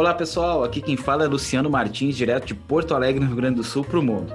[0.00, 3.56] Olá pessoal, aqui quem fala é Luciano Martins, direto de Porto Alegre, no Rio Grande
[3.56, 4.32] do Sul, para o mundo.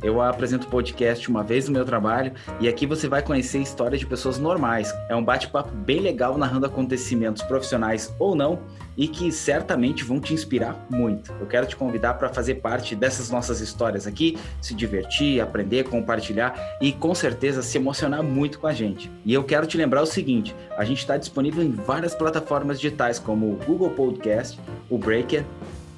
[0.00, 3.98] Eu apresento o podcast uma vez no meu trabalho e aqui você vai conhecer histórias
[3.98, 4.94] de pessoas normais.
[5.08, 8.60] É um bate-papo bem legal narrando acontecimentos profissionais ou não
[8.96, 11.32] e que certamente vão te inspirar muito.
[11.40, 16.54] Eu quero te convidar para fazer parte dessas nossas histórias aqui, se divertir, aprender, compartilhar
[16.80, 19.10] e com certeza se emocionar muito com a gente.
[19.24, 23.18] E eu quero te lembrar o seguinte: a gente está disponível em várias plataformas digitais
[23.18, 24.58] como o Google Podcast,
[24.88, 25.44] o Breaker,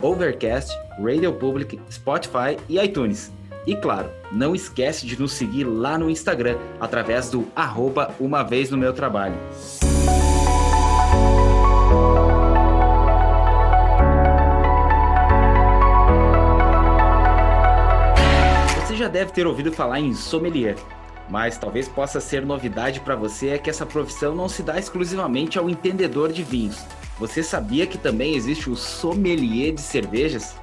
[0.01, 3.33] Overcast, Radio Public, Spotify e iTunes.
[3.67, 8.71] E claro, não esquece de nos seguir lá no Instagram, através do arroba uma vez
[8.71, 9.37] no meu trabalho.
[19.23, 20.75] Deve ter ouvido falar em sommelier,
[21.31, 25.59] mas talvez possa ser novidade para você é que essa profissão não se dá exclusivamente
[25.59, 26.85] ao entendedor de vinhos.
[27.21, 30.57] Você sabia que também existe o sommelier de cervejas?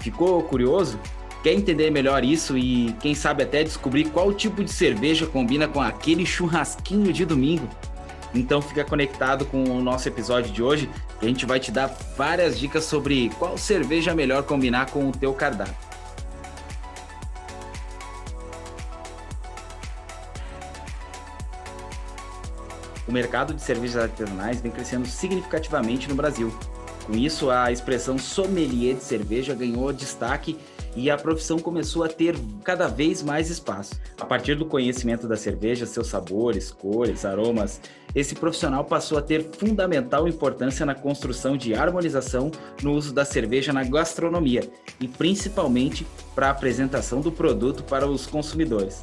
[0.00, 0.98] Ficou curioso?
[1.44, 5.80] Quer entender melhor isso e, quem sabe, até descobrir qual tipo de cerveja combina com
[5.80, 7.68] aquele churrasquinho de domingo?
[8.34, 10.90] Então fica conectado com o nosso episódio de hoje,
[11.20, 15.12] que a gente vai te dar várias dicas sobre qual cerveja melhor combinar com o
[15.12, 15.91] teu cardápio.
[23.06, 26.54] O mercado de cervejas artesanais vem crescendo significativamente no Brasil.
[27.06, 30.56] Com isso, a expressão sommelier de cerveja ganhou destaque
[30.94, 33.98] e a profissão começou a ter cada vez mais espaço.
[34.20, 37.80] A partir do conhecimento da cerveja, seus sabores, cores, aromas,
[38.14, 42.50] esse profissional passou a ter fundamental importância na construção de harmonização
[42.82, 48.26] no uso da cerveja na gastronomia e principalmente para a apresentação do produto para os
[48.26, 49.02] consumidores.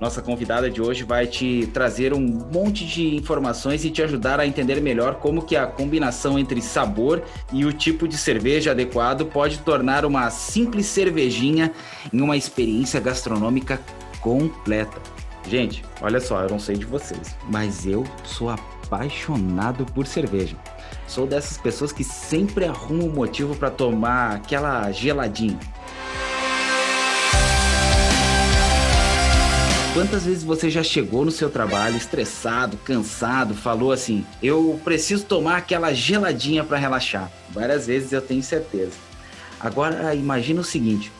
[0.00, 4.46] Nossa convidada de hoje vai te trazer um monte de informações e te ajudar a
[4.46, 9.58] entender melhor como que a combinação entre sabor e o tipo de cerveja adequado pode
[9.58, 11.70] tornar uma simples cervejinha
[12.10, 13.78] em uma experiência gastronômica
[14.22, 14.98] completa.
[15.46, 20.56] Gente, olha só, eu não sei de vocês, mas eu sou apaixonado por cerveja.
[21.06, 25.58] Sou dessas pessoas que sempre arrumam um motivo para tomar aquela geladinha.
[29.92, 35.56] Quantas vezes você já chegou no seu trabalho estressado, cansado, falou assim: "Eu preciso tomar
[35.56, 37.28] aquela geladinha para relaxar"?
[37.50, 38.92] Várias vezes eu tenho certeza.
[39.58, 41.10] Agora imagina o seguinte: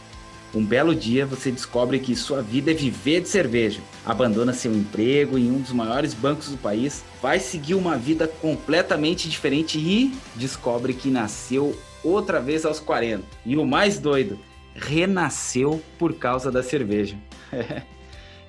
[0.54, 5.36] um belo dia você descobre que sua vida é viver de cerveja, abandona seu emprego
[5.36, 10.94] em um dos maiores bancos do país, vai seguir uma vida completamente diferente e descobre
[10.94, 13.24] que nasceu outra vez aos 40.
[13.44, 14.38] E o mais doido,
[14.76, 17.16] renasceu por causa da cerveja.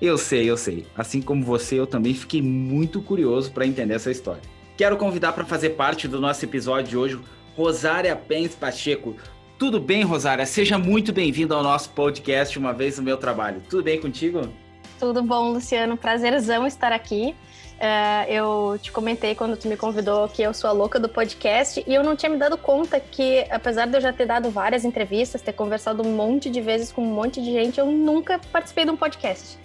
[0.02, 0.84] Eu sei, eu sei.
[0.96, 4.42] Assim como você, eu também fiquei muito curioso para entender essa história.
[4.76, 7.20] Quero convidar para fazer parte do nosso episódio de hoje
[7.56, 9.14] Rosária Pens Pacheco.
[9.56, 10.44] Tudo bem, Rosária?
[10.44, 13.62] Seja muito bem-vinda ao nosso podcast Uma Vez no Meu Trabalho.
[13.70, 14.52] Tudo bem contigo?
[14.98, 15.96] Tudo bom, Luciano.
[15.96, 17.32] Prazerzão estar aqui.
[17.76, 21.82] Uh, eu te comentei quando tu me convidou que eu sou a louca do podcast
[21.86, 24.84] e eu não tinha me dado conta que, apesar de eu já ter dado várias
[24.84, 28.84] entrevistas, ter conversado um monte de vezes com um monte de gente, eu nunca participei
[28.84, 29.61] de um podcast.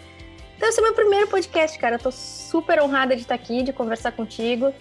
[0.58, 1.96] Então, esse é meu primeiro podcast, cara.
[1.96, 4.74] Eu tô super honrada de estar aqui, de conversar contigo,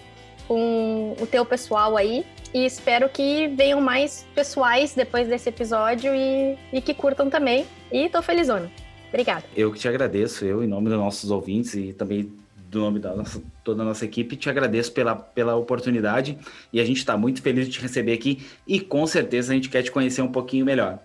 [0.49, 2.25] com o teu pessoal aí.
[2.55, 7.67] E espero que venham mais pessoais depois desse episódio e, e que curtam também.
[7.93, 8.71] E tô felizona.
[9.11, 9.45] Obrigada.
[9.55, 12.33] Eu que te agradeço, eu, em nome dos nossos ouvintes e também
[12.71, 16.39] do nome da nossa, toda a nossa equipe, te agradeço pela, pela oportunidade
[16.73, 19.69] e a gente está muito feliz de te receber aqui e com certeza a gente
[19.69, 20.99] quer te conhecer um pouquinho melhor.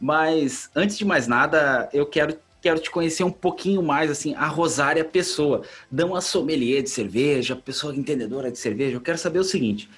[0.00, 4.46] Mas antes de mais nada, eu quero quero te conhecer um pouquinho mais, assim, a
[4.46, 8.96] Rosária Pessoa, não a sommelier de cerveja, pessoa entendedora de cerveja.
[8.96, 9.88] Eu quero saber o seguinte: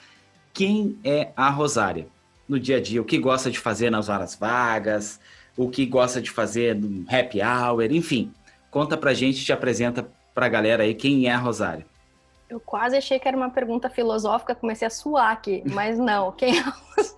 [0.53, 2.06] quem é a Rosária
[2.49, 3.00] no dia a dia?
[3.00, 5.21] O que gosta de fazer nas horas vagas?
[5.56, 7.83] O que gosta de fazer no happy hour?
[7.91, 8.33] Enfim,
[8.71, 11.87] conta pra gente, te apresenta pra galera aí quem é a Rosária.
[12.49, 16.32] Eu quase achei que era uma pergunta filosófica, comecei a suar aqui, mas não.
[16.32, 17.17] Quem é a Rosária?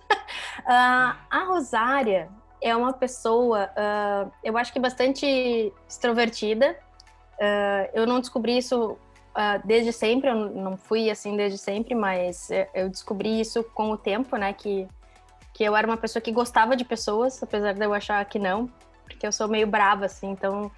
[0.59, 2.29] Uh, a Rosária
[2.61, 6.75] é uma pessoa, uh, eu acho que bastante extrovertida.
[7.35, 8.97] Uh, eu não descobri isso uh,
[9.65, 14.35] desde sempre, eu não fui assim desde sempre, mas eu descobri isso com o tempo,
[14.37, 14.53] né?
[14.53, 14.87] Que,
[15.53, 18.69] que eu era uma pessoa que gostava de pessoas, apesar de eu achar que não,
[19.03, 20.71] porque eu sou meio brava, assim, então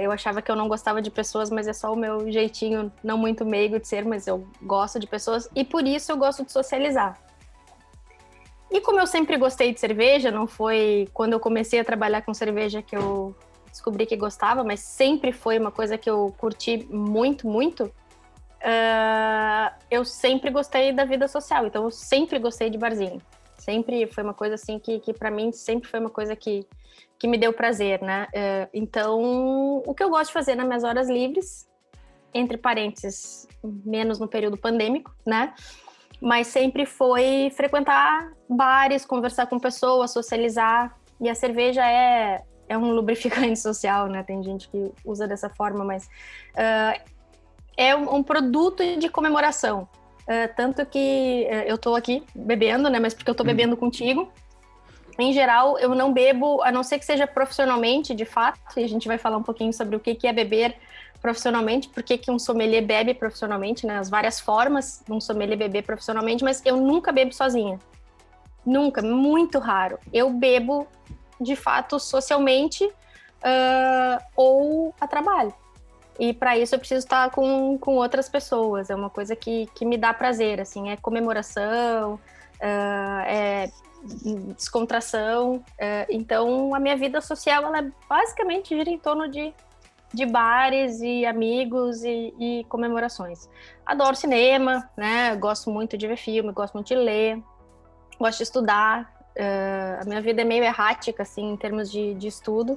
[0.00, 3.18] eu achava que eu não gostava de pessoas, mas é só o meu jeitinho não
[3.18, 6.52] muito meigo de ser, mas eu gosto de pessoas e por isso eu gosto de
[6.52, 7.18] socializar.
[8.70, 12.34] E como eu sempre gostei de cerveja, não foi quando eu comecei a trabalhar com
[12.34, 13.34] cerveja que eu
[13.70, 17.84] descobri que gostava, mas sempre foi uma coisa que eu curti muito, muito.
[18.58, 23.22] Uh, eu sempre gostei da vida social, então eu sempre gostei de barzinho.
[23.56, 26.66] Sempre foi uma coisa assim que, que para mim sempre foi uma coisa que,
[27.18, 28.26] que me deu prazer, né?
[28.34, 31.68] Uh, então, o que eu gosto de fazer nas minhas horas livres,
[32.34, 35.54] entre parênteses, menos no período pandêmico, né?
[36.20, 40.96] Mas sempre foi frequentar bares, conversar com pessoas, socializar.
[41.20, 44.22] E a cerveja é, é um lubrificante social, né?
[44.22, 46.06] Tem gente que usa dessa forma, mas
[46.54, 47.00] uh,
[47.76, 49.88] é um, um, produto de comemoração.
[50.22, 52.98] Uh, tanto que uh, eu tô aqui bebendo, né?
[52.98, 53.48] Mas porque eu tô uhum.
[53.48, 54.30] bebendo contigo.
[55.18, 58.88] Em geral, eu não bebo, a não ser que seja profissionalmente, de fato, e a
[58.88, 60.76] gente vai falar um pouquinho sobre o que é beber
[61.20, 63.98] profissionalmente, porque que um sommelier bebe profissionalmente, né?
[63.98, 67.78] As várias formas de um sommelier beber profissionalmente, mas eu nunca bebo sozinha.
[68.64, 69.98] Nunca, muito raro.
[70.12, 70.86] Eu bebo,
[71.40, 75.54] de fato, socialmente uh, ou a trabalho.
[76.18, 78.90] E para isso eu preciso estar com, com outras pessoas.
[78.90, 83.70] É uma coisa que, que me dá prazer, assim, é comemoração, uh, é
[84.56, 85.56] descontração.
[85.56, 89.54] Uh, então a minha vida social ela basicamente gira em torno de,
[90.12, 93.48] de bares e amigos e, e comemorações.
[93.84, 95.36] Adoro cinema, né?
[95.36, 97.42] Gosto muito de ver filme, gosto muito de ler,
[98.18, 99.14] gosto de estudar.
[99.36, 102.76] Uh, a minha vida é meio errática, assim, em termos de, de estudo.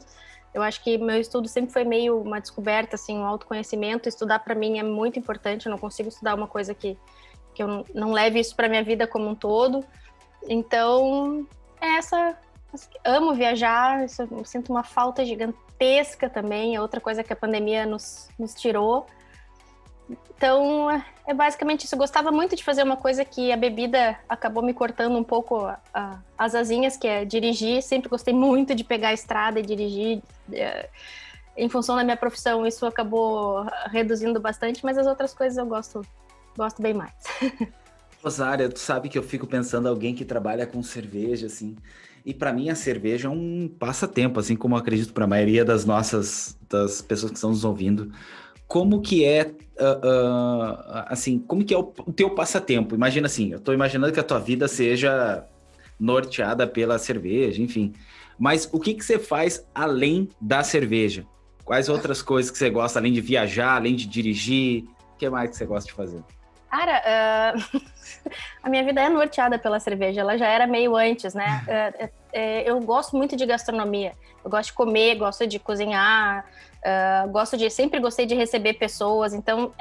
[0.54, 4.10] Eu acho que meu estudo sempre foi meio uma descoberta, assim, um autoconhecimento.
[4.10, 5.66] Estudar para mim é muito importante.
[5.66, 6.98] Eu não consigo estudar uma coisa que,
[7.56, 9.84] que eu não, leve isso para minha vida como um todo.
[10.48, 11.48] Então,
[11.80, 12.38] é essa.
[13.04, 15.26] Amo viajar, eu sinto uma falta
[15.82, 16.76] gigantesca também.
[16.76, 19.08] É outra coisa que a pandemia nos, nos tirou.
[20.36, 20.90] Então,
[21.28, 21.96] é basicamente isso.
[21.96, 25.66] Eu gostava muito de fazer uma coisa que a bebida acabou me cortando um pouco
[25.66, 27.82] a, a, as asinhas, que é dirigir.
[27.82, 30.22] Sempre gostei muito de pegar a estrada e dirigir.
[30.52, 30.90] É,
[31.58, 36.02] em função da minha profissão, isso acabou reduzindo bastante, mas as outras coisas eu gosto,
[36.58, 37.14] gosto bem mais.
[38.24, 41.76] Rosária, tu sabe que eu fico pensando alguém que trabalha com cerveja, assim.
[42.26, 45.86] E para mim a cerveja é um passatempo, assim como acredito para a maioria das
[45.86, 48.12] nossas das pessoas que estão nos ouvindo
[48.72, 52.96] como que é, uh, uh, assim, como que é o, o, teu passatempo?
[52.96, 55.46] Imagina assim, eu estou imaginando que a tua vida seja
[56.00, 57.92] norteada pela cerveja, enfim.
[58.40, 61.26] Mas o que que você faz além da cerveja?
[61.66, 64.86] Quais outras coisas que você gosta, além de viajar, além de dirigir?
[65.16, 66.24] O que mais que você gosta de fazer?
[66.72, 67.04] Cara,
[67.54, 67.82] uh,
[68.64, 71.64] a minha vida é norteada pela cerveja, ela já era meio antes, né?
[71.68, 72.10] Uh, uh,
[72.66, 74.14] eu gosto muito de gastronomia,
[74.44, 76.46] eu gosto de comer, gosto de cozinhar,
[76.82, 79.72] Uh, gosto de, sempre gostei de receber pessoas, então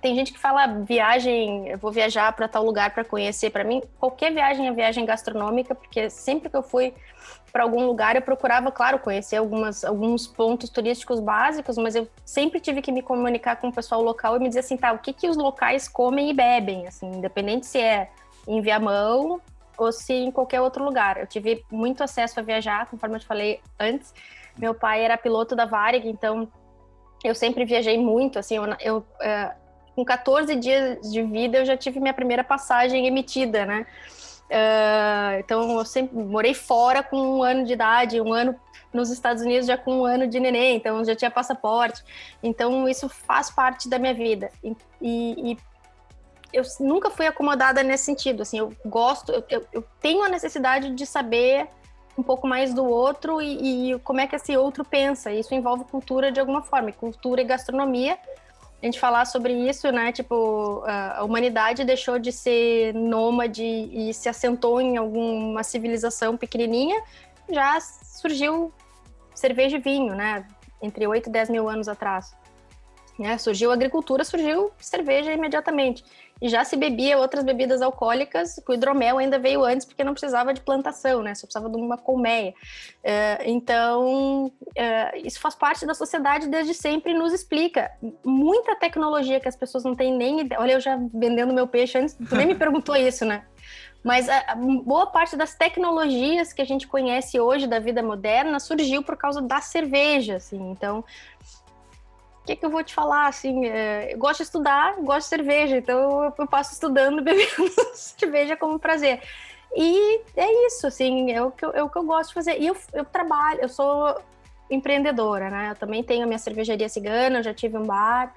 [0.00, 3.50] tem gente que fala viagem, eu vou viajar para tal lugar para conhecer.
[3.50, 6.94] Para mim, qualquer viagem é viagem gastronômica, porque sempre que eu fui
[7.52, 12.60] para algum lugar, eu procurava, claro, conhecer algumas, alguns pontos turísticos básicos, mas eu sempre
[12.60, 15.12] tive que me comunicar com o pessoal local e me dizer assim, tá, o que,
[15.12, 18.10] que os locais comem e bebem, assim, independente se é
[18.46, 19.40] em Viamão
[19.76, 21.18] ou se em qualquer outro lugar.
[21.18, 24.12] Eu tive muito acesso a viajar, conforme eu te falei antes,
[24.56, 26.48] meu pai era piloto da Varig, então
[27.24, 29.52] eu sempre viajei muito, assim, eu, eu é,
[29.94, 33.84] com 14 dias de vida eu já tive minha primeira passagem emitida, né?
[34.48, 38.58] Uh, então eu sempre morei fora com um ano de idade, um ano
[38.92, 42.02] nos Estados Unidos já com um ano de neném, então já tinha passaporte.
[42.42, 44.50] Então isso faz parte da minha vida.
[44.64, 45.58] E, e, e
[46.52, 48.42] eu nunca fui acomodada nesse sentido.
[48.42, 51.68] Assim, eu gosto, eu, eu, eu tenho a necessidade de saber
[52.16, 55.30] um pouco mais do outro e, e, como é que esse outro pensa.
[55.30, 58.18] Isso envolve cultura de alguma forma, cultura e gastronomia.
[58.80, 60.12] A gente falar sobre isso, né?
[60.12, 67.02] Tipo, a humanidade deixou de ser nômade e se assentou em alguma civilização pequenininha,
[67.50, 68.72] já surgiu
[69.34, 70.46] cerveja e vinho, né?
[70.80, 72.36] Entre 8 e 10 mil anos atrás.
[73.18, 73.36] Né?
[73.36, 76.04] Surgiu a agricultura, surgiu cerveja imediatamente
[76.42, 80.60] já se bebia outras bebidas alcoólicas, o hidromel ainda veio antes porque não precisava de
[80.60, 81.34] plantação, né?
[81.34, 82.54] Só precisava de uma colmeia.
[83.02, 87.90] Uh, então, uh, isso faz parte da sociedade desde sempre e nos explica
[88.24, 90.60] muita tecnologia que as pessoas não têm nem ideia.
[90.60, 93.42] Olha, eu já vendendo meu peixe antes, tu nem me perguntou isso, né?
[94.02, 98.60] Mas a, a, boa parte das tecnologias que a gente conhece hoje da vida moderna
[98.60, 100.70] surgiu por causa da cerveja, assim.
[100.70, 101.04] Então,
[102.48, 103.26] que, que eu vou te falar?
[103.26, 107.70] Assim, é, eu gosto de estudar, gosto de cerveja, então eu, eu passo estudando, bebendo
[107.94, 109.20] cerveja como prazer.
[109.76, 112.58] E é isso, assim, é o que eu, é o que eu gosto de fazer.
[112.58, 114.18] E eu, eu trabalho, eu sou
[114.70, 115.70] empreendedora, né?
[115.72, 118.32] Eu também tenho a minha cervejaria cigana, já tive um bar,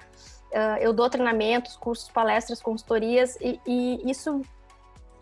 [0.50, 4.42] uh, eu dou treinamentos, cursos, palestras, consultorias, e, e isso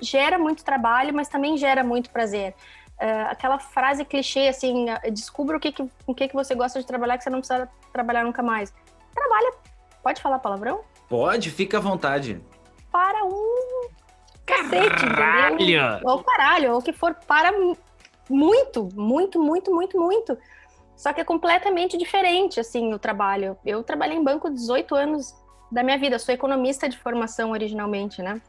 [0.00, 2.54] gera muito trabalho, mas também gera muito prazer.
[3.00, 6.86] Uh, aquela frase clichê assim, descubra o que, que, o que, que você gosta de
[6.86, 8.74] trabalhar que você não precisa trabalhar nunca mais.
[9.14, 9.54] Trabalha,
[10.02, 10.82] pode falar palavrão?
[11.08, 12.40] Pode, fica à vontade.
[12.92, 13.88] Para um
[14.44, 14.68] caralho!
[14.68, 15.06] cacete,
[15.54, 16.00] entendeu?
[16.04, 17.50] Ou caralho, ou que for para
[18.28, 20.38] muito, muito, muito, muito, muito.
[20.96, 23.56] Só que é completamente diferente, assim, o trabalho.
[23.64, 25.34] Eu trabalhei em banco 18 anos
[25.72, 28.40] da minha vida, sou economista de formação originalmente, né?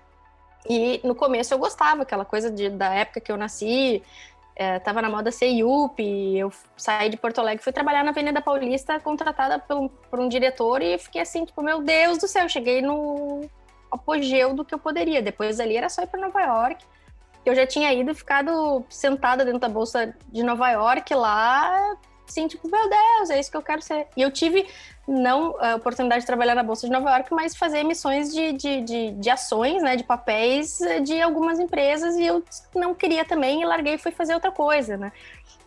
[0.70, 4.03] E no começo eu gostava, aquela coisa de, da época que eu nasci,
[4.55, 6.00] é, tava na moda ser IUP,
[6.38, 10.81] eu saí de Porto Alegre, fui trabalhar na Avenida Paulista, contratada por, por um diretor,
[10.81, 13.50] e fiquei assim, tipo, meu Deus do céu, cheguei no
[13.91, 15.22] apogeu do que eu poderia.
[15.22, 16.86] Depois ali era só ir para Nova York.
[17.46, 21.98] Eu já tinha ido e ficado sentada dentro da bolsa de Nova York lá,
[22.31, 24.07] assim, tipo, meu Deus, é isso que eu quero ser.
[24.15, 24.67] E eu tive,
[25.07, 28.81] não a oportunidade de trabalhar na Bolsa de Nova York, mas fazer emissões de, de,
[28.81, 33.65] de, de ações, né, de papéis de algumas empresas, e eu não queria também, e
[33.65, 35.11] larguei e fui fazer outra coisa, né.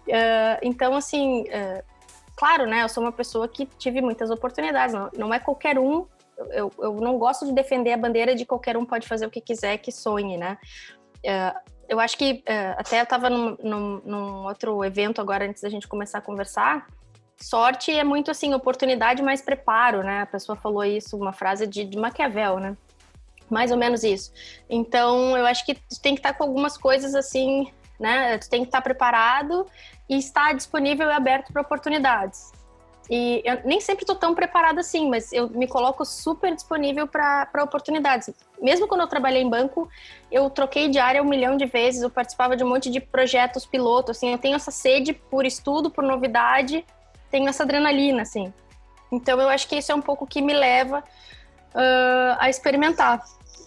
[0.07, 1.83] Uh, então, assim, uh,
[2.37, 6.07] claro, né, eu sou uma pessoa que tive muitas oportunidades, não, não é qualquer um,
[6.51, 9.41] eu, eu não gosto de defender a bandeira de qualquer um pode fazer o que
[9.41, 10.59] quiser, que sonhe, né.
[11.25, 15.63] Uh, eu acho que uh, até eu estava num, num, num, outro evento agora antes
[15.63, 16.87] da gente começar a conversar.
[17.37, 20.23] Sorte é muito assim, oportunidade mais preparo, né?
[20.23, 22.77] A pessoa falou isso, uma frase de, de Maquiavel, né?
[23.51, 24.33] Mais ou menos isso.
[24.71, 28.39] Então, eu acho que tu tem que estar com algumas coisas assim, né?
[28.39, 29.67] Tu tem que estar preparado
[30.09, 32.53] e estar disponível e aberto para oportunidades.
[33.11, 37.63] E eu nem sempre estou tão preparada assim, mas eu me coloco super disponível para
[37.63, 38.31] oportunidades.
[38.61, 39.89] Mesmo quando eu trabalhei em banco,
[40.33, 43.67] eu troquei de área um milhão de vezes, eu participava de um monte de projetos
[43.67, 46.85] piloto, assim, eu tenho essa sede por estudo, por novidade,
[47.31, 48.53] tenho essa adrenalina, assim.
[49.13, 53.23] Então eu acho que isso é um pouco que me leva uh, a experimentar.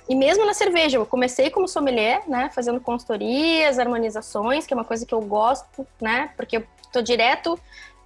[0.10, 4.86] E mesmo na cerveja, eu comecei como sommelier, né, fazendo consultorias, harmonizações, que é uma
[4.86, 7.60] coisa que eu gosto, né, porque eu tô direto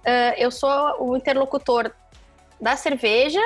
[0.06, 1.92] uh, eu sou o interlocutor
[2.60, 3.40] da cerveja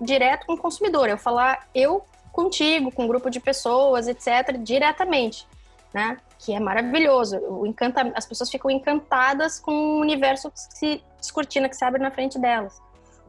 [0.00, 1.08] direto com o consumidor.
[1.08, 5.46] Eu falar eu contigo, com um grupo de pessoas, etc., diretamente,
[5.92, 6.16] né?
[6.38, 7.38] Que é maravilhoso.
[7.38, 8.10] O encanta...
[8.14, 12.38] As pessoas ficam encantadas com o universo que se descortina, que se abre na frente
[12.38, 12.80] delas.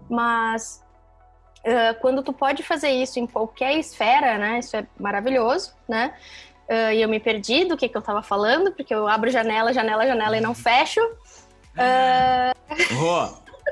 [0.09, 0.83] Mas
[1.59, 4.59] uh, quando tu pode fazer isso em qualquer esfera, né?
[4.59, 6.13] Isso é maravilhoso, né?
[6.69, 9.73] Uh, e eu me perdi do que, que eu estava falando, porque eu abro janela,
[9.73, 11.01] janela, janela e não fecho.
[11.75, 12.95] Uh...
[12.95, 13.29] Rô,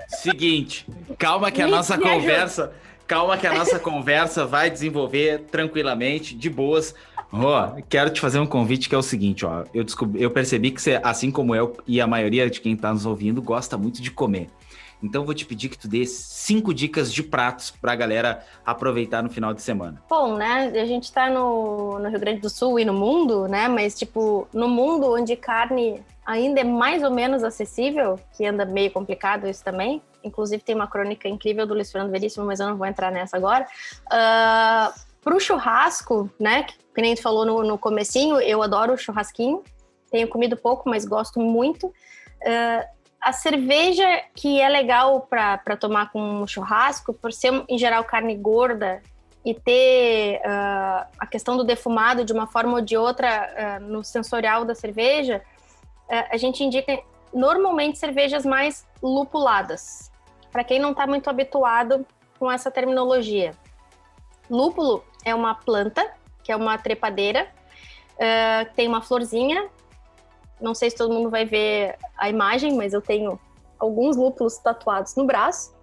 [0.07, 0.85] seguinte,
[1.17, 2.73] calma que a nossa conversa,
[3.07, 6.95] calma que a nossa conversa vai desenvolver tranquilamente, de boas.
[7.31, 7.53] Rô,
[7.89, 10.81] quero te fazer um convite que é o seguinte, ó, eu descobri, eu percebi que
[10.81, 14.11] você, assim como eu e a maioria de quem está nos ouvindo, gosta muito de
[14.11, 14.49] comer.
[15.03, 19.23] Então vou te pedir que tu dê cinco dicas de pratos para a galera aproveitar
[19.23, 20.01] no final de semana.
[20.09, 20.71] Bom, né?
[20.75, 23.67] A gente está no, no Rio Grande do Sul e no mundo, né?
[23.67, 28.91] Mas tipo, no mundo onde carne ainda é mais ou menos acessível, que anda meio
[28.91, 30.01] complicado isso também.
[30.23, 33.35] Inclusive tem uma crônica incrível do Luiz Fernando Veríssimo, mas eu não vou entrar nessa
[33.37, 33.65] agora.
[34.05, 36.63] Uh, pro churrasco, né?
[36.93, 39.63] Que nem tu falou no, no comecinho, eu adoro churrasquinho.
[40.11, 41.87] Tenho comido pouco, mas gosto muito.
[41.87, 48.35] Uh, a cerveja que é legal para tomar com churrasco, por ser em geral carne
[48.35, 49.01] gorda
[49.45, 54.03] e ter uh, a questão do defumado de uma forma ou de outra uh, no
[54.03, 55.41] sensorial da cerveja,
[56.09, 56.99] uh, a gente indica
[57.31, 60.11] normalmente cervejas mais lupuladas.
[60.51, 62.05] Para quem não está muito habituado
[62.39, 63.53] com essa terminologia,
[64.49, 66.11] lúpulo é uma planta
[66.43, 67.47] que é uma trepadeira,
[68.75, 69.69] tem uma florzinha
[70.61, 73.39] não sei se todo mundo vai ver a imagem, mas eu tenho
[73.79, 75.73] alguns lúpulos tatuados no braço.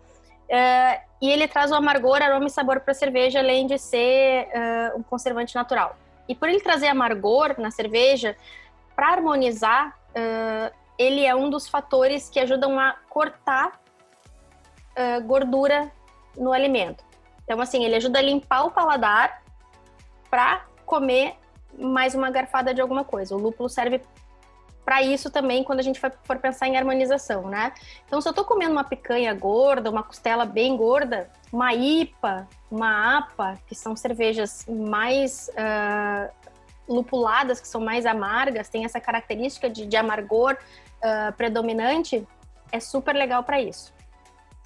[0.49, 4.47] Uh, e ele traz o amargor, aroma e sabor para a cerveja, além de ser
[4.47, 5.97] uh, um conservante natural.
[6.28, 8.37] E por ele trazer amargor na cerveja,
[8.94, 13.80] para harmonizar, uh, ele é um dos fatores que ajudam a cortar
[15.26, 15.92] gordura
[16.37, 17.04] no alimento.
[17.44, 19.44] Então, assim, ele ajuda a limpar o paladar
[20.28, 21.37] para comer
[21.78, 23.37] mais uma garfada de alguma coisa.
[23.37, 24.02] O lúpulo serve
[24.88, 27.75] para isso também quando a gente for pensar em harmonização, né?
[28.07, 33.18] Então, se eu estou comendo uma picanha gorda, uma costela bem gorda, uma IPA, uma
[33.18, 36.33] APA, que são cervejas mais uh,
[36.88, 42.26] lupuladas, que são mais amargas, tem essa característica de, de amargor uh, predominante,
[42.73, 43.92] é super legal para isso.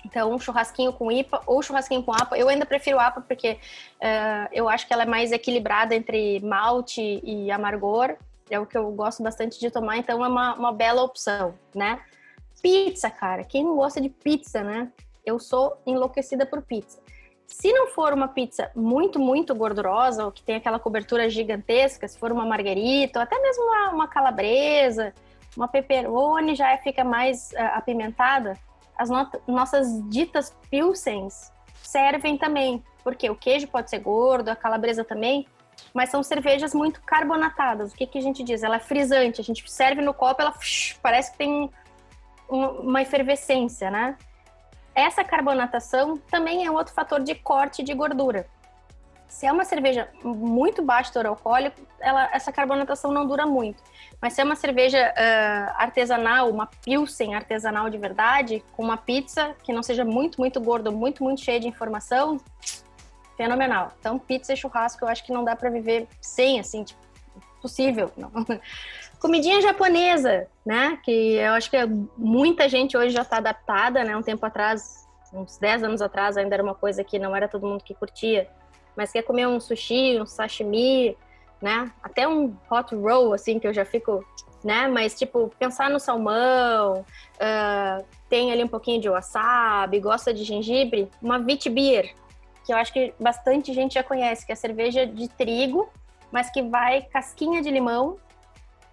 [0.05, 2.39] Então, um churrasquinho com IPA ou churrasquinho com APA.
[2.39, 7.21] Eu ainda prefiro APA porque uh, eu acho que ela é mais equilibrada entre malte
[7.25, 8.17] e amargor
[8.55, 12.01] é o que eu gosto bastante de tomar, então é uma, uma bela opção, né?
[12.61, 14.91] Pizza, cara, quem não gosta de pizza, né?
[15.25, 17.01] Eu sou enlouquecida por pizza.
[17.47, 22.19] Se não for uma pizza muito, muito gordurosa, ou que tem aquela cobertura gigantesca, se
[22.19, 25.13] for uma margarita, ou até mesmo uma, uma calabresa,
[25.57, 28.57] uma pepperoni já fica mais uh, apimentada,
[28.97, 35.05] as no nossas ditas pilsens servem também, porque o queijo pode ser gordo, a calabresa
[35.05, 35.47] também,
[35.95, 37.93] mas são cervejas muito carbonatadas.
[37.93, 38.63] O que, que a gente diz?
[38.63, 40.55] Ela é frisante, a gente serve no copo, ela
[41.03, 41.71] parece que tem
[42.49, 44.17] uma efervescência, né?
[44.95, 48.47] Essa carbonatação também é outro fator de corte de gordura.
[49.27, 53.83] Se é uma cerveja muito baixa teor alcoólico, ela, essa carbonatação não dura muito.
[54.21, 59.57] Mas se é uma cerveja uh, artesanal, uma pilsen artesanal de verdade, com uma pizza
[59.63, 62.39] que não seja muito, muito gorda, muito, muito cheia de informação,
[63.37, 63.93] fenomenal.
[63.99, 67.01] Então, pizza e churrasco eu acho que não dá para viver sem, assim, tipo,
[67.61, 68.11] possível.
[68.17, 68.31] Não.
[69.21, 70.99] Comidinha japonesa, né?
[71.05, 71.77] Que eu acho que
[72.19, 74.17] muita gente hoje já está adaptada, né?
[74.17, 77.67] Um tempo atrás, uns 10 anos atrás, ainda era uma coisa que não era todo
[77.67, 78.49] mundo que curtia.
[78.97, 81.17] Mas quer comer um sushi, um sashimi,
[81.61, 81.91] né?
[82.03, 84.25] Até um hot roll, assim, que eu já fico,
[84.65, 84.89] né?
[84.89, 91.09] Mas, tipo, pensar no salmão, uh, tem ali um pouquinho de wasabi, gosta de gengibre,
[91.23, 92.13] uma wheat beer,
[92.65, 95.89] que eu acho que bastante gente já conhece, que é cerveja de trigo,
[96.31, 98.19] mas que vai casquinha de limão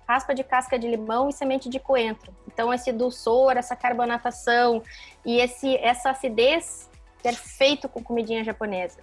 [0.10, 2.34] raspa de casca de limão e semente de coentro.
[2.48, 4.82] Então esse dulçor, essa carbonatação
[5.24, 6.90] e esse essa acidez
[7.22, 8.98] perfeito com comidinha japonesa.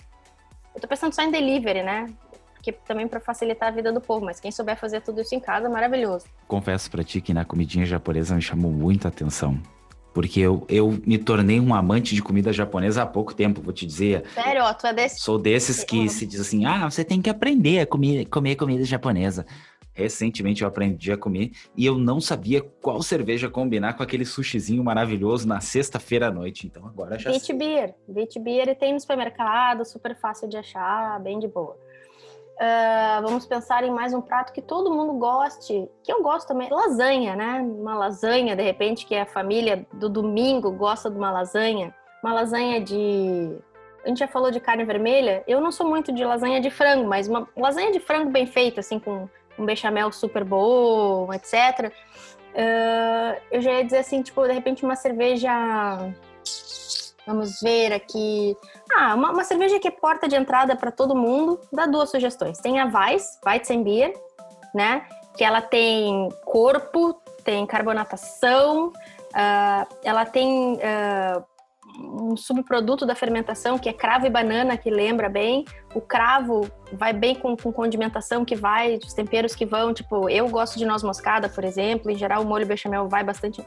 [0.75, 2.13] Eu tô pensando só em delivery, né?
[2.61, 5.39] Que também para facilitar a vida do povo, mas quem souber fazer tudo isso em
[5.39, 6.27] casa, maravilhoso.
[6.49, 9.63] Confesso para ti que na comidinha japonesa me chamou muita atenção
[10.17, 13.85] porque eu, eu me tornei um amante de comida japonesa há pouco tempo, vou te
[13.85, 14.25] dizer.
[14.33, 14.63] Sério?
[14.81, 15.21] Tu é desse?
[15.21, 18.83] Sou desses que se diz assim, ah, você tem que aprender a comer, comer comida
[18.83, 19.45] japonesa.
[19.93, 24.83] Recentemente eu aprendi a comer e eu não sabia qual cerveja combinar com aquele sushizinho
[24.83, 26.67] maravilhoso na sexta-feira à noite.
[26.67, 27.55] Então agora já Beach sei.
[27.55, 27.95] Beer.
[28.09, 31.79] Beach Beer tem no supermercado, super fácil de achar, bem de boa.
[32.57, 36.71] Uh, vamos pensar em mais um prato que todo mundo goste, que eu gosto também,
[36.71, 37.61] lasanha, né?
[37.61, 41.95] Uma lasanha, de repente, que a família do domingo gosta de uma lasanha.
[42.23, 43.59] Uma lasanha de
[44.07, 47.09] a gente já falou de carne vermelha, eu não sou muito de lasanha de frango,
[47.09, 51.93] mas uma lasanha de frango bem feita, assim, com um bechamel super bom, etc.
[52.55, 55.51] Uh, eu já ia dizer assim, tipo, de repente uma cerveja.
[57.27, 58.57] Vamos ver aqui.
[58.93, 61.61] Ah, uma, uma cerveja que é porta de entrada para todo mundo.
[61.73, 62.59] Dá duas sugestões.
[62.59, 64.13] Tem a Weiss, Weizenbier,
[64.75, 65.07] né?
[65.37, 71.45] Que ela tem corpo, tem carbonatação, uh, ela tem uh,
[71.99, 75.65] um subproduto da fermentação que é cravo e banana, que lembra bem.
[75.95, 79.93] O cravo vai bem com, com condimentação que vai, os temperos que vão.
[79.93, 82.11] Tipo, eu gosto de noz moscada, por exemplo.
[82.11, 83.65] Em geral, o molho bechamel vai bastante.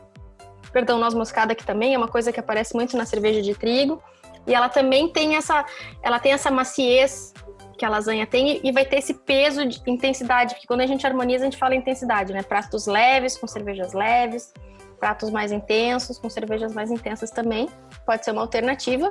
[0.71, 4.01] Perdão, noz moscada que também é uma coisa que aparece muito na cerveja de trigo.
[4.47, 5.65] E ela também tem essa,
[6.01, 7.33] ela tem essa maciez
[7.77, 11.05] que a lasanha tem e vai ter esse peso de intensidade, porque quando a gente
[11.07, 12.43] harmoniza, a gente fala intensidade, né?
[12.43, 14.51] Pratos leves com cervejas leves
[14.99, 17.69] pratos mais intensos, com cervejas mais intensas também,
[18.05, 19.09] pode ser uma alternativa.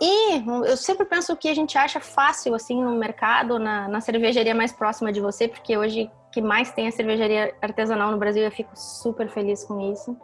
[0.00, 4.54] E eu sempre penso que a gente acha fácil assim no mercado, na, na cervejaria
[4.54, 8.50] mais próxima de você, porque hoje que mais tem a cervejaria artesanal no Brasil, eu
[8.50, 10.16] fico super feliz com isso.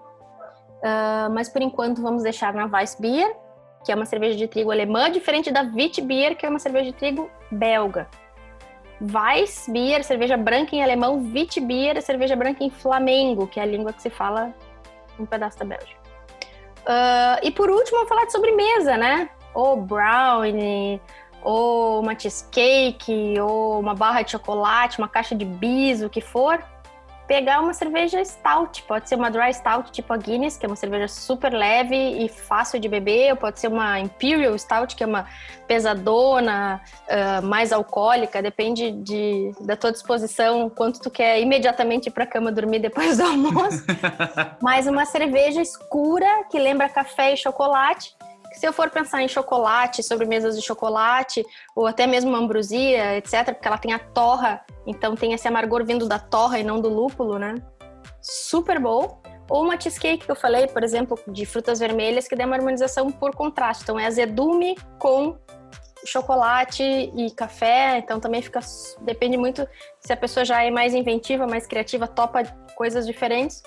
[0.78, 3.34] Uh, mas por enquanto vamos deixar na Weissbier,
[3.84, 6.92] que é uma cerveja de trigo alemã, diferente da Witbier, que é uma cerveja de
[6.92, 8.08] trigo belga.
[9.00, 14.02] Weissbier, cerveja branca em alemão, Witbier, cerveja branca em flamengo, que é a língua que
[14.02, 14.52] se fala
[15.18, 15.98] um pedaço da Bélgica.
[16.80, 19.28] Uh, e por último, vamos falar de sobremesa, né?
[19.54, 21.00] Ou brownie,
[21.42, 26.62] ou uma cheesecake, ou uma barra de chocolate, uma caixa de bis, o que for
[27.28, 28.82] pegar uma cerveja stout.
[28.84, 32.28] Pode ser uma dry stout tipo a Guinness, que é uma cerveja super leve e
[32.28, 35.26] fácil de beber, ou pode ser uma Imperial Stout, que é uma
[35.68, 42.24] pesadona, uh, mais alcoólica, depende de, da tua disposição, quanto tu quer imediatamente ir pra
[42.24, 43.84] cama dormir depois do almoço.
[44.62, 48.16] Mas uma cerveja escura, que lembra café e chocolate,
[48.58, 53.68] se eu for pensar em chocolate, sobremesas de chocolate, ou até mesmo ambrosia, etc., porque
[53.68, 57.38] ela tem a torra, então tem esse amargor vindo da torra e não do lúpulo,
[57.38, 57.54] né?
[58.20, 59.22] Super bom.
[59.48, 63.12] Ou uma cheesecake que eu falei, por exemplo, de frutas vermelhas, que dá uma harmonização
[63.12, 63.84] por contraste.
[63.84, 65.38] Então é azedume com
[66.04, 68.58] chocolate e café, então também fica.
[69.02, 69.66] Depende muito
[70.00, 72.42] se a pessoa já é mais inventiva, mais criativa, topa
[72.74, 73.62] coisas diferentes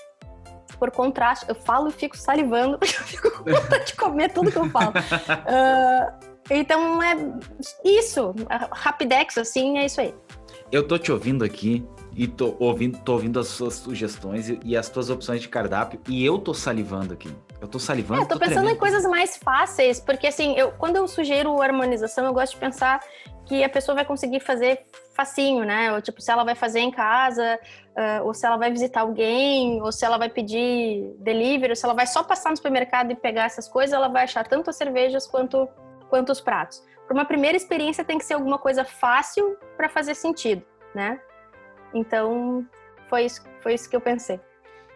[0.82, 4.52] por contraste, eu falo e fico salivando, porque eu fico com vontade de comer tudo
[4.52, 4.90] que eu falo.
[4.90, 6.12] Uh,
[6.50, 7.16] então é
[7.86, 8.34] isso,
[8.72, 10.12] rapidex, assim, é isso aí.
[10.72, 14.76] Eu tô te ouvindo aqui e tô ouvindo, tô ouvindo as suas sugestões e, e
[14.76, 17.30] as tuas opções de cardápio e eu tô salivando aqui.
[17.60, 18.24] Eu tô salivando.
[18.24, 18.76] É, tô, tô pensando tremendo.
[18.78, 23.02] em coisas mais fáceis, porque assim, eu, quando eu sugiro harmonização, eu gosto de pensar
[23.46, 24.84] que a pessoa vai conseguir fazer
[25.22, 25.94] facinho, né?
[25.94, 27.60] Ou tipo, se ela vai fazer em casa,
[27.96, 31.86] uh, ou se ela vai visitar alguém, ou se ela vai pedir delivery, ou se
[31.86, 34.76] ela vai só passar no supermercado e pegar essas coisas, ela vai achar tanto as
[34.76, 35.68] cervejas quanto,
[36.10, 36.84] quanto os pratos.
[37.10, 40.64] O uma primeira experiência tem que ser alguma coisa fácil para fazer sentido,
[40.96, 41.20] né?
[41.94, 42.66] Então,
[43.10, 44.40] foi isso, foi isso que eu pensei.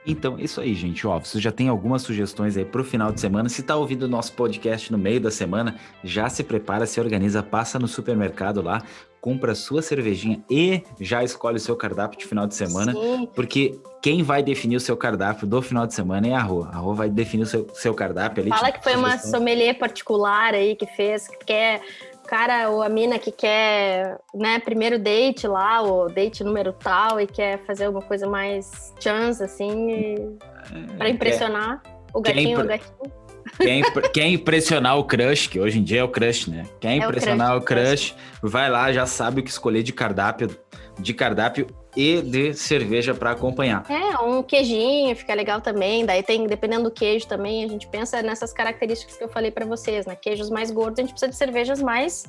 [0.07, 1.05] Então, isso aí, gente.
[1.07, 3.49] Ó, você já tem algumas sugestões aí para o final de semana.
[3.49, 7.41] Se está ouvindo o nosso podcast no meio da semana, já se prepara, se organiza,
[7.41, 8.83] passa no supermercado lá,
[9.25, 12.93] compra a sua cervejinha e já escolhe o seu cardápio de final de semana.
[12.93, 13.27] Sim.
[13.33, 16.61] Porque quem vai definir o seu cardápio do final de semana é a Rô.
[16.71, 18.51] A Rô vai definir o seu, seu cardápio ali.
[18.51, 19.15] Fala que foi sugestão.
[19.15, 21.81] uma sommelier particular aí que fez, que quer
[22.27, 27.25] cara ou a mina que quer, né, primeiro date lá, ou date número tal, e
[27.25, 33.24] quer fazer alguma coisa mais chance, assim, é, para impressionar quer, o gatinho ou gatinho.
[33.57, 36.65] Quer, quer, impressionar o crush, que hoje em dia é o crush, né?
[36.79, 39.93] Quer é impressionar o crush, o crush, vai lá, já sabe o que escolher de
[39.93, 40.57] cardápio,
[40.99, 43.85] de cardápio e de cerveja para acompanhar.
[43.89, 46.05] É, um queijinho fica legal também.
[46.05, 49.65] Daí tem, dependendo do queijo também, a gente pensa nessas características que eu falei para
[49.65, 50.15] vocês, né?
[50.15, 52.25] Queijos mais gordos, a gente precisa de cervejas mais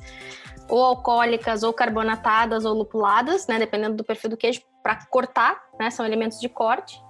[0.69, 3.59] ou alcoólicas, ou carbonatadas, ou lupuladas, né?
[3.59, 5.89] Dependendo do perfil do queijo, para cortar, né?
[5.89, 7.01] São elementos de corte.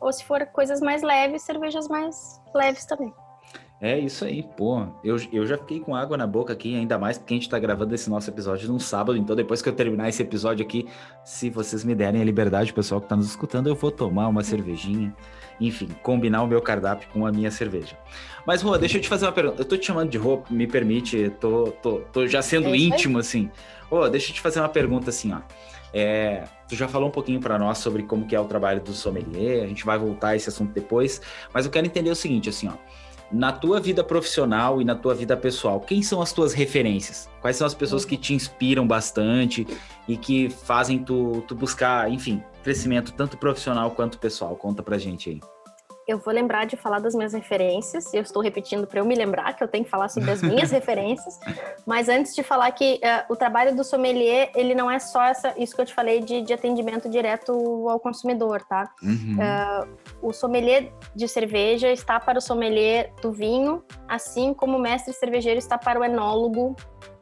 [0.00, 3.12] Ou se for coisas mais leves, cervejas mais leves também.
[3.80, 4.86] É isso aí, pô.
[5.04, 7.60] Eu, eu já fiquei com água na boca aqui, ainda mais porque a gente tá
[7.60, 9.16] gravando esse nosso episódio num sábado.
[9.16, 10.88] Então, depois que eu terminar esse episódio aqui,
[11.24, 14.26] se vocês me derem a liberdade, o pessoal que tá nos escutando, eu vou tomar
[14.26, 15.14] uma cervejinha.
[15.60, 17.96] Enfim, combinar o meu cardápio com a minha cerveja.
[18.44, 19.62] Mas, Rô, deixa eu te fazer uma pergunta.
[19.62, 23.18] Eu tô te chamando de Rô, me permite, tô, tô, tô já sendo é íntimo,
[23.18, 23.48] assim.
[23.88, 25.38] Rô, deixa eu te fazer uma pergunta assim, ó.
[25.94, 28.92] É, tu já falou um pouquinho para nós sobre como que é o trabalho do
[28.92, 32.48] sommelier, a gente vai voltar a esse assunto depois, mas eu quero entender o seguinte,
[32.50, 32.74] assim, ó
[33.30, 37.28] na tua vida profissional e na tua vida pessoal, quem são as tuas referências?
[37.40, 39.66] Quais são as pessoas que te inspiram bastante
[40.06, 44.56] e que fazem tu, tu buscar, enfim, crescimento tanto profissional quanto pessoal?
[44.56, 45.57] Conta pra gente aí
[46.08, 48.14] eu vou lembrar de falar das minhas referências.
[48.14, 50.70] Eu estou repetindo para eu me lembrar que eu tenho que falar sobre as minhas
[50.72, 51.38] referências.
[51.84, 55.52] Mas antes de falar que uh, o trabalho do sommelier, ele não é só essa,
[55.58, 57.52] isso que eu te falei de, de atendimento direto
[57.90, 58.90] ao consumidor, tá?
[59.02, 59.36] Uhum.
[59.36, 59.88] Uh,
[60.22, 65.58] o sommelier de cerveja está para o sommelier do vinho, assim como o mestre cervejeiro
[65.58, 66.74] está para o enólogo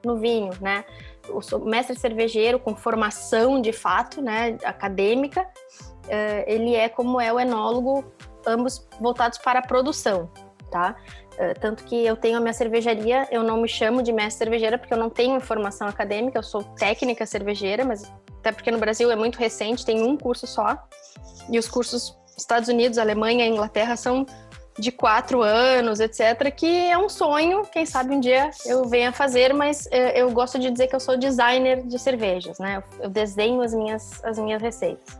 [0.04, 0.84] no vinho, né?
[1.28, 7.40] O mestre cervejeiro com formação de fato, né, acadêmica, uh, ele é como é o
[7.40, 8.04] enólogo
[8.46, 10.30] ambos voltados para a produção,
[10.70, 10.96] tá?
[11.34, 14.78] Uh, tanto que eu tenho a minha cervejaria, eu não me chamo de mestre cervejeira
[14.78, 19.10] porque eu não tenho formação acadêmica, eu sou técnica cervejeira, mas até porque no Brasil
[19.10, 20.78] é muito recente, tem um curso só,
[21.50, 24.26] e os cursos Estados Unidos, Alemanha Inglaterra são
[24.78, 29.54] de quatro anos, etc., que é um sonho, quem sabe um dia eu venha fazer,
[29.54, 32.82] mas eu, eu gosto de dizer que eu sou designer de cervejas, né?
[33.00, 35.18] Eu desenho as minhas, as minhas receitas.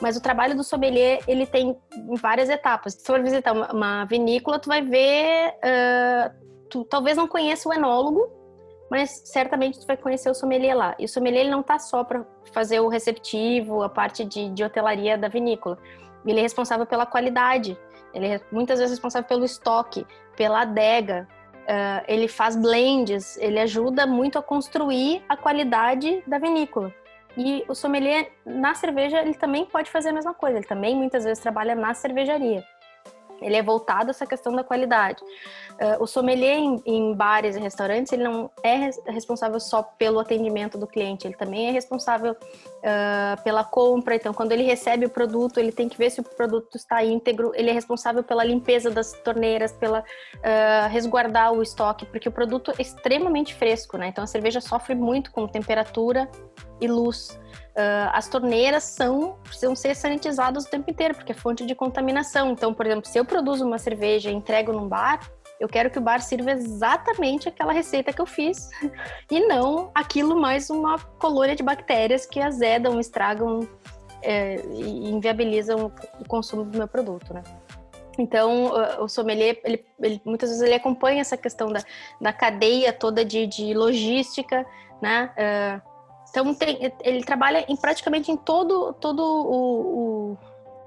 [0.00, 1.76] Mas o trabalho do sommelier, ele tem
[2.20, 2.94] várias etapas.
[2.94, 5.54] Se for visitar uma, vinícola, tu vai ver...
[5.56, 8.28] Uh, tu talvez não conheça o enólogo,
[8.90, 10.94] mas certamente tu vai conhecer o sommelier lá.
[10.98, 14.64] E o sommelier ele não tá só para fazer o receptivo, a parte de, de
[14.64, 15.78] hotelaria da vinícola.
[16.24, 17.78] Ele é responsável pela qualidade,
[18.12, 20.06] ele é muitas vezes responsável pelo estoque,
[20.36, 21.28] pela adega,
[21.62, 26.92] uh, ele faz blends, ele ajuda muito a construir a qualidade da vinícola.
[27.36, 31.24] E o sommelier na cerveja, ele também pode fazer a mesma coisa, ele também muitas
[31.24, 32.64] vezes trabalha na cervejaria.
[33.40, 35.22] Ele é voltado a essa questão da qualidade.
[35.76, 40.18] Uh, o sommelier em, em, bares e restaurantes, ele não é res responsável só pelo
[40.18, 44.14] atendimento do cliente, ele também é responsável uh, pela compra.
[44.14, 47.52] Então, quando ele recebe o produto, ele tem que ver se o produto está íntegro.
[47.54, 52.72] Ele é responsável pela limpeza das torneiras, pela uh, resguardar o estoque, porque o produto
[52.78, 54.08] é extremamente fresco, né?
[54.08, 56.26] Então, a cerveja sofre muito com temperatura
[56.80, 57.38] e luz.
[57.76, 62.50] Uh, as torneiras são precisam ser sanitizadas o tempo inteiro, porque é fonte de contaminação.
[62.50, 65.20] Então, por exemplo, se eu produzo uma cerveja e entrego num bar,
[65.58, 68.68] eu quero que o bar sirva exatamente aquela receita que eu fiz
[69.30, 73.68] e não aquilo mais uma colônia de bactérias que azedam, estragam
[74.22, 77.42] é, e inviabilizam o consumo do meu produto, né?
[78.18, 81.80] Então, o sommelier, ele, ele, muitas vezes ele acompanha essa questão da,
[82.18, 84.64] da cadeia toda de, de logística,
[85.02, 85.30] né?
[85.36, 85.96] Uh,
[86.30, 90.38] então tem, ele trabalha em praticamente em todo, todo o, o,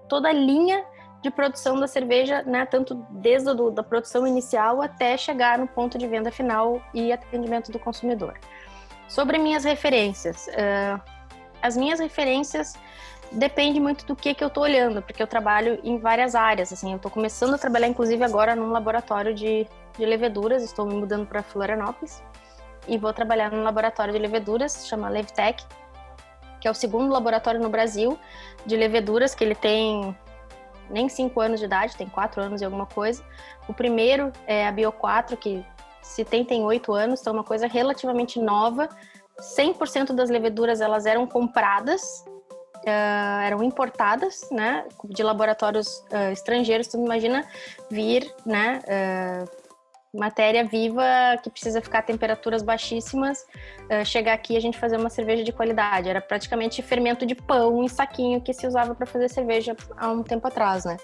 [0.07, 0.83] toda a linha
[1.21, 2.65] de produção da cerveja, né?
[2.65, 7.71] Tanto desde a da produção inicial até chegar no ponto de venda final e atendimento
[7.71, 8.37] do consumidor.
[9.07, 11.01] Sobre minhas referências, uh,
[11.61, 12.75] as minhas referências
[13.31, 16.71] depende muito do que que eu estou olhando, porque eu trabalho em várias áreas.
[16.71, 20.63] Assim, eu estou começando a trabalhar, inclusive agora num laboratório de, de leveduras.
[20.63, 22.23] Estou me mudando para Florianópolis
[22.87, 25.65] e vou trabalhar num laboratório de leveduras, chama Levtech,
[26.59, 28.17] que é o segundo laboratório no Brasil
[28.65, 30.15] de leveduras, que ele tem
[30.89, 33.23] nem 5 anos de idade, tem 4 anos e alguma coisa.
[33.67, 35.65] O primeiro é a Bio4, que
[36.01, 38.89] se tem, tem oito anos, então é uma coisa relativamente nova.
[39.39, 46.87] 100% das leveduras elas eram compradas, uh, eram importadas, né, de laboratórios uh, estrangeiros.
[46.87, 47.45] Tu imagina
[47.89, 49.58] vir, né, uh,
[50.13, 51.03] matéria viva
[51.43, 53.45] que precisa ficar a temperaturas baixíssimas,
[54.05, 56.09] chegar aqui e a gente fazer uma cerveja de qualidade.
[56.09, 60.23] Era praticamente fermento de pão em saquinho que se usava para fazer cerveja há um
[60.23, 60.97] tempo atrás, né?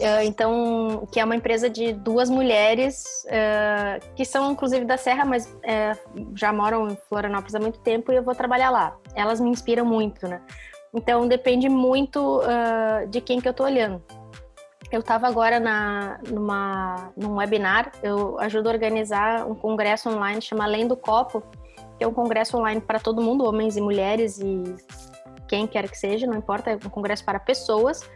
[0.00, 5.24] Uh, então, que é uma empresa de duas mulheres uh, que são inclusive da Serra,
[5.24, 8.96] mas uh, já moram em Florianópolis há muito tempo e eu vou trabalhar lá.
[9.14, 10.40] Elas me inspiram muito, né?
[10.94, 12.42] Então, depende muito
[13.08, 14.02] de quem que eu tô olhando.
[14.92, 20.64] Eu estava agora na, numa, num webinar, eu ajudo a organizar um congresso online chama
[20.64, 21.42] Além do Copo,
[21.96, 24.76] que é um congresso online para todo mundo, homens e mulheres e
[25.48, 28.08] quem quer que seja, não importa, é um congresso para pessoas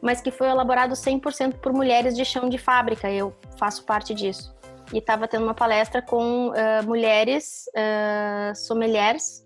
[0.00, 3.10] mas que foi elaborado 100% por mulheres de chão de fábrica.
[3.10, 4.54] Eu faço parte disso.
[4.92, 9.44] E estava tendo uma palestra com uh, mulheres uh, sommeliers,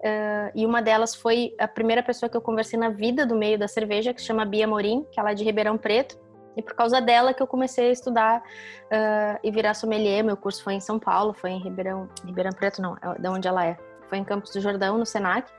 [0.00, 3.58] uh, e uma delas foi a primeira pessoa que eu conversei na vida do meio
[3.58, 6.18] da cerveja, que se chama Bia Morim, que ela é de Ribeirão Preto.
[6.56, 10.24] E por causa dela que eu comecei a estudar uh, e virar sommelier.
[10.24, 13.46] Meu curso foi em São Paulo, foi em Ribeirão, Ribeirão Preto, não, é de onde
[13.46, 13.78] ela é.
[14.08, 15.50] Foi em Campos do Jordão, no Senac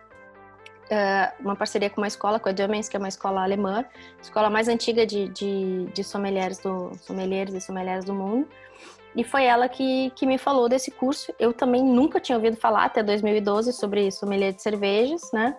[0.91, 3.85] uh, uma parceria com uma escola, com a Dumens, que é uma escola alemã,
[4.21, 8.47] escola mais antiga de, de, de sommeliers, do, sommeliers e sommeliers do mundo.
[9.15, 11.33] E foi ela que, que me falou desse curso.
[11.37, 15.55] Eu também nunca tinha ouvido falar até 2012 sobre sommelier de cervejas, né?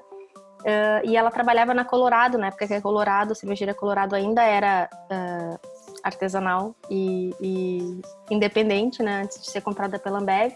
[0.61, 4.43] Uh, e ela trabalhava na Colorado, na época que a Colorado, a cervejaria Colorado ainda
[4.45, 5.69] era uh,
[6.03, 9.23] artesanal e, e, independente, né?
[9.25, 10.55] Antes de ser comprada pela Ambev.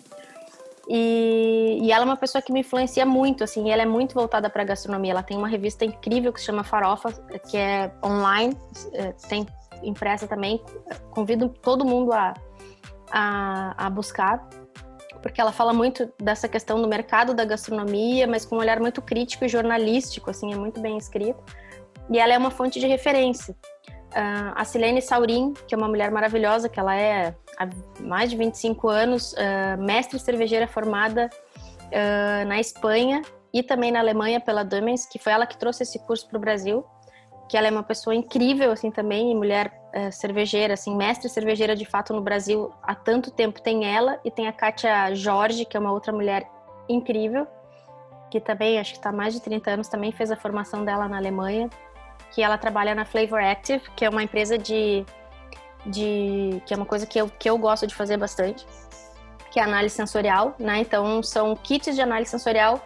[0.88, 4.48] E, e, ela é uma pessoa que me influencia muito, assim, ela é muito voltada
[4.48, 5.10] para gastronomia.
[5.10, 7.12] Ela tem uma revista incrível que se chama Farofa,
[7.50, 8.56] que é online,
[8.92, 9.44] é, tem
[9.82, 10.62] impressa também.
[11.10, 12.34] Convido todo mundo a,
[13.10, 14.48] a, a buscar,
[15.22, 19.02] porque ela fala muito dessa questão do mercado da gastronomia, mas com um olhar muito
[19.02, 21.42] crítico e jornalístico, assim, é muito bem escrito.
[22.10, 23.54] E ela é uma fonte de referência.
[24.12, 27.68] Uh, a Silene Saurin, que é uma mulher maravilhosa, que ela é há
[28.00, 31.28] mais de 25 anos, uh, mestre cervejeira formada
[31.86, 35.98] uh, na Espanha e também na Alemanha pela Dumens, que foi ela que trouxe esse
[36.06, 36.84] curso para o Brasil,
[37.48, 41.84] que ela é uma pessoa incrível assim também, mulher uh, cervejeira, assim, mestre cervejeira de
[41.84, 43.60] fato no Brasil há tanto tempo.
[43.60, 46.48] Tem ela e tem a Kátia Jorge, que é uma outra mulher
[46.88, 47.46] incrível,
[48.30, 51.08] que também acho que está há mais de 30 anos, também fez a formação dela
[51.08, 51.70] na Alemanha,
[52.32, 55.04] que ela trabalha na Flavor Active, que é uma empresa de
[55.86, 58.66] de que é uma coisa que eu, que eu gosto de fazer bastante,
[59.52, 60.80] que é análise sensorial, né?
[60.80, 62.84] Então são kits de análise sensorial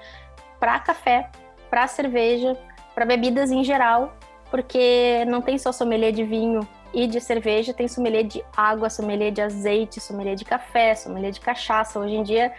[0.58, 1.30] para café,
[1.70, 2.56] para cerveja,
[2.94, 4.12] para bebidas em geral,
[4.50, 6.60] porque não tem só sommelier de vinho
[6.92, 11.40] e de cerveja, tem sommelier de água, sommelier de azeite, sommelier de café, sommelier de
[11.40, 11.98] cachaça.
[11.98, 12.52] Hoje em dia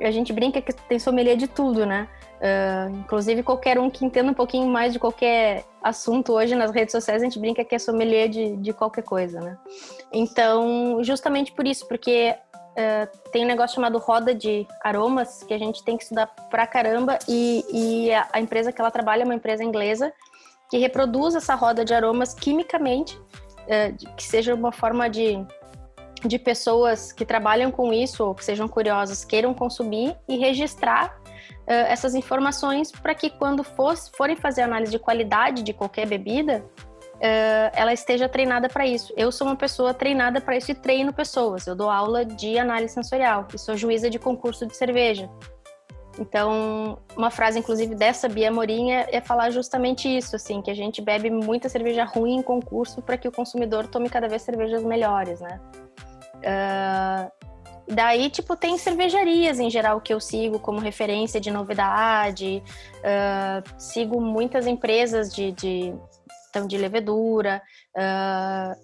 [0.00, 2.08] a gente brinca que tem sommelier de tudo, né?
[2.36, 6.92] Uh, inclusive, qualquer um que entenda um pouquinho mais de qualquer assunto hoje nas redes
[6.92, 9.56] sociais, a gente brinca que é sommelier de, de qualquer coisa, né?
[10.12, 12.36] Então, justamente por isso, porque
[12.72, 16.66] uh, tem um negócio chamado roda de aromas que a gente tem que estudar pra
[16.66, 20.12] caramba e, e a, a, empresa que ela trabalha é uma empresa inglesa
[20.70, 23.18] que reproduz essa roda de aromas quimicamente,
[24.16, 25.44] que seja uma forma de
[26.24, 31.18] de pessoas que trabalham com isso ou que sejam curiosas queiram consumir e registrar
[31.66, 36.64] uh, essas informações para que quando for, forem fazer análise de qualidade de qualquer bebida,
[37.16, 39.12] uh, ela esteja treinada para isso.
[39.16, 41.66] Eu sou uma pessoa treinada para isso e treino pessoas.
[41.66, 45.28] Eu dou aula de análise sensorial e sou juíza de concurso de cerveja.
[46.18, 51.02] Então, uma frase, inclusive, dessa Bia Morinha é falar justamente isso, assim, que a gente
[51.02, 55.40] bebe muita cerveja ruim em concurso para que o consumidor tome cada vez cervejas melhores,
[55.40, 55.60] né?
[56.36, 57.30] Uh,
[57.94, 62.62] daí, tipo, tem cervejarias em geral que eu sigo como referência de novidade.
[62.98, 65.94] Uh, sigo muitas empresas de, de,
[66.48, 67.60] então, de levedura,
[67.94, 68.74] uh,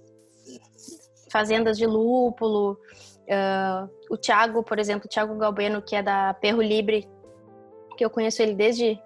[1.30, 2.76] fazendas de lúpulo.
[4.10, 7.08] o Thiago, por exemplo, o Thiago Galbeno, que é da Perro Libre,
[8.02, 9.00] eu conheço ele desde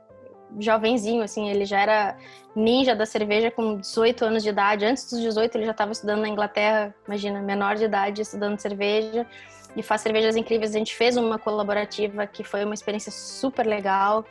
[0.59, 2.17] jovenzinho, assim, ele já era
[2.55, 4.85] ninja da cerveja com 18 anos de idade.
[4.85, 9.27] Antes dos 18, ele já estava estudando na Inglaterra, imagina, menor de idade, estudando cerveja.
[9.75, 10.75] E faz cervejas incríveis.
[10.75, 14.25] A gente fez uma colaborativa que foi uma experiência super legal.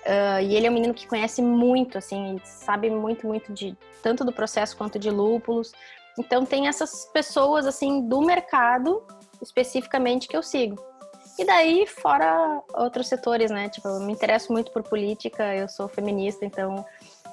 [0.00, 4.24] Uh, e ele é um menino que conhece muito, assim, sabe muito, muito de tanto
[4.24, 5.72] do processo quanto de lúpulos.
[6.18, 9.02] Então tem essas pessoas assim do mercado
[9.40, 10.89] especificamente que eu sigo.
[11.40, 13.70] E daí, fora outros setores, né?
[13.70, 16.84] Tipo, eu me interesso muito por política, eu sou feminista, então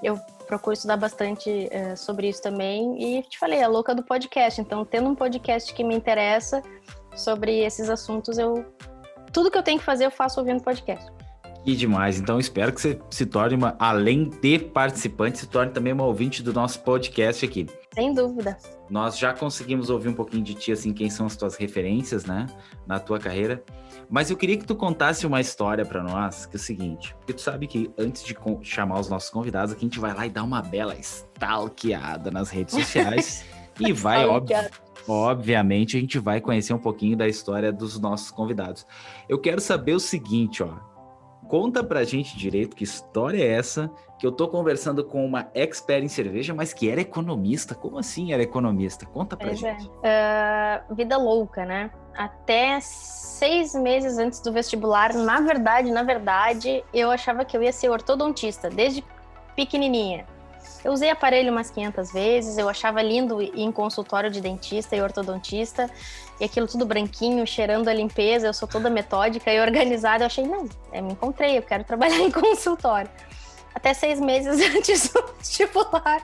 [0.01, 0.17] eu
[0.47, 2.95] procuro estudar bastante é, sobre isso também.
[3.03, 4.61] E te falei, a louca do podcast.
[4.61, 6.63] Então, tendo um podcast que me interessa,
[7.17, 8.65] sobre esses assuntos, eu
[9.33, 11.11] tudo que eu tenho que fazer eu faço ouvindo podcast.
[11.65, 12.17] E demais.
[12.17, 16.41] Então, espero que você se torne uma, além de participante, se torne também uma ouvinte
[16.41, 17.67] do nosso podcast aqui.
[17.97, 18.55] Sem dúvida.
[18.91, 22.45] Nós já conseguimos ouvir um pouquinho de ti, assim, quem são as tuas referências, né,
[22.85, 23.63] na tua carreira.
[24.07, 27.33] Mas eu queria que tu contasse uma história para nós, que é o seguinte, porque
[27.33, 30.29] tu sabe que antes de chamar os nossos convidados, aqui a gente vai lá e
[30.29, 33.43] dá uma bela stalkeada nas redes sociais
[33.79, 34.57] e vai, óbvio,
[35.07, 38.85] obviamente, a gente vai conhecer um pouquinho da história dos nossos convidados.
[39.27, 40.77] Eu quero saber o seguinte, ó,
[41.47, 46.03] Conta pra gente direito que história é essa que eu tô conversando com uma expert
[46.03, 47.73] em cerveja, mas que era economista.
[47.73, 49.05] Como assim era economista?
[49.05, 49.79] Conta pra pois é.
[49.79, 49.91] gente.
[50.03, 50.81] É.
[50.89, 51.91] Uh, vida louca, né?
[52.15, 57.71] Até seis meses antes do vestibular, na verdade, na verdade, eu achava que eu ia
[57.71, 59.03] ser ortodontista, desde
[59.55, 60.25] pequenininha.
[60.83, 65.01] Eu usei aparelho umas 500 vezes, eu achava lindo ir em consultório de dentista e
[65.01, 65.89] ortodontista,
[66.39, 70.23] e aquilo tudo branquinho, cheirando a limpeza, eu sou toda metódica e organizada.
[70.23, 73.09] Eu achei, não, eu me encontrei, eu quero trabalhar em consultório.
[73.73, 76.23] Até seis meses antes do vestibular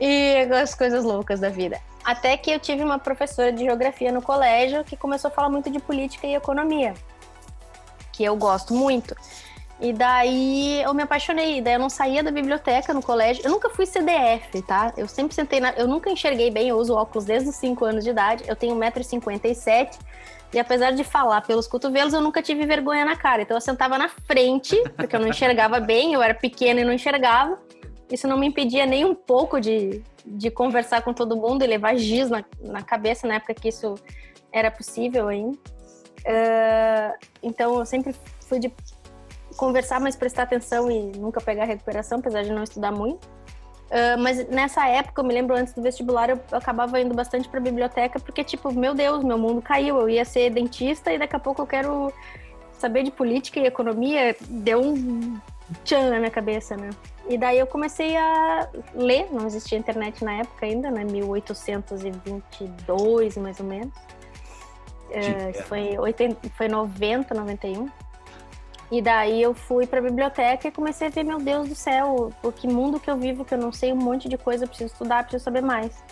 [0.00, 1.80] e as coisas loucas da vida.
[2.04, 5.70] Até que eu tive uma professora de geografia no colégio que começou a falar muito
[5.70, 6.94] de política e economia,
[8.12, 9.14] que eu gosto muito.
[9.80, 11.60] E daí eu me apaixonei.
[11.60, 13.44] Daí eu não saía da biblioteca no colégio.
[13.44, 14.92] Eu nunca fui CDF, tá?
[14.96, 15.70] Eu sempre sentei na.
[15.72, 18.44] Eu nunca enxerguei bem, eu uso óculos desde os 5 anos de idade.
[18.48, 19.90] Eu tenho 1,57m.
[20.52, 23.42] E apesar de falar pelos cotovelos, eu nunca tive vergonha na cara.
[23.42, 26.92] Então eu sentava na frente, porque eu não enxergava bem, eu era pequena e não
[26.92, 27.58] enxergava.
[28.10, 31.94] Isso não me impedia nem um pouco de, de conversar com todo mundo e levar
[31.96, 33.94] giz na, na cabeça na época que isso
[34.50, 35.58] era possível ainda.
[36.20, 38.72] Uh, então eu sempre fui de
[39.58, 43.26] conversar, mas prestar atenção e nunca pegar recuperação, apesar de não estudar muito.
[43.26, 47.48] Uh, mas nessa época, eu me lembro antes do vestibular, eu, eu acabava indo bastante
[47.48, 49.98] para a biblioteca, porque, tipo, meu Deus, meu mundo caiu.
[49.98, 52.12] Eu ia ser dentista e daqui a pouco eu quero
[52.78, 54.36] saber de política e economia.
[54.48, 55.40] Deu um
[55.84, 56.90] tchan na minha cabeça, né?
[57.28, 61.02] E daí eu comecei a ler, não existia internet na época ainda, né?
[61.04, 63.92] 1822, mais ou menos.
[65.08, 67.88] Uh, foi, 80, foi 90, 91.
[68.90, 72.32] E daí eu fui para a biblioteca e comecei a ver, meu Deus do céu,
[72.42, 74.92] o que mundo que eu vivo, que eu não sei um monte de coisa, preciso
[74.92, 76.02] estudar, preciso saber mais.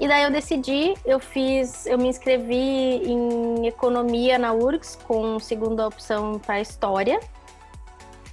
[0.00, 5.86] E daí eu decidi, eu fiz, eu me inscrevi em economia na URGS com segunda
[5.86, 7.20] opção para história,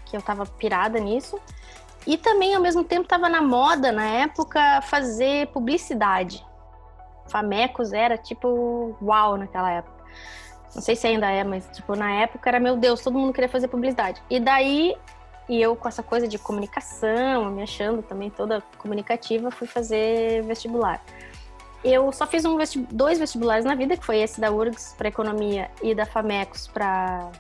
[0.06, 1.38] que eu tava pirada nisso.
[2.08, 6.44] E também ao mesmo tempo tava na moda na época fazer publicidade.
[7.28, 10.00] Famecos era tipo uau naquela época.
[10.74, 13.50] Não sei se ainda é, mas tipo, na época era, meu Deus, todo mundo queria
[13.50, 14.22] fazer publicidade.
[14.30, 14.96] E daí,
[15.48, 21.02] e eu com essa coisa de comunicação, me achando também toda comunicativa, fui fazer vestibular.
[21.84, 25.08] Eu só fiz um vestib dois vestibulares na vida, que foi esse da URGS para
[25.08, 27.32] economia e da Famecos para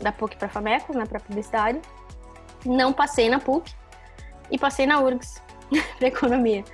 [0.00, 1.80] da PUC para Famecos, né, para publicidade.
[2.64, 3.72] Não passei na PUC
[4.50, 5.42] e passei na URGS
[5.98, 6.64] para economia.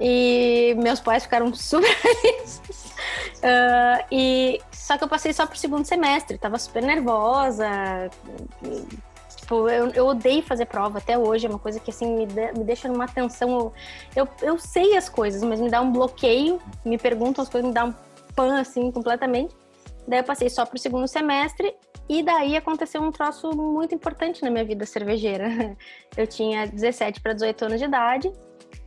[0.00, 2.86] E meus pais ficaram super felizes.
[3.36, 8.10] Uh, e só que eu passei só pro segundo semestre, tava super nervosa.
[9.36, 12.52] Tipo, eu, eu odeio fazer prova até hoje, é uma coisa que assim me, de,
[12.52, 13.72] me deixa numa tensão.
[14.14, 17.74] Eu, eu sei as coisas, mas me dá um bloqueio, me perguntam as coisas, me
[17.74, 17.94] dá um
[18.34, 19.54] pan assim completamente.
[20.06, 21.74] Daí eu passei só pro segundo semestre
[22.08, 25.76] e daí aconteceu um troço muito importante na minha vida cervejeira.
[26.16, 28.32] Eu tinha 17 para 18 anos de idade.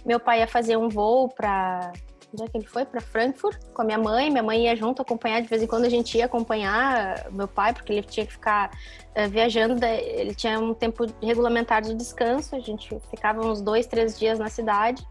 [0.05, 1.91] Meu pai ia fazer um voo para
[2.33, 2.83] onde é que ele foi?
[2.83, 4.29] Para Frankfurt com a minha mãe.
[4.29, 7.73] Minha mãe ia junto acompanhar, de vez em quando a gente ia acompanhar meu pai,
[7.73, 8.71] porque ele tinha que ficar
[9.15, 9.83] uh, viajando.
[9.85, 14.49] Ele tinha um tempo regulamentar de descanso, a gente ficava uns dois, três dias na
[14.49, 15.05] cidade.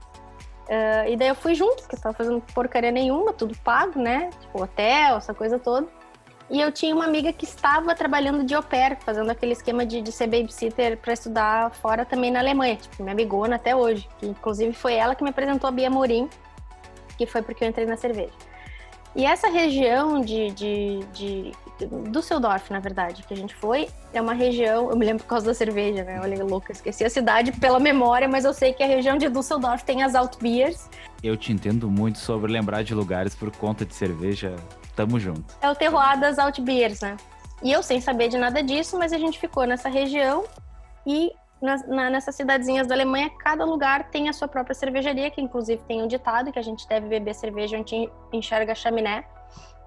[0.63, 4.31] Uh, e daí eu fui junto, porque eu tava fazendo porcaria nenhuma, tudo pago, né?
[4.41, 5.87] Tipo, hotel, essa coisa toda.
[6.51, 10.03] E eu tinha uma amiga que estava trabalhando de au pair, fazendo aquele esquema de,
[10.03, 14.09] de ser babysitter para estudar fora também na Alemanha, tipo, minha amigona até hoje.
[14.19, 16.29] Que, inclusive foi ela que me apresentou a Bia Morim,
[17.17, 18.33] que foi porque eu entrei na cerveja.
[19.15, 21.53] E essa região de, de, de
[22.11, 25.47] Düsseldorf, na verdade, que a gente foi, é uma região, eu me lembro por causa
[25.47, 26.19] da cerveja, né?
[26.21, 29.85] Olha, louca, esqueci a cidade pela memória, mas eu sei que a região de Düsseldorf
[29.85, 30.89] tem as Altbiers.
[31.23, 34.57] Eu te entendo muito sobre lembrar de lugares por conta de cerveja.
[34.95, 35.57] Tamo junto.
[35.61, 37.17] É o terroir das Altbiers, né?
[37.63, 40.45] E eu sem saber de nada disso, mas a gente ficou nessa região
[41.07, 45.41] e na, na, nessas cidadezinhas da Alemanha, cada lugar tem a sua própria cervejaria, que
[45.41, 49.25] inclusive tem um ditado que a gente deve beber cerveja onde enxerga a chaminé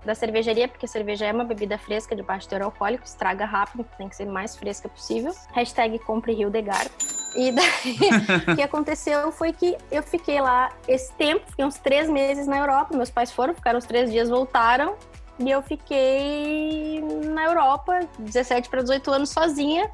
[0.05, 4.07] da cervejaria, porque cerveja é uma bebida fresca de baixo teor alcoólico, estraga rápido, tem
[4.07, 5.33] que ser mais fresca possível.
[5.53, 6.91] Hashtag compre Hildegard.
[7.35, 8.09] E daí,
[8.47, 12.57] o que aconteceu foi que eu fiquei lá esse tempo, fiquei uns três meses na
[12.57, 14.95] Europa, meus pais foram, ficaram uns três dias, voltaram,
[15.37, 19.91] e eu fiquei na Europa, 17 para 18 anos, sozinha,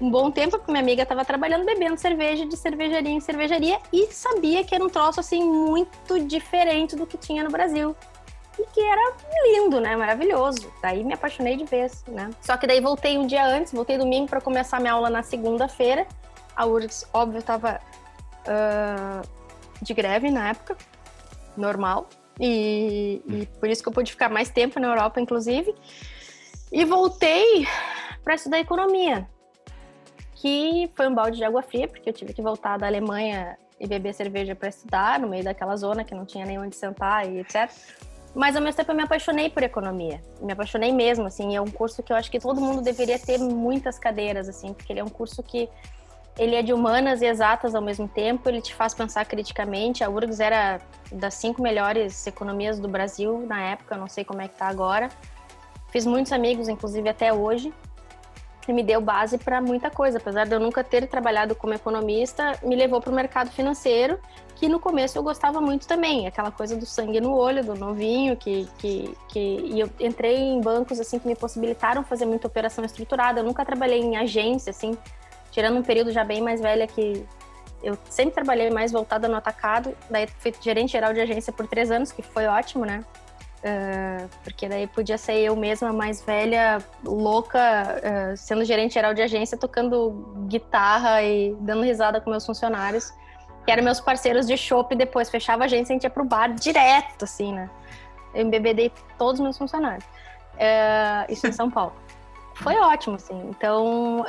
[0.00, 4.08] um bom tempo, porque minha amiga estava trabalhando bebendo cerveja de cervejaria em cervejaria e
[4.12, 7.96] sabia que era um troço assim muito diferente do que tinha no Brasil.
[8.58, 9.96] E que era lindo, né?
[9.96, 10.72] Maravilhoso.
[10.82, 12.30] Daí me apaixonei de vez, né?
[12.40, 16.06] Só que daí voltei um dia antes, voltei domingo para começar minha aula na segunda-feira.
[16.54, 17.80] A URGS, óbvio, estava
[18.46, 19.26] uh,
[19.80, 20.76] de greve na época,
[21.56, 22.08] normal.
[22.38, 25.74] E, e por isso que eu pude ficar mais tempo na Europa, inclusive.
[26.70, 27.66] E voltei
[28.24, 29.28] para estudar economia,
[30.34, 33.86] que foi um balde de água fria, porque eu tive que voltar da Alemanha e
[33.86, 37.40] beber cerveja para estudar, no meio daquela zona que não tinha nem onde sentar e
[37.40, 37.70] etc.
[38.34, 40.22] Mas ao mesmo tempo eu me apaixonei por economia.
[40.40, 43.38] Me apaixonei mesmo, assim, é um curso que eu acho que todo mundo deveria ter
[43.38, 45.68] muitas cadeiras, assim, porque ele é um curso que
[46.38, 50.02] ele é de humanas e exatas ao mesmo tempo, ele te faz pensar criticamente.
[50.02, 50.80] A URGS era
[51.10, 55.10] das cinco melhores economias do Brasil na época, não sei como é que tá agora.
[55.90, 57.72] Fiz muitos amigos, inclusive até hoje,
[58.70, 60.18] me deu base para muita coisa.
[60.18, 64.18] Apesar de eu nunca ter trabalhado como economista, me levou para o mercado financeiro,
[64.54, 66.26] que no começo eu gostava muito também.
[66.26, 69.40] Aquela coisa do sangue no olho, do novinho, que, que, que...
[69.40, 73.40] E eu entrei em bancos assim que me possibilitaram fazer muita operação estruturada.
[73.40, 74.96] Eu nunca trabalhei em agência, assim,
[75.50, 77.26] tirando um período já bem mais velha que
[77.82, 81.90] eu sempre trabalhei mais voltada no atacado, daí fui gerente geral de agência por três
[81.90, 83.04] anos, que foi ótimo, né?
[83.62, 89.22] Uh, porque daí podia ser eu mesma mais velha, louca, uh, sendo gerente geral de
[89.22, 93.12] agência, tocando guitarra e dando risada com meus funcionários,
[93.64, 94.96] que eram meus parceiros de shopping.
[94.96, 97.70] Depois fechava a agência e a gente ia pro bar direto, assim, né?
[98.34, 100.04] Eu embebedei todos os meus funcionários.
[100.54, 101.92] Uh, isso em São Paulo
[102.54, 103.40] foi ótimo, assim.
[103.48, 104.24] Então,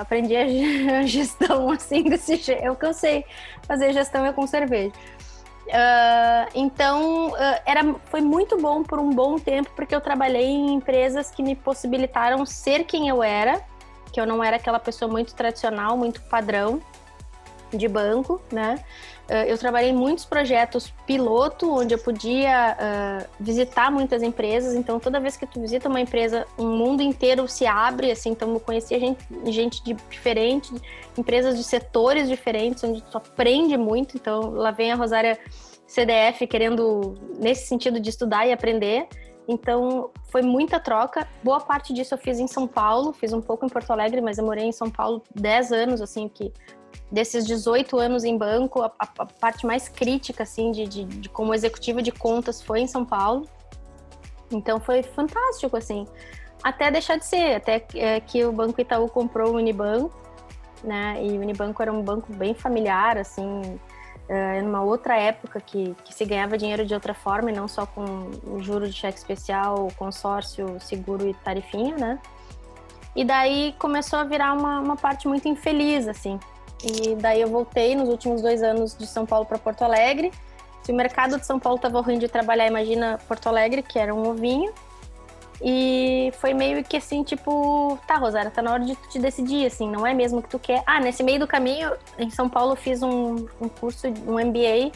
[0.00, 0.34] aprendi
[0.90, 2.62] a gestão, assim, desse jeito.
[2.62, 3.24] Eu cansei
[3.66, 4.92] fazer gestão é com cerveja.
[5.68, 10.74] Uh, então, uh, era, foi muito bom por um bom tempo, porque eu trabalhei em
[10.74, 13.62] empresas que me possibilitaram ser quem eu era,
[14.10, 16.80] que eu não era aquela pessoa muito tradicional, muito padrão
[17.70, 18.82] de banco, né?
[19.28, 24.74] Eh, eu trabalhei em muitos projetos piloto, onde eu podia uh, visitar muitas empresas.
[24.74, 28.10] Então, toda vez que tu visita uma empresa, um mundo inteiro se abre.
[28.10, 30.72] Assim, então, eu conhecia gente, gente de diferente,
[31.16, 34.16] empresas de setores diferentes, onde tu aprende muito.
[34.16, 35.38] Então, lá vem a Rosária
[35.86, 39.08] CDF querendo, nesse sentido, de estudar e aprender.
[39.46, 41.28] Então, foi muita troca.
[41.42, 44.38] Boa parte disso eu fiz em São Paulo, fiz um pouco em Porto Alegre, mas
[44.38, 46.52] eu morei em São Paulo 10 anos, assim, que
[47.10, 51.54] desses 18 anos em banco, a, a parte mais crítica, assim, de, de, de, como
[51.54, 53.48] executiva de contas foi em São Paulo.
[54.50, 56.06] Então foi fantástico, assim.
[56.62, 60.16] Até deixar de ser, até é, que o Banco Itaú comprou o Unibanco,
[60.82, 61.18] né?
[61.24, 63.78] E o Unibanco era um banco bem familiar, assim,
[64.28, 67.86] é, numa outra época que, que se ganhava dinheiro de outra forma e não só
[67.86, 72.18] com o juro de cheque especial, consórcio, seguro e tarifinha, né?
[73.16, 76.38] E daí começou a virar uma, uma parte muito infeliz, assim,
[76.82, 80.32] e daí eu voltei nos últimos dois anos de São Paulo para Porto Alegre.
[80.82, 84.14] Se o mercado de São Paulo estava ruim de trabalhar, imagina Porto Alegre, que era
[84.14, 84.72] um ovinho.
[85.60, 89.66] E foi meio que assim, tipo, tá, Rosária, tá na hora de tu te decidir,
[89.66, 90.82] assim, não é mesmo que tu quer.
[90.86, 94.92] Ah, nesse meio do caminho, em São Paulo, eu fiz um, um curso, um MBA,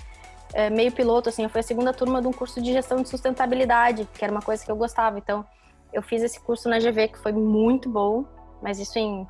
[0.54, 3.08] é, meio piloto, assim, eu fui a segunda turma de um curso de gestão de
[3.08, 5.18] sustentabilidade, que era uma coisa que eu gostava.
[5.18, 5.44] Então,
[5.92, 8.24] eu fiz esse curso na GV, que foi muito bom,
[8.62, 9.26] mas isso em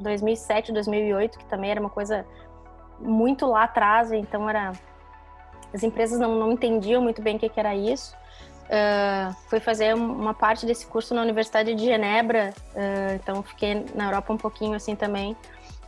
[0.00, 2.26] 2007, 2008, que também era uma coisa
[3.00, 4.72] muito lá atrás, então era
[5.72, 8.16] as empresas não, não entendiam muito bem o que, que era isso.
[8.66, 14.06] Uh, fui fazer uma parte desse curso na Universidade de Genebra, uh, então fiquei na
[14.06, 15.36] Europa um pouquinho assim também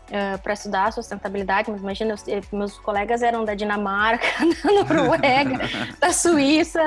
[0.08, 1.70] uh, para estudar sustentabilidade.
[1.70, 2.14] Mas imagina,
[2.52, 4.26] meus colegas eram da Dinamarca,
[4.62, 5.58] da Noruega,
[5.98, 6.80] da Suíça,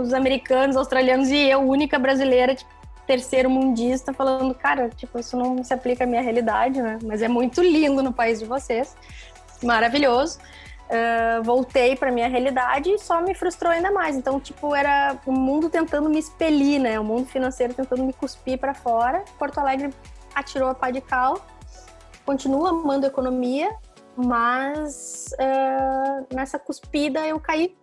[0.00, 2.70] os americanos, australianos e eu, única brasileira, tipo,
[3.06, 6.98] terceiro mundista falando, cara, tipo, isso não se aplica à minha realidade, né?
[7.02, 8.96] Mas é muito lindo no país de vocês,
[9.62, 10.38] maravilhoso.
[10.86, 14.16] Uh, voltei para minha realidade e só me frustrou ainda mais.
[14.16, 16.98] Então, tipo, era o mundo tentando me expelir, né?
[16.98, 19.24] O mundo financeiro tentando me cuspir para fora.
[19.38, 19.92] Porto Alegre
[20.34, 21.44] atirou a pá de cal,
[22.24, 23.74] continua amando economia,
[24.16, 27.76] mas uh, nessa cuspida eu caí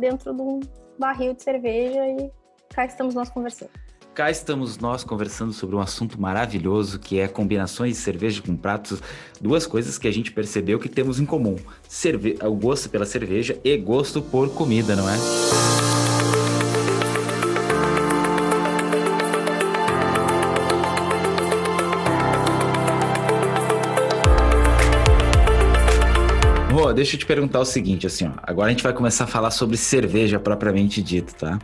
[0.00, 0.60] dentro de um
[0.98, 2.30] barril de cerveja e
[2.74, 3.85] cá estamos nós conversando.
[4.16, 9.02] Cá estamos nós conversando sobre um assunto maravilhoso que é combinações de cerveja com pratos,
[9.38, 11.54] duas coisas que a gente percebeu que temos em comum:
[11.86, 15.16] Cerve o gosto pela cerveja e gosto por comida, não é?
[26.72, 28.32] Rô, deixa eu te perguntar o seguinte, assim, ó.
[28.42, 31.58] Agora a gente vai começar a falar sobre cerveja propriamente dito, tá?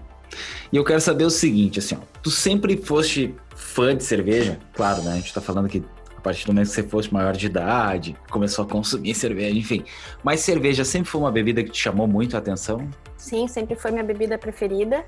[0.73, 4.59] E eu quero saber o seguinte, assim, ó, tu sempre foste fã de cerveja?
[4.73, 5.13] Claro, né?
[5.13, 5.85] A gente tá falando que
[6.17, 9.85] a partir do momento que você fosse maior de idade, começou a consumir cerveja, enfim.
[10.23, 12.89] Mas cerveja sempre foi uma bebida que te chamou muito a atenção?
[13.19, 15.05] Sim, sempre foi minha bebida preferida.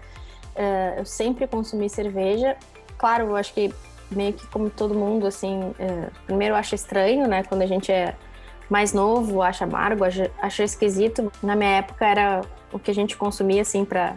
[0.54, 2.56] Uh, eu sempre consumi cerveja.
[2.98, 3.72] Claro, eu acho que
[4.10, 7.42] meio que como todo mundo, assim, uh, primeiro eu acho estranho, né?
[7.44, 8.14] Quando a gente é
[8.68, 11.32] mais novo, acha amargo, acha, acha esquisito.
[11.42, 14.16] Na minha época era o que a gente consumia, assim, para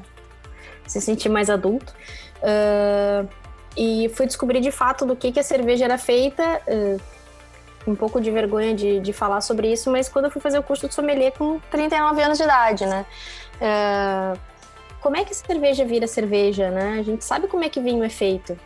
[0.88, 1.94] se sentir mais adulto.
[2.38, 3.28] Uh,
[3.76, 6.62] e fui descobrir de fato do que, que a cerveja era feita.
[6.68, 7.18] Uh,
[7.88, 10.64] um pouco de vergonha de, de falar sobre isso, mas quando eu fui fazer o
[10.64, 13.06] curso de sommelier com 39 anos de idade, né?
[13.56, 14.38] Uh,
[15.00, 16.98] como é que cerveja vira cerveja, né?
[17.00, 18.60] A gente sabe como é que vinho é feito.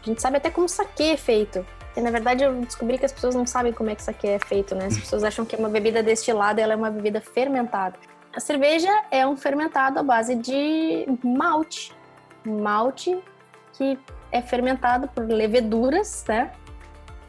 [0.00, 1.66] A gente sabe até como saque é feito.
[1.96, 4.38] E na verdade eu descobri que as pessoas não sabem como é que saque é
[4.38, 4.86] feito, né?
[4.86, 7.98] As pessoas acham que é uma bebida destilada, ela é uma bebida fermentada.
[8.32, 11.92] A cerveja é um fermentado à base de malte.
[12.44, 13.18] Malte
[13.72, 13.98] que
[14.30, 16.52] é fermentado por leveduras, né?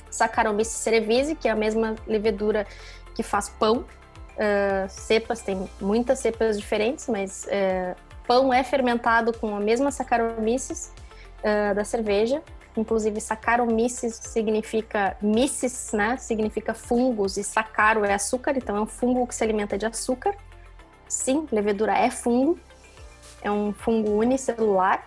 [0.09, 2.65] Saccharomyces cerevisiae, que é a mesma levedura
[3.15, 3.85] que faz pão.
[4.35, 7.95] Uh, cepas, tem muitas cepas diferentes, mas uh,
[8.25, 10.91] pão é fermentado com a mesma Saccharomyces
[11.39, 12.41] uh, da cerveja.
[12.75, 16.17] Inclusive, Saccharomyces significa myces, né?
[16.17, 20.35] Significa fungos e sacaro é açúcar, então é um fungo que se alimenta de açúcar.
[21.09, 22.57] Sim, levedura é fungo.
[23.41, 25.05] É um fungo unicelular,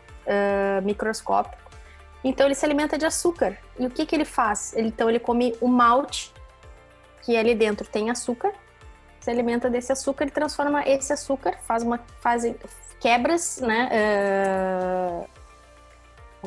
[0.82, 1.62] microscópico
[2.24, 3.58] então ele se alimenta de açúcar.
[3.78, 4.74] E o que, que ele faz?
[4.74, 6.32] Ele, então ele come o malte,
[7.22, 8.52] que ali dentro tem açúcar,
[9.20, 12.44] se alimenta desse açúcar e transforma esse açúcar, faz uma faz
[13.00, 13.88] quebras, né?
[13.92, 15.28] Uh,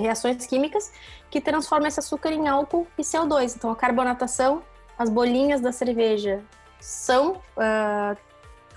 [0.02, 0.92] reações químicas
[1.30, 3.56] que transformam esse açúcar em álcool e CO2.
[3.56, 4.62] Então a carbonatação,
[4.98, 6.42] as bolinhas da cerveja
[6.80, 8.18] são uh,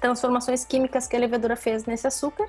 [0.01, 2.49] transformações químicas que a levedura fez nesse açúcar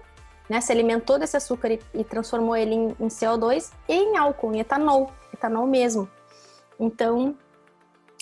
[0.50, 0.60] né?
[0.60, 4.60] Se alimentou desse açúcar e, e transformou ele em, em, CO2 e em álcool, em
[4.60, 6.10] etanol, etanol mesmo.
[6.80, 7.38] Então,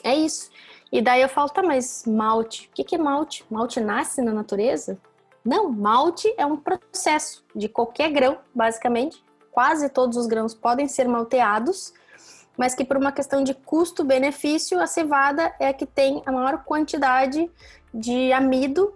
[0.03, 0.51] é isso.
[0.91, 3.45] E daí eu falo, tá, mas malte, o que, que é malte?
[3.49, 4.99] Malte nasce na natureza?
[5.43, 9.23] Não, malte é um processo de qualquer grão, basicamente.
[9.51, 11.93] Quase todos os grãos podem ser malteados,
[12.57, 16.63] mas que por uma questão de custo-benefício, a cevada é a que tem a maior
[16.63, 17.49] quantidade
[17.93, 18.93] de amido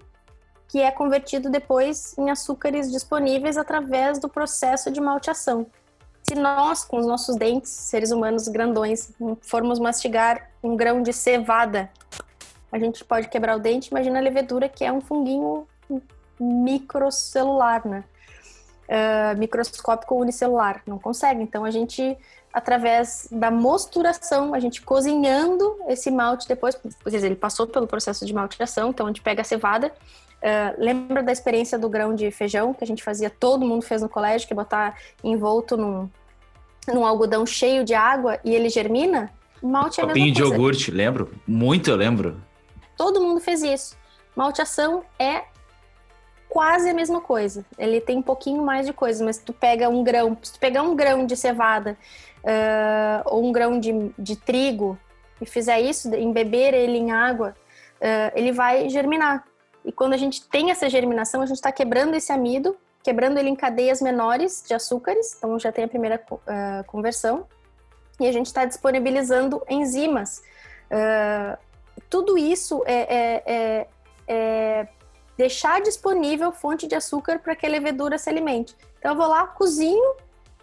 [0.72, 5.68] que é convertido depois em açúcares disponíveis através do processo de malteação.
[6.24, 9.12] Se nós, com os nossos dentes, seres humanos grandões,
[9.42, 11.92] formos mastigar um grão de cevada,
[12.72, 13.90] a gente pode quebrar o dente.
[13.90, 15.68] Imagina a levedura, que é um funguinho
[16.40, 18.06] microcelular, né?
[18.88, 20.82] Uh, microscópico unicelular.
[20.88, 21.44] Não consegue.
[21.44, 22.18] Então, a gente,
[22.54, 28.26] através da mosturação, a gente cozinhando esse malte depois, quer dizer, ele passou pelo processo
[28.26, 29.92] de malteação, então a gente pega a cevada,
[30.42, 34.02] Uh, lembra da experiência do grão de feijão que a gente fazia, todo mundo fez
[34.02, 36.10] no colégio, que é botar envolto num,
[36.88, 39.32] num algodão cheio de água e ele germina?
[39.62, 41.32] Malte é Copinho de iogurte, lembro?
[41.48, 42.42] Muito eu lembro.
[42.98, 43.96] Todo mundo fez isso.
[44.36, 45.44] Malteação é
[46.50, 47.64] quase a mesma coisa.
[47.78, 50.60] Ele tem um pouquinho mais de coisa, mas se tu pega um grão, se tu
[50.60, 51.98] pegar um grão de cevada
[52.44, 54.98] uh, ou um grão de, de trigo
[55.40, 57.56] e fizer isso, embeber ele em água,
[58.02, 59.46] uh, ele vai germinar.
[59.84, 63.50] E quando a gente tem essa germinação, a gente está quebrando esse amido, quebrando ele
[63.50, 67.48] em cadeias menores de açúcares, então já tem a primeira uh, conversão,
[68.20, 70.44] e a gente está disponibilizando enzimas.
[70.92, 71.58] Uh,
[72.10, 73.88] tudo isso é, é, é,
[74.28, 74.88] é,
[75.38, 78.76] deixar disponível fonte de açúcar para que a levedura se alimente.
[79.00, 80.16] Então eu vou lá, cozinho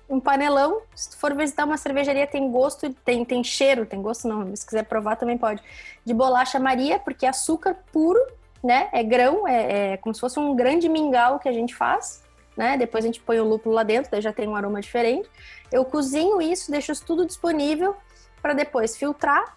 [0.09, 0.81] um panelão.
[0.95, 4.85] Se for visitar uma cervejaria, tem gosto, tem, tem cheiro, tem gosto não, se quiser
[4.85, 5.63] provar também pode.
[6.05, 8.21] De bolacha Maria, porque é açúcar puro
[8.63, 8.89] né?
[8.93, 12.23] É grão, é, é, como se fosse um grande mingau que a gente faz,
[12.57, 12.77] né?
[12.77, 15.29] Depois a gente põe o lúpulo lá dentro, daí já tem um aroma diferente.
[15.71, 17.97] Eu cozinho isso, deixo isso tudo disponível
[18.43, 19.57] para depois filtrar,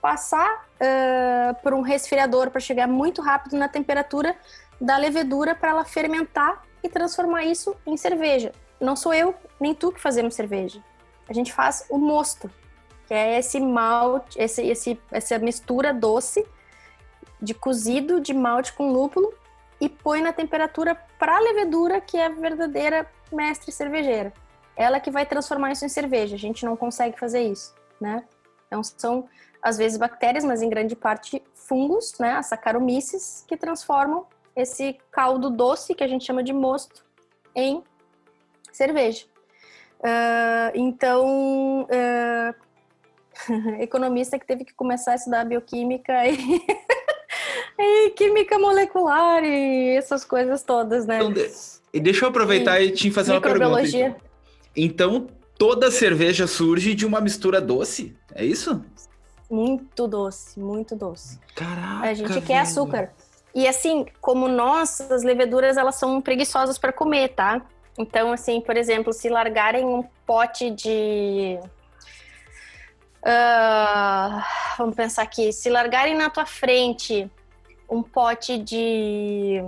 [0.00, 4.36] passar uh, por um resfriador para chegar muito rápido na temperatura
[4.80, 8.52] da levedura para ela fermentar e transformar isso em cerveja.
[8.80, 10.82] Não sou eu nem tu que fazemos cerveja.
[11.28, 12.48] A gente faz o mosto,
[13.06, 16.46] que é esse malte, esse, esse, essa mistura doce
[17.40, 19.32] de cozido de malte com lúpulo
[19.80, 24.32] e põe na temperatura para a levedura, que é a verdadeira mestre cervejeira.
[24.76, 26.34] Ela que vai transformar isso em cerveja.
[26.34, 28.24] A gente não consegue fazer isso, né?
[28.66, 29.28] Então são
[29.62, 34.26] às vezes bactérias, mas em grande parte fungos, né, as Saccharomyces, que transformam
[34.56, 37.04] esse caldo doce que a gente chama de mosto
[37.54, 37.82] em
[38.72, 39.26] cerveja.
[40.00, 42.54] Uh, então, uh,
[43.82, 46.36] economista que teve que começar a estudar bioquímica e
[47.78, 51.22] E química molecular e essas coisas todas, né?
[51.22, 51.32] Então,
[51.92, 53.82] e deixa eu aproveitar e, e te fazer uma pergunta.
[53.86, 54.16] Então.
[54.74, 55.26] então,
[55.56, 58.16] toda cerveja surge de uma mistura doce?
[58.34, 58.84] É isso?
[59.48, 61.38] Muito doce, muito doce.
[61.54, 62.08] Caraca.
[62.08, 62.42] A gente velho.
[62.42, 63.12] quer açúcar.
[63.54, 67.62] E assim, como nós, as leveduras, elas são preguiçosas para comer, tá?
[67.96, 71.58] Então, assim, por exemplo, se largarem um pote de.
[73.22, 74.42] Uh,
[74.76, 75.52] vamos pensar aqui.
[75.52, 77.30] Se largarem na tua frente
[77.88, 79.62] um pote de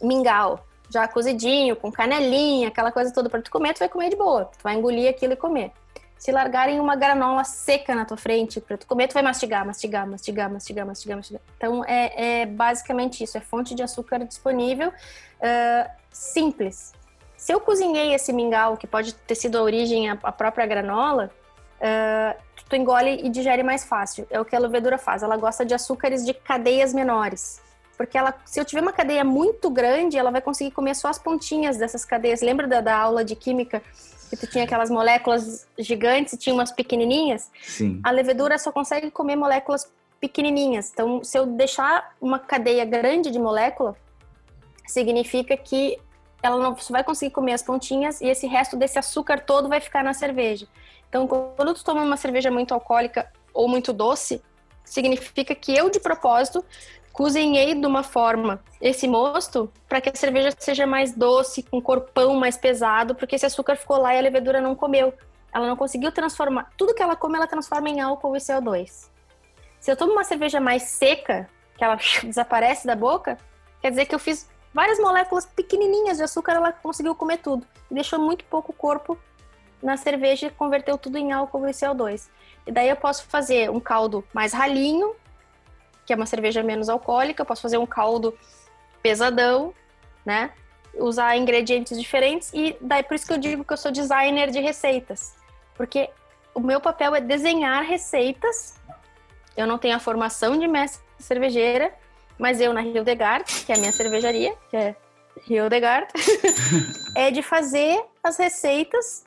[0.00, 4.16] mingau, já cozidinho, com canelinha, aquela coisa toda para tu comer, tu vai comer de
[4.16, 4.44] boa.
[4.44, 5.72] Tu vai engolir aquilo e comer.
[6.16, 10.08] Se largarem uma granola seca na tua frente para tu comer, tu vai mastigar, mastigar,
[10.08, 11.42] mastigar, mastigar, mastigar, mastigar.
[11.56, 16.94] Então é, é basicamente isso, é fonte de açúcar disponível, uh, simples.
[17.36, 21.30] Se eu cozinhei esse mingau, que pode ter sido a origem a, a própria granola,
[21.80, 24.26] uh, tu engole e digere mais fácil.
[24.30, 25.22] É o que a levedura faz.
[25.22, 27.60] Ela gosta de açúcares de cadeias menores.
[27.96, 31.18] Porque ela, se eu tiver uma cadeia muito grande, ela vai conseguir comer só as
[31.18, 32.42] pontinhas dessas cadeias.
[32.42, 33.82] Lembra da, da aula de química
[34.28, 37.50] que tu tinha aquelas moléculas gigantes e tinha umas pequenininhas?
[37.62, 38.00] Sim.
[38.04, 40.90] A levedura só consegue comer moléculas pequenininhas.
[40.92, 43.96] Então, se eu deixar uma cadeia grande de molécula,
[44.86, 45.98] significa que
[46.42, 50.04] ela não vai conseguir comer as pontinhas e esse resto desse açúcar todo vai ficar
[50.04, 50.66] na cerveja.
[51.08, 54.42] Então, quando tu toma uma cerveja muito alcoólica ou muito doce,
[54.84, 56.64] significa que eu, de propósito,
[57.12, 62.34] cozinhei de uma forma esse mosto para que a cerveja seja mais doce, com corpão
[62.34, 65.14] mais pesado, porque esse açúcar ficou lá e a levedura não comeu.
[65.52, 66.70] Ela não conseguiu transformar.
[66.76, 69.08] Tudo que ela come, ela transforma em álcool e CO2.
[69.80, 71.48] Se eu tomo uma cerveja mais seca,
[71.78, 73.38] que ela desaparece da boca,
[73.80, 77.66] quer dizer que eu fiz várias moléculas pequenininhas de açúcar, ela conseguiu comer tudo.
[77.90, 79.18] E deixou muito pouco corpo
[79.86, 82.28] na cerveja converteu tudo em álcool e CO2.
[82.66, 85.14] E daí eu posso fazer um caldo mais ralinho,
[86.04, 88.36] que é uma cerveja menos alcoólica, eu posso fazer um caldo
[89.00, 89.72] pesadão,
[90.24, 90.50] né?
[90.94, 94.58] Usar ingredientes diferentes e daí por isso que eu digo que eu sou designer de
[94.58, 95.36] receitas,
[95.76, 96.10] porque
[96.52, 98.74] o meu papel é desenhar receitas.
[99.56, 101.94] Eu não tenho a formação de mestre cervejeira,
[102.36, 104.96] mas eu na Hildegard, que é a minha cervejaria, que é
[105.48, 106.08] Hildegard,
[107.14, 109.25] é de fazer as receitas,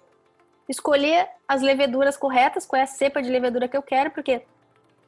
[0.70, 4.44] escolher as leveduras corretas, qual é a cepa de levedura que eu quero, porque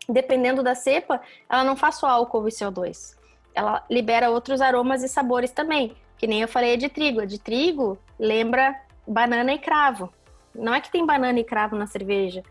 [0.10, 3.16] dependendo da cepa, ela não faz só álcool e CO2.
[3.54, 7.22] Ela libera outros aromas e sabores também, que nem eu falei de trigo.
[7.22, 8.76] A de trigo lembra
[9.08, 10.12] banana e cravo.
[10.54, 12.44] Não é que tem banana e cravo na cerveja.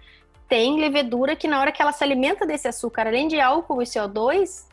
[0.49, 3.85] Tem levedura que na hora que ela se alimenta desse açúcar, além de álcool e
[3.85, 4.67] CO2,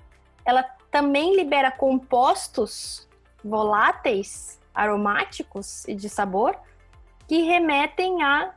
[0.46, 3.08] ela também libera compostos
[3.44, 6.58] voláteis, aromáticos e de sabor
[7.28, 8.51] que remetem a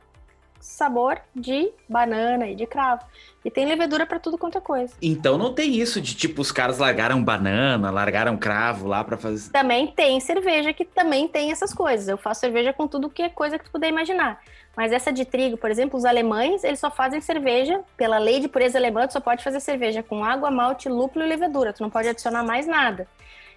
[0.61, 3.03] sabor de banana e de cravo.
[3.43, 4.93] E tem levedura para tudo quanto é coisa.
[5.01, 9.51] Então não tem isso de tipo os caras largaram banana, largaram cravo lá para fazer.
[9.51, 12.07] Também tem cerveja que também tem essas coisas.
[12.07, 14.39] Eu faço cerveja com tudo que é coisa que tu puder imaginar.
[14.77, 18.47] Mas essa de trigo, por exemplo, os alemães, eles só fazem cerveja, pela lei de
[18.47, 21.73] pureza alemã, tu só pode fazer cerveja com água, malte, lúpulo e levedura.
[21.73, 23.07] Tu não pode adicionar mais nada.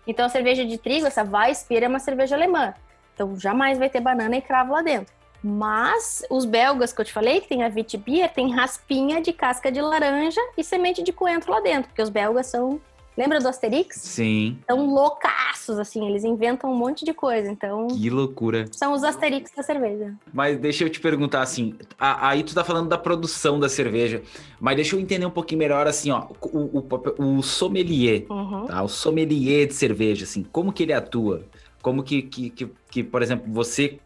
[0.06, 2.74] Então a cerveja de trigo, essa Weissbier é uma cerveja alemã.
[3.14, 5.14] Então jamais vai ter banana e cravo lá dentro.
[5.42, 9.70] Mas os belgas que eu te falei, que tem a Vitbier, tem raspinha de casca
[9.70, 12.80] de laranja e semente de coentro lá dentro, porque os belgas são
[13.16, 13.96] Lembra do Asterix?
[14.00, 14.58] Sim.
[14.66, 17.86] São loucaços, assim, eles inventam um monte de coisa, então...
[17.86, 18.66] Que loucura.
[18.72, 20.14] São os Asterix da cerveja.
[20.32, 24.20] Mas deixa eu te perguntar, assim, aí tu tá falando da produção da cerveja,
[24.58, 28.66] mas deixa eu entender um pouquinho melhor, assim, ó, o, o, o sommelier, uhum.
[28.66, 28.82] tá?
[28.82, 31.44] O sommelier de cerveja, assim, como que ele atua?
[31.84, 34.00] Como que, que, que, que por exemplo, você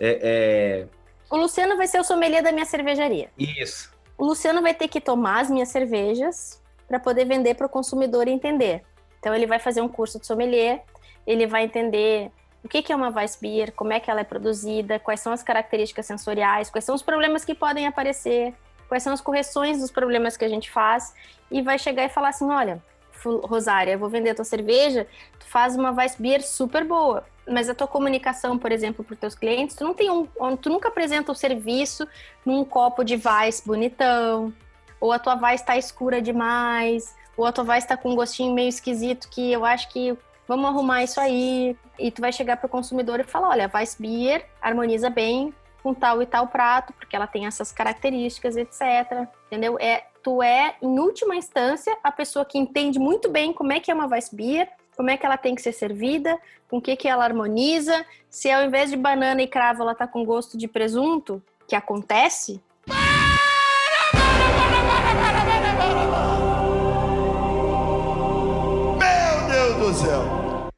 [0.00, 0.86] é, é...
[1.28, 3.28] O Luciano vai ser o sommelier da minha cervejaria.
[3.38, 3.92] Isso.
[4.16, 6.58] O Luciano vai ter que tomar as minhas cervejas
[6.88, 8.82] para poder vender para o consumidor entender.
[9.20, 10.82] Então ele vai fazer um curso de sommelier,
[11.26, 12.30] ele vai entender
[12.64, 16.06] o que é uma Weissbier, como é que ela é produzida, quais são as características
[16.06, 18.54] sensoriais, quais são os problemas que podem aparecer,
[18.88, 21.12] quais são as correções dos problemas que a gente faz,
[21.50, 22.82] e vai chegar e falar assim, olha,
[23.24, 25.06] Rosária, eu vou vender a tua cerveja,
[25.38, 29.34] tu faz uma Weissbier super boa, mas a tua comunicação, por exemplo, para os teus
[29.34, 32.06] clientes, tu não tem um, tu nunca apresenta o serviço
[32.44, 34.52] num copo de Weiss bonitão,
[35.00, 38.52] ou a tua Weiss está escura demais, ou a tua Weiss está com um gostinho
[38.52, 40.16] meio esquisito que eu acho que
[40.46, 41.76] vamos arrumar isso aí.
[41.98, 45.54] E tu vai chegar para o consumidor e falar, olha, a Weiss Beer harmoniza bem
[45.82, 49.28] com tal e tal prato, porque ela tem essas características, etc.
[49.46, 49.76] Entendeu?
[49.78, 53.90] É, tu é, em última instância, a pessoa que entende muito bem como é que
[53.90, 56.94] é uma Weiss Beer, como é que ela tem que ser servida, com o que,
[56.96, 60.68] que ela harmoniza, se ao invés de banana e cravo ela tá com gosto de
[60.68, 62.60] presunto, que acontece.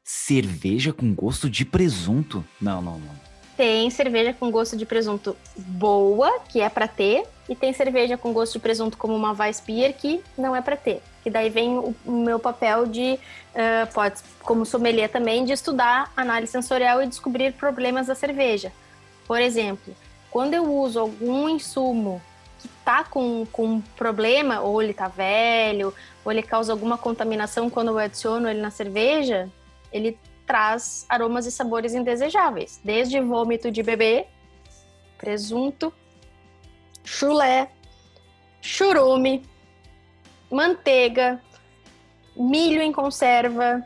[0.03, 2.45] cerveja com gosto de presunto.
[2.61, 3.31] Não, não, não.
[3.57, 8.31] Tem cerveja com gosto de presunto boa, que é para ter, e tem cerveja com
[8.31, 11.03] gosto de presunto como uma Weissbier que não é para ter.
[11.21, 13.19] Que daí vem o, meu papel de,
[13.53, 18.71] uh, pode, como sommelier também, de estudar análise sensorial e descobrir problemas da cerveja.
[19.27, 19.93] Por exemplo,
[20.29, 22.21] quando eu uso algum insumo
[22.61, 25.93] que tá com, com problema, ou ele tá velho,
[26.23, 29.49] ou ele causa alguma contaminação quando eu adiciono ele na cerveja,
[29.91, 34.25] ele traz aromas e sabores indesejáveis, desde vômito de bebê,
[35.17, 35.93] presunto,
[37.03, 37.69] chulé,
[38.61, 39.43] churume,
[40.51, 41.41] manteiga,
[42.35, 43.85] milho em conserva,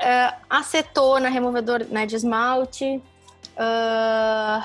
[0.00, 3.02] uh, acetona, removedor né, de esmalte,
[3.56, 4.64] uh,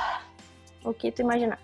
[0.83, 1.59] o que tu imaginar.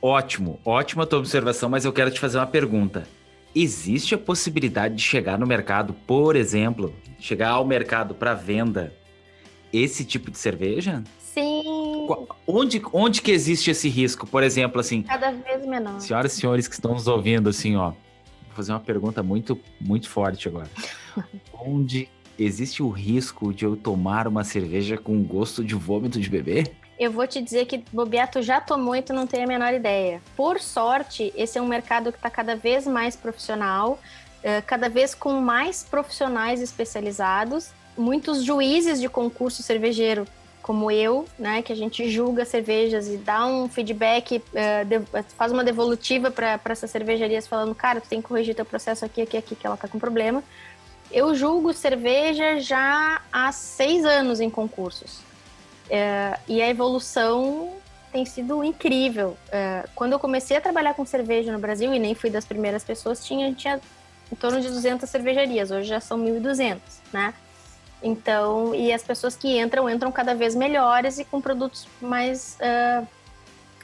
[0.00, 3.06] Ótimo, ótima tua observação, mas eu quero te fazer uma pergunta.
[3.54, 8.92] Existe a possibilidade de chegar no mercado, por exemplo, chegar ao mercado para venda
[9.72, 11.04] esse tipo de cerveja?
[11.18, 11.81] Sim.
[12.46, 14.26] Onde, onde que existe esse risco?
[14.26, 15.02] Por exemplo, assim.
[15.02, 16.00] Cada vez menor.
[16.00, 17.90] Senhoras e senhores que estão nos ouvindo, assim, ó.
[17.90, 20.68] Vou fazer uma pergunta muito, muito forte agora.
[21.54, 22.08] onde
[22.38, 26.72] existe o risco de eu tomar uma cerveja com gosto de vômito de bebê?
[26.98, 30.22] eu vou te dizer que Bobeato já tomou e tu não tem a menor ideia.
[30.36, 33.98] Por sorte, esse é um mercado que está cada vez mais profissional,
[34.42, 40.26] eh, cada vez com mais profissionais especializados, muitos juízes de concurso cervejeiro
[40.62, 45.64] como eu, né, que a gente julga cervejas e dá um feedback, uh, faz uma
[45.64, 49.56] devolutiva para essas cervejarias falando, cara, tu tem que corrigir teu processo aqui, aqui, aqui,
[49.56, 50.42] que ela tá com problema.
[51.10, 55.20] Eu julgo cerveja já há seis anos em concursos.
[55.90, 57.72] É, e a evolução
[58.12, 59.36] tem sido incrível.
[59.50, 62.84] É, quando eu comecei a trabalhar com cerveja no Brasil, e nem fui das primeiras
[62.84, 63.80] pessoas, tinha, tinha
[64.30, 66.78] em torno de 200 cervejarias, hoje já são 1.200,
[67.12, 67.34] né?
[68.02, 73.06] Então, e as pessoas que entram, entram cada vez melhores e com produtos mais, uh,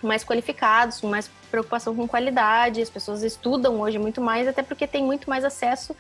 [0.03, 2.83] mais qualificados, mais preocupação com qualidade.
[2.83, 5.95] As pessoas estudam hoje muito mais, até porque tem muito mais acesso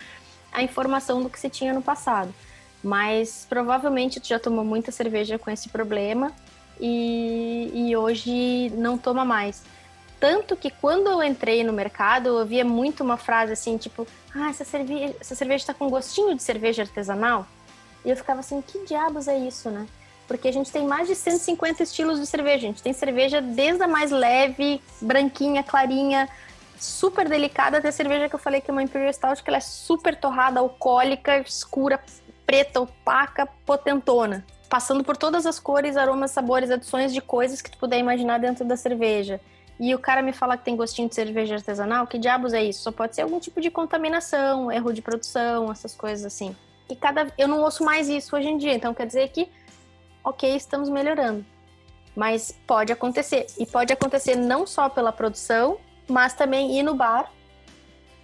[0.53, 2.35] à informação do que se tinha no passado.
[2.83, 6.33] Mas provavelmente tu já tomou muita cerveja com esse problema
[6.81, 9.63] e, e hoje não toma mais.
[10.21, 14.51] Tanto que quando eu entrei no mercado, eu ouvia muito uma frase assim, tipo, ah,
[14.51, 17.47] essa cerveja, essa cerveja tá com gostinho de cerveja artesanal.
[18.05, 19.87] E eu ficava assim, que diabos é isso, né?
[20.27, 22.67] Porque a gente tem mais de 150 estilos de cerveja.
[22.67, 26.29] A gente tem cerveja desde a mais leve, branquinha, clarinha,
[26.79, 29.57] super delicada, até a cerveja que eu falei que é uma Imperial Stout, que ela
[29.57, 32.01] é super torrada, alcoólica, escura,
[32.47, 34.45] preta, opaca, potentona.
[34.69, 38.65] Passando por todas as cores, aromas, sabores, adições de coisas que tu puder imaginar dentro
[38.65, 39.41] da cerveja.
[39.81, 42.83] E o cara me fala que tem gostinho de cerveja artesanal, que diabos é isso?
[42.83, 46.55] Só pode ser algum tipo de contaminação, erro de produção, essas coisas assim.
[46.89, 49.49] E cada eu não ouço mais isso hoje em dia, então quer dizer que
[50.25, 51.45] OK, estamos melhorando.
[52.15, 53.47] Mas pode acontecer.
[53.59, 55.79] E pode acontecer não só pela produção,
[56.09, 57.31] mas também ir no bar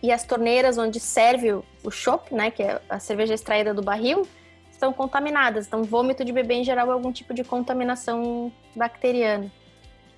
[0.02, 4.26] e as torneiras onde serve o chopp, né, que é a cerveja extraída do barril,
[4.70, 5.66] estão contaminadas.
[5.66, 9.50] Então, vômito de bebê em geral é algum tipo de contaminação bacteriana.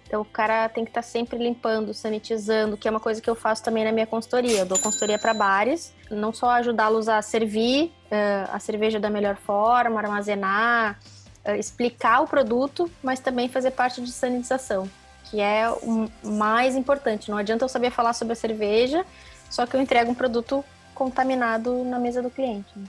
[0.06, 3.28] Então, o cara tem que estar tá sempre limpando, sanitizando, que é uma coisa que
[3.28, 4.60] eu faço também na minha consultoria.
[4.60, 9.36] Eu dou consultoria para bares, não só ajudá-los a servir uh, a cerveja da melhor
[9.36, 10.98] forma, armazenar,
[11.44, 14.88] uh, explicar o produto, mas também fazer parte de sanitização,
[15.24, 17.30] que é o mais importante.
[17.30, 19.04] Não adianta eu saber falar sobre a cerveja
[19.50, 22.68] só que eu entrego um produto contaminado na mesa do cliente.
[22.76, 22.86] Né?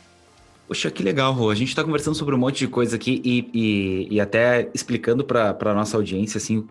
[0.68, 1.50] Poxa, que legal, Rô.
[1.50, 5.24] A gente está conversando sobre um monte de coisa aqui e, e, e até explicando
[5.24, 6.68] para a nossa audiência, assim,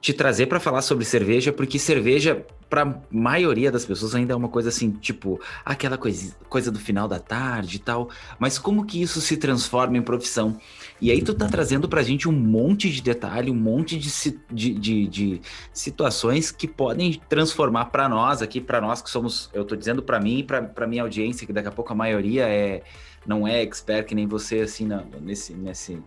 [0.00, 4.48] te trazer para falar sobre cerveja, porque cerveja, para maioria das pessoas, ainda é uma
[4.50, 8.08] coisa assim, tipo, aquela coisa, coisa do final da tarde e tal.
[8.38, 10.56] Mas como que isso se transforma em profissão?
[11.00, 14.74] E aí tu tá trazendo pra gente um monte de detalhe, um monte de, de,
[14.74, 15.40] de, de
[15.72, 20.20] situações que podem transformar para nós aqui, para nós que somos, eu tô dizendo para
[20.20, 22.82] mim e pra, minha audiência, que daqui a pouco a maioria é
[23.26, 24.88] não é expert que nem você, assim,
[25.20, 26.02] nesse, nesse,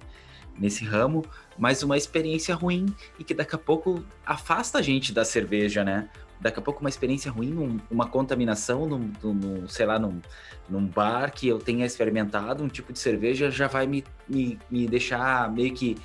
[0.57, 1.25] nesse ramo,
[1.57, 2.85] mas uma experiência ruim
[3.17, 6.09] e que daqui a pouco afasta a gente da cerveja, né?
[6.39, 10.21] Daqui a pouco uma experiência ruim, uma contaminação, num, sei lá, num,
[10.69, 14.87] num bar que eu tenha experimentado um tipo de cerveja já vai me, me, me
[14.87, 15.97] deixar meio que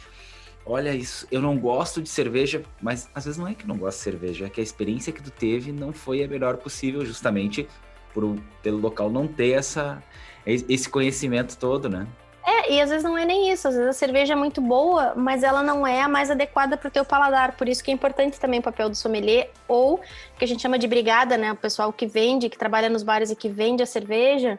[0.64, 3.98] olha isso, eu não gosto de cerveja, mas às vezes não é que não gosto
[3.98, 7.68] de cerveja, é que a experiência que tu teve não foi a melhor possível, justamente
[8.14, 10.02] por pelo local não ter essa
[10.46, 12.06] esse conhecimento todo, né?
[12.44, 15.14] É, e às vezes não é nem isso, às vezes a cerveja é muito boa,
[15.14, 17.94] mas ela não é a mais adequada para o teu paladar, por isso que é
[17.94, 20.00] importante também o papel do sommelier, ou
[20.36, 23.30] que a gente chama de brigada, né, o pessoal que vende, que trabalha nos bares
[23.30, 24.58] e que vende a cerveja,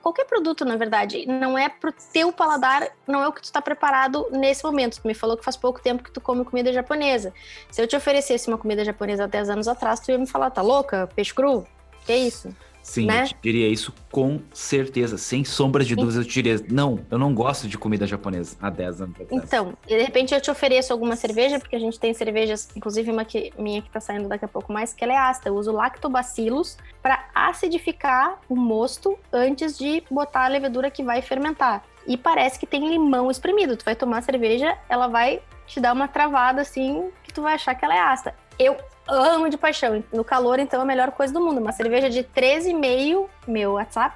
[0.00, 3.60] qualquer produto, na verdade, não é pro teu paladar, não é o que tu tá
[3.60, 5.00] preparado nesse momento.
[5.00, 7.32] Tu me falou que faz pouco tempo que tu come comida japonesa.
[7.70, 10.50] Se eu te oferecesse uma comida japonesa há 10 anos atrás, tu ia me falar,
[10.50, 11.08] tá louca?
[11.14, 11.66] Peixe cru?
[12.06, 12.48] Que isso?
[12.82, 13.24] Sim, né?
[13.24, 17.68] eu diria isso com certeza, sem sombra de dúvidas, eu diria, não, eu não gosto
[17.68, 19.44] de comida japonesa há 10 anos atrás.
[19.44, 23.24] Então, de repente eu te ofereço alguma cerveja, porque a gente tem cervejas, inclusive uma
[23.24, 25.50] que, minha que tá saindo daqui a pouco mais, que ela é ácida.
[25.50, 31.84] Eu uso lactobacilos para acidificar o mosto antes de botar a levedura que vai fermentar.
[32.06, 33.76] E parece que tem limão espremido.
[33.76, 37.54] Tu vai tomar a cerveja, ela vai te dar uma travada assim, que tu vai
[37.54, 38.34] achar que ela é ácida.
[38.60, 38.76] Eu
[39.08, 40.04] amo de paixão.
[40.12, 41.62] No calor, então, é a melhor coisa do mundo.
[41.62, 44.14] Uma cerveja de 13,5, meu WhatsApp,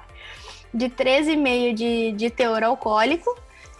[0.71, 3.35] de 13,5 de, de teor alcoólico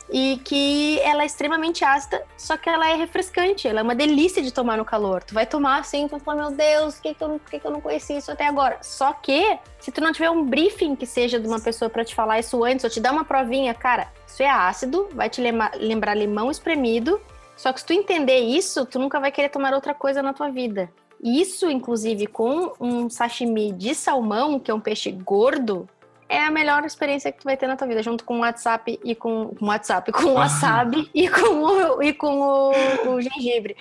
[0.09, 4.41] e que ela é extremamente ácida, só que ela é refrescante, ela é uma delícia
[4.41, 5.23] de tomar no calor.
[5.23, 7.59] Tu vai tomar assim, tu vai falar, meu Deus, por que, que, eu, por que,
[7.59, 8.77] que eu não conheci isso até agora?
[8.81, 12.13] Só que, se tu não tiver um briefing que seja de uma pessoa para te
[12.13, 15.71] falar isso antes, ou te dar uma provinha, cara, isso é ácido, vai te lembrar,
[15.75, 17.19] lembrar limão espremido,
[17.55, 20.49] só que se tu entender isso, tu nunca vai querer tomar outra coisa na tua
[20.49, 20.91] vida.
[21.23, 25.87] Isso, inclusive, com um sashimi de salmão, que é um peixe gordo,
[26.27, 28.99] é a melhor experiência que tu vai ter na tua vida, junto com o WhatsApp
[29.03, 32.71] e com, com o WhatsApp, com o wasabi e com, o, e com o,
[33.09, 33.77] o gengibre.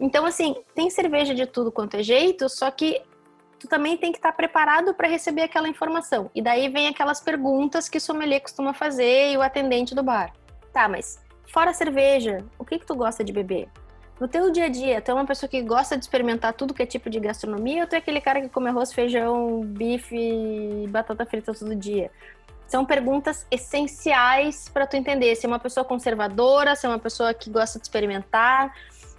[0.00, 3.00] Então, assim, tem cerveja de tudo quanto é jeito, só que
[3.58, 6.30] tu também tem que estar preparado para receber aquela informação.
[6.34, 10.32] E daí vem aquelas perguntas que o sommelier costuma fazer e o atendente do bar.
[10.72, 13.68] Tá, mas fora cerveja, o que que tu gosta de beber?
[14.20, 16.82] No teu dia a dia, tu é uma pessoa que gosta de experimentar tudo que
[16.82, 20.86] é tipo de gastronomia ou tu é aquele cara que come arroz, feijão, bife e
[20.88, 22.10] batata frita todo dia?
[22.68, 27.34] São perguntas essenciais para tu entender se é uma pessoa conservadora, se é uma pessoa
[27.34, 28.72] que gosta de experimentar,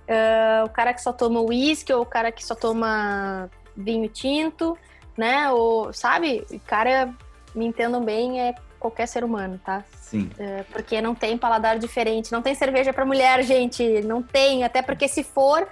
[0.07, 4.77] uh, o cara que só toma uísque ou o cara que só toma vinho tinto,
[5.17, 5.51] né?
[5.51, 6.45] Ou, sabe?
[6.65, 7.13] Cara,
[7.53, 9.85] me entendam bem, é qualquer ser humano, tá?
[10.01, 10.29] Sim.
[10.37, 12.31] É, porque não tem paladar diferente.
[12.33, 14.01] Não tem cerveja para mulher, gente.
[14.01, 14.65] Não tem.
[14.65, 15.65] Até porque se for.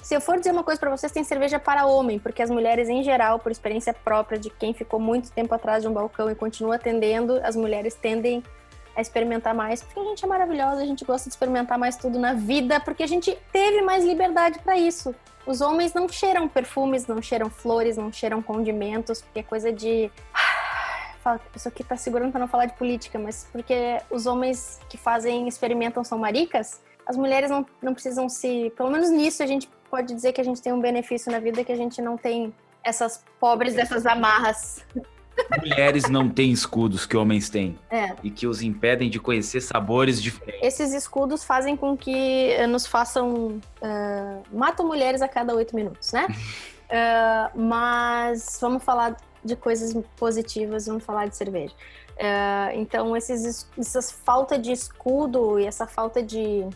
[0.00, 2.88] Se eu for dizer uma coisa para vocês, tem cerveja para homem, porque as mulheres,
[2.88, 6.34] em geral, por experiência própria de quem ficou muito tempo atrás de um balcão e
[6.34, 8.42] continua atendendo, as mulheres tendem
[8.96, 12.18] a experimentar mais, porque a gente é maravilhosa, a gente gosta de experimentar mais tudo
[12.18, 15.14] na vida, porque a gente teve mais liberdade para isso.
[15.46, 20.10] Os homens não cheiram perfumes, não cheiram flores, não cheiram condimentos, porque é coisa de
[21.22, 24.26] fala que a pessoa que tá segurando para não falar de política, mas porque os
[24.26, 28.72] homens que fazem, experimentam são maricas, as mulheres não, não precisam se.
[28.76, 31.64] Pelo menos nisso a gente pode dizer que a gente tem um benefício na vida
[31.64, 32.52] que a gente não tem
[32.84, 34.84] essas pobres dessas amarras.
[35.58, 37.78] Mulheres não têm escudos que homens têm.
[37.90, 38.14] É.
[38.22, 40.66] E que os impedem de conhecer sabores diferentes.
[40.66, 43.60] Esses escudos fazem com que nos façam.
[43.80, 46.26] Uh, matam mulheres a cada oito minutos, né?
[46.26, 51.74] uh, mas vamos falar de coisas positivas, vamos falar de cerveja.
[52.12, 56.66] Uh, então, esses, essas falta de escudo e essa falta de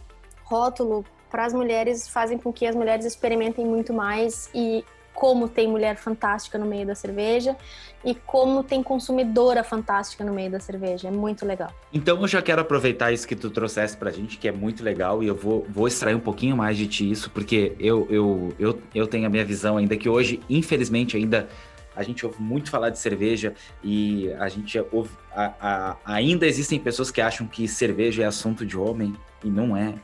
[0.44, 4.84] rótulo para as mulheres fazem com que as mulheres experimentem muito mais e
[5.16, 7.56] como tem mulher fantástica no meio da cerveja
[8.04, 11.08] e como tem consumidora fantástica no meio da cerveja.
[11.08, 11.72] É muito legal.
[11.92, 15.22] Então eu já quero aproveitar isso que tu trouxeste pra gente, que é muito legal,
[15.22, 18.78] e eu vou, vou extrair um pouquinho mais de ti isso, porque eu, eu, eu,
[18.94, 21.48] eu tenho a minha visão ainda que hoje, infelizmente, ainda
[21.96, 25.10] a gente ouve muito falar de cerveja e a gente ouve.
[25.34, 29.76] A, a, ainda existem pessoas que acham que cerveja é assunto de homem e não
[29.76, 29.94] é.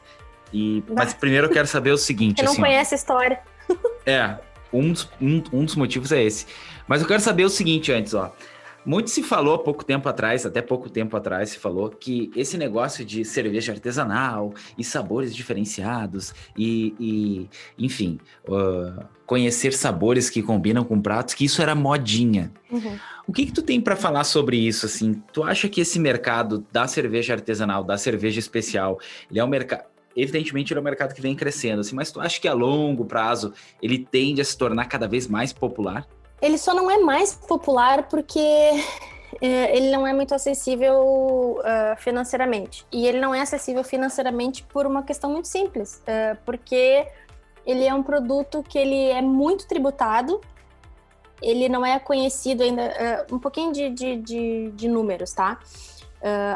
[0.53, 2.39] E, mas primeiro eu quero saber o seguinte.
[2.39, 3.41] Você não assim, conhece ó, a história.
[4.05, 4.37] É,
[4.73, 6.47] um dos, um, um dos motivos é esse.
[6.89, 8.33] Mas eu quero saber o seguinte antes, ó.
[8.85, 13.05] Muito se falou pouco tempo atrás, até pouco tempo atrás, se falou que esse negócio
[13.05, 18.19] de cerveja artesanal e sabores diferenciados e, e enfim,
[18.49, 22.53] uh, conhecer sabores que combinam com pratos, que isso era modinha.
[22.71, 22.99] Uhum.
[23.27, 25.23] O que que tu tem para falar sobre isso, assim?
[25.33, 28.99] Tu acha que esse mercado da cerveja artesanal, da cerveja especial,
[29.31, 32.21] ele é um mercado evidentemente ele é um mercado que vem crescendo, assim, mas tu
[32.21, 36.07] acha que a longo prazo ele tende a se tornar cada vez mais popular?
[36.43, 38.83] Ele só não é mais popular porque é,
[39.77, 42.85] ele não é muito acessível uh, financeiramente.
[42.91, 47.07] E ele não é acessível financeiramente por uma questão muito simples, uh, porque
[47.65, 50.41] ele é um produto que ele é muito tributado,
[51.41, 55.61] ele não é conhecido ainda, uh, um pouquinho de, de, de, de números, tá?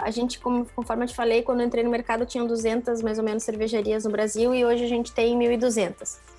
[0.01, 3.19] A gente, como, conforme eu te falei, quando eu entrei no mercado, tinham 200 mais
[3.19, 6.36] ou menos cervejarias no Brasil e hoje a gente tem 1.200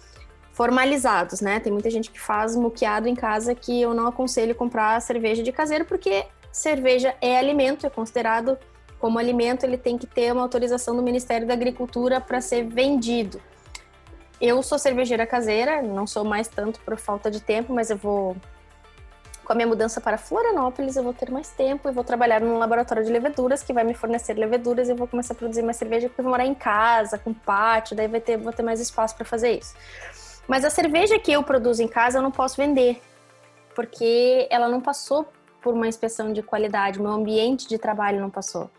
[0.57, 1.59] formalizados, né?
[1.59, 5.51] Tem muita gente que faz muqueado em casa que eu não aconselho comprar cerveja de
[5.51, 8.57] caseiro porque cerveja é alimento, é considerado
[8.97, 13.39] como alimento, ele tem que ter uma autorização do Ministério da Agricultura para ser vendido.
[14.41, 18.35] Eu sou cervejeira caseira, não sou mais tanto por falta de tempo, mas eu vou
[19.45, 22.57] com a minha mudança para Florianópolis, eu vou ter mais tempo e vou trabalhar num
[22.57, 25.77] laboratório de leveduras que vai me fornecer leveduras e eu vou começar a produzir mais
[25.77, 28.79] cerveja porque eu vou morar em casa, com pátio, daí vai ter, vou ter mais
[28.79, 29.75] espaço para fazer isso.
[30.47, 33.01] Mas a cerveja que eu produzo em casa eu não posso vender,
[33.75, 35.27] porque ela não passou
[35.61, 38.69] por uma inspeção de qualidade, meu ambiente de trabalho não passou.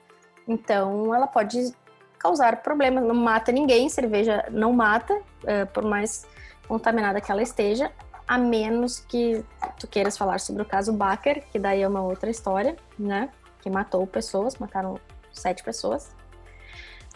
[0.47, 1.73] Então, ela pode
[2.19, 6.27] causar problemas, não mata ninguém, cerveja não mata, é, por mais
[6.67, 7.93] contaminada que ela esteja,
[8.27, 9.45] a menos que
[9.79, 13.31] tu queiras falar sobre o caso Baker, que daí é uma outra história, né?
[13.61, 14.99] Que matou pessoas, mataram
[15.33, 16.15] sete pessoas.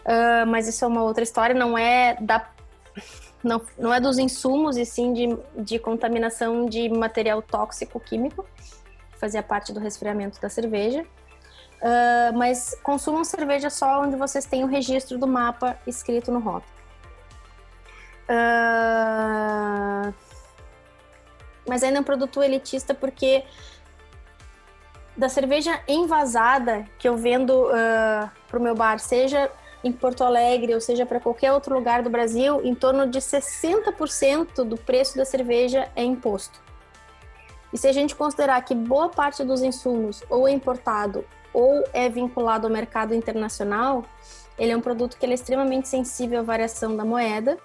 [0.01, 2.47] Uh, mas isso é uma outra história, não é da
[3.43, 8.47] não, não é dos insumos e sim de, de contaminação de material tóxico químico,
[9.11, 11.05] que fazia parte do resfriamento da cerveja.
[11.81, 16.71] Uh, mas consumam cerveja só onde vocês têm o registro do mapa escrito no rótulo.
[18.29, 20.13] Uh,
[21.67, 23.43] mas ainda é um produto elitista porque
[25.17, 29.51] da cerveja envasada que eu vendo uh, para o meu bar, seja
[29.83, 34.63] em Porto Alegre ou seja para qualquer outro lugar do Brasil, em torno de 60%
[34.63, 36.61] do preço da cerveja é imposto.
[37.71, 42.07] E se a gente considerar que boa parte dos insumos ou é importado ou é
[42.09, 44.03] vinculado ao mercado internacional,
[44.57, 47.57] ele é um produto que é extremamente sensível à variação da moeda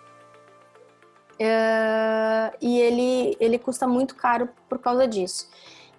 [1.39, 5.49] Uh, e ele, ele custa muito caro por causa disso.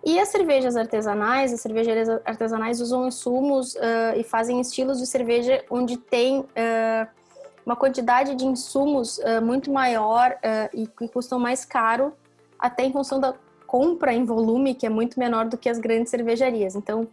[0.04, 5.64] E as cervejas artesanais, as cervejarias artesanais usam insumos uh, e fazem estilos de cerveja
[5.70, 7.08] onde tem uh,
[7.66, 10.36] uma quantidade de insumos muito maior
[10.74, 12.14] e que custam mais caro,
[12.58, 13.36] até em função da
[13.68, 16.76] compra em volume, que é muito menor do que as grandes cervejarias.
[16.76, 17.08] Então,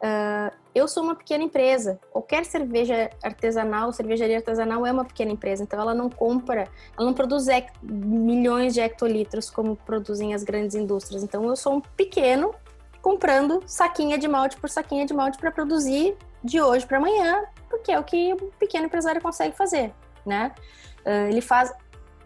[0.00, 2.00] Uh, eu sou uma pequena empresa.
[2.10, 5.62] Qualquer cerveja artesanal, cervejaria artesanal é uma pequena empresa.
[5.62, 7.46] Então ela não compra, ela não produz
[7.82, 11.22] milhões de hectolitros como produzem as grandes indústrias.
[11.22, 12.54] Então eu sou um pequeno
[13.02, 17.92] comprando saquinha de malte por saquinha de malte para produzir de hoje para amanhã, porque
[17.92, 19.92] é o que o pequeno empresário consegue fazer,
[20.24, 20.52] né?
[21.04, 21.72] Uh, ele faz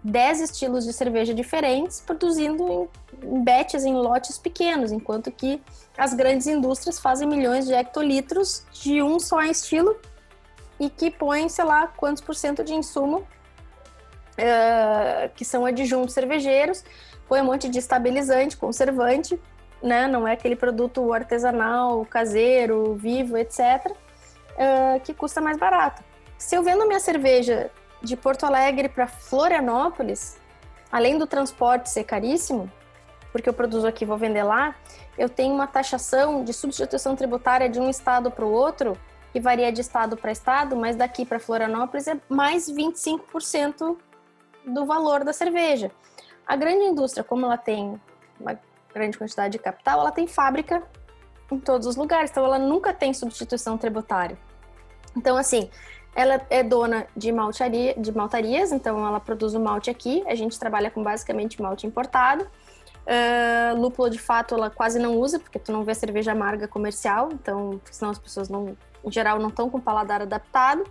[0.04, 2.90] 10 estilos de cerveja diferentes, produzindo
[3.22, 5.62] em, batches, em lotes pequenos, enquanto que
[5.96, 9.96] as grandes indústrias fazem milhões de hectolitros de um só estilo
[10.78, 13.26] e que põem, sei lá, quantos por cento de insumo
[14.38, 16.84] uh, que são adjuntos cervejeiros,
[17.26, 19.40] põe um monte de estabilizante, conservante,
[19.82, 20.06] né?
[20.06, 23.94] Não é aquele produto artesanal, caseiro, vivo, etc., uh,
[24.58, 26.02] eh, que custa mais barato.
[26.36, 27.70] Se eu vendo minha cerveja
[28.04, 30.38] de Porto Alegre para Florianópolis,
[30.92, 32.70] além do transporte ser caríssimo,
[33.32, 34.76] porque eu produzo aqui e vou vender lá,
[35.18, 38.96] eu tenho uma taxação de substituição tributária de um estado para o outro,
[39.32, 43.96] que varia de estado para estado, mas daqui para Florianópolis é mais 25%
[44.64, 45.90] do valor da cerveja.
[46.46, 48.00] A grande indústria, como ela tem
[48.38, 48.56] uma
[48.94, 50.82] grande quantidade de capital, ela tem fábrica
[51.50, 54.38] em todos os lugares, então ela nunca tem substituição tributária.
[55.16, 55.70] Então, assim,
[56.14, 60.22] ela é dona de, maltaria, de maltarias, então ela produz o malte aqui.
[60.26, 62.44] A gente trabalha com basicamente malte importado.
[63.04, 67.28] Uh, lúpulo, de fato, ela quase não usa, porque tu não vê cerveja amarga comercial,
[67.32, 70.84] então, senão as pessoas, não, em geral, não estão com paladar adaptado.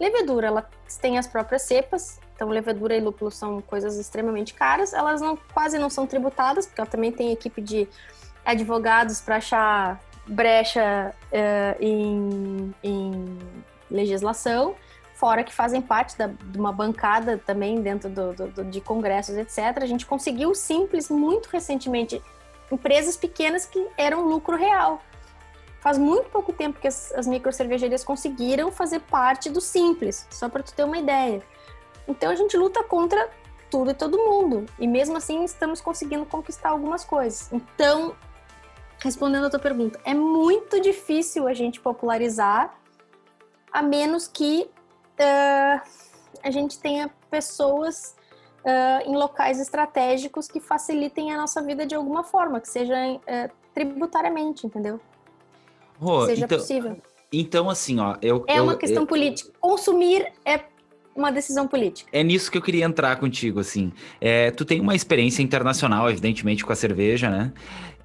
[0.00, 0.70] Levedura, ela
[1.00, 4.94] tem as próprias cepas, então levedura e lúpulo são coisas extremamente caras.
[4.94, 7.88] Elas não, quase não são tributadas, porque ela também tem equipe de
[8.44, 13.38] advogados para achar brecha uh, em, em
[13.90, 14.74] legislação,
[15.14, 19.82] fora que fazem parte da, de uma bancada também dentro do, do, de congressos, etc.
[19.82, 22.22] A gente conseguiu simples muito recentemente
[22.70, 25.02] empresas pequenas que eram lucro real.
[25.80, 30.48] Faz muito pouco tempo que as, as micro cervejarias conseguiram fazer parte do simples, só
[30.48, 31.42] para tu ter uma ideia.
[32.06, 33.28] Então a gente luta contra
[33.70, 34.66] tudo e todo mundo.
[34.78, 37.50] E mesmo assim estamos conseguindo conquistar algumas coisas.
[37.52, 38.14] Então,
[38.98, 42.74] respondendo a tua pergunta, é muito difícil a gente popularizar
[43.72, 44.68] a menos que
[45.20, 45.80] uh,
[46.42, 48.16] a gente tenha pessoas
[48.64, 53.50] uh, em locais estratégicos que facilitem a nossa vida de alguma forma, que seja uh,
[53.74, 55.00] tributariamente, entendeu?
[56.00, 56.96] Oh, seja então, possível.
[57.32, 58.44] Então, assim, ó, eu.
[58.46, 59.52] É eu, uma questão eu, política.
[59.60, 60.60] Consumir é
[61.14, 62.08] uma decisão política.
[62.12, 63.92] É nisso que eu queria entrar contigo, assim.
[64.20, 67.52] É, tu tem uma experiência internacional, evidentemente, com a cerveja, né?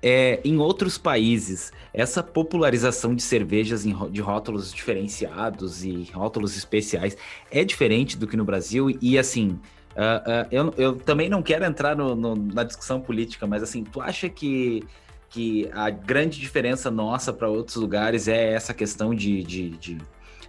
[0.05, 7.15] É, em outros países, essa popularização de cervejas em, de rótulos diferenciados e rótulos especiais
[7.49, 8.89] é diferente do que no Brasil.
[9.01, 9.57] E, assim,
[9.95, 13.81] uh, uh, eu, eu, também não quero entrar no, no, na discussão política, mas, assim,
[13.85, 14.83] tu acha que
[15.29, 19.97] que a grande diferença nossa para outros lugares é essa questão de, de, de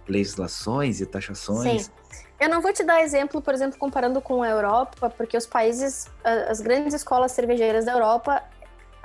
[0.07, 1.85] legislações e taxações?
[1.85, 1.91] Sim.
[2.39, 6.07] Eu não vou te dar exemplo, por exemplo, comparando com a Europa, porque os países,
[6.23, 8.43] as grandes escolas cervejeiras da Europa,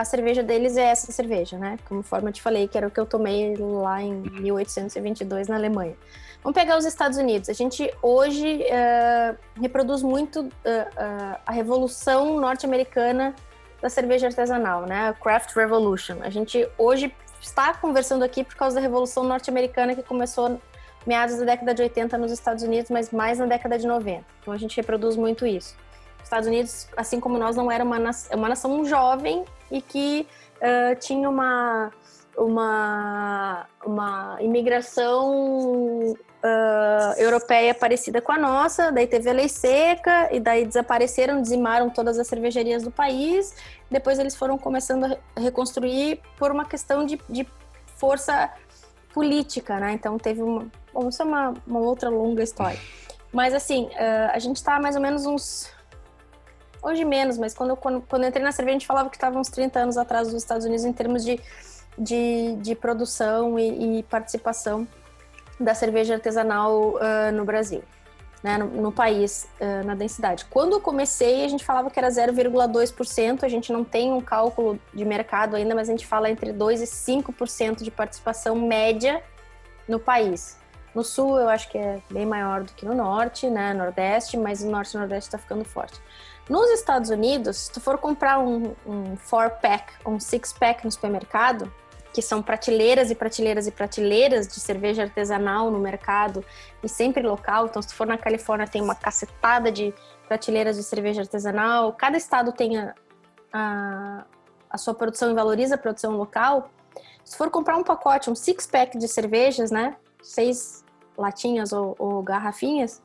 [0.01, 1.79] a cerveja deles é essa cerveja, né?
[1.87, 5.95] Como forma te falei, que era o que eu tomei lá em 1822 na Alemanha.
[6.43, 7.51] Vamos pegar os Estados Unidos.
[7.51, 13.35] A gente hoje uh, reproduz muito uh, uh, a revolução norte-americana
[13.83, 15.09] da cerveja artesanal, né?
[15.09, 16.17] A Craft Revolution.
[16.23, 20.59] A gente hoje está conversando aqui por causa da revolução norte-americana que começou
[21.07, 24.25] meados da década de 80 nos Estados Unidos, mas mais na década de 90.
[24.41, 25.77] Então a gente reproduz muito isso.
[26.21, 30.27] Os Estados Unidos, assim como nós, não era uma, nação, uma nação jovem e que
[31.01, 31.91] tinha uma
[32.37, 40.41] uma, uma imigração uh, europeia parecida com a nossa, daí teve a lei seca, e
[40.41, 43.55] daí desapareceram, dizimaram todas as cervejarias do país,
[43.91, 45.05] depois eles foram começando
[45.37, 47.47] a reconstruir por uma questão de, de
[47.97, 48.51] força
[49.13, 49.93] política, né?
[49.93, 50.67] Então teve uma.
[50.93, 52.79] Bom, isso é uma, uma outra longa história.
[53.33, 55.69] Mas assim, uh, a gente está mais ou menos uns.
[56.83, 59.39] Hoje menos, mas quando, quando, quando eu entrei na cerveja, a gente falava que estava
[59.39, 61.39] uns 30 anos atrás dos Estados Unidos em termos de,
[61.99, 64.89] de, de produção e, e participação
[65.59, 67.83] da cerveja artesanal uh, no Brasil,
[68.43, 70.47] né, no, no país, uh, na densidade.
[70.47, 74.81] Quando eu comecei, a gente falava que era 0,2%, a gente não tem um cálculo
[74.95, 79.23] de mercado ainda, mas a gente fala entre 2% e 5% de participação média
[79.87, 80.59] no país.
[80.95, 84.63] No sul, eu acho que é bem maior do que no norte, né, nordeste, mas
[84.63, 86.01] o norte e nordeste está ficando forte.
[86.51, 90.91] Nos Estados Unidos, se tu for comprar um, um four pack, um six pack no
[90.91, 91.73] supermercado,
[92.13, 96.45] que são prateleiras e prateleiras e prateleiras de cerveja artesanal no mercado
[96.83, 97.67] e sempre local.
[97.67, 99.95] Então, se for na Califórnia, tem uma cacetada de
[100.27, 101.93] prateleiras de cerveja artesanal.
[101.93, 102.95] Cada estado tem a,
[103.53, 104.25] a,
[104.69, 106.69] a sua produção e valoriza a produção local.
[107.25, 109.95] Se for comprar um pacote, um six-pack de cervejas, né?
[110.21, 110.85] Seis
[111.17, 113.01] latinhas ou, ou garrafinhas,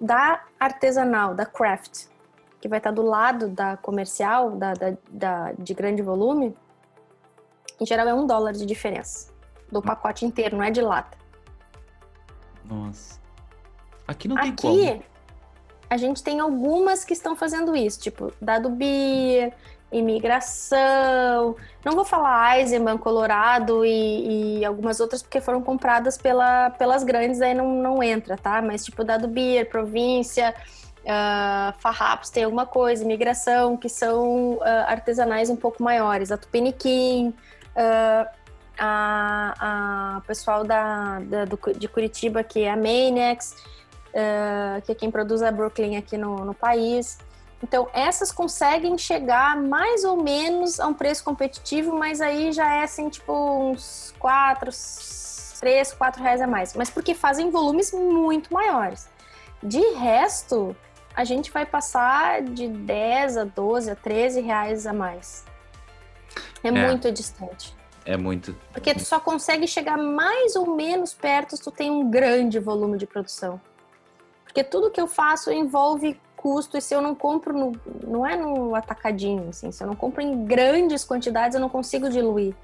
[0.00, 2.10] da artesanal, da craft,
[2.62, 6.56] que vai estar do lado da comercial, da, da, da de grande volume,
[7.80, 9.32] em geral é um dólar de diferença
[9.70, 11.18] do pacote inteiro, não é de lata.
[12.64, 13.20] Nossa.
[14.06, 15.02] Aqui não tem Aqui, como.
[15.90, 19.52] a gente tem algumas que estão fazendo isso, tipo Dado Beer,
[19.90, 21.56] Imigração.
[21.84, 27.40] Não vou falar Eisenbahn, Colorado e, e, algumas outras porque foram compradas pela, pelas grandes,
[27.40, 28.62] aí não, não entra, tá?
[28.62, 30.54] Mas tipo Dado Beer, Província,
[31.04, 36.30] uh, Farrapos tem alguma coisa, Imigração, que são uh, artesanais um pouco maiores.
[36.30, 37.28] A Tupiniquim,
[37.76, 38.28] uh,
[38.78, 43.54] a, a pessoal da, da do, de Curitiba, que é a Mainex,
[44.08, 47.18] uh, que é quem produz a Brooklyn aqui no, no país.
[47.62, 52.82] Então, essas conseguem chegar mais ou menos a um preço competitivo, mas aí já é
[52.82, 54.70] assim, tipo, uns 4,
[55.60, 56.74] 3, 4 reais a mais.
[56.74, 59.08] Mas porque fazem volumes muito maiores.
[59.62, 60.74] De resto,
[61.14, 65.44] a gente vai passar de 10 a 12 a 13 reais a mais.
[66.62, 67.74] É, é, muito distante.
[68.04, 68.56] É muito.
[68.72, 72.98] Porque tu só consegue chegar mais ou menos perto se tu tem um grande volume
[72.98, 73.60] de produção.
[74.44, 77.72] Porque tudo que eu faço envolve custo, e se eu não compro no,
[78.04, 82.10] não é no atacadinho, assim, se eu não compro em grandes quantidades, eu não consigo
[82.10, 82.54] diluir.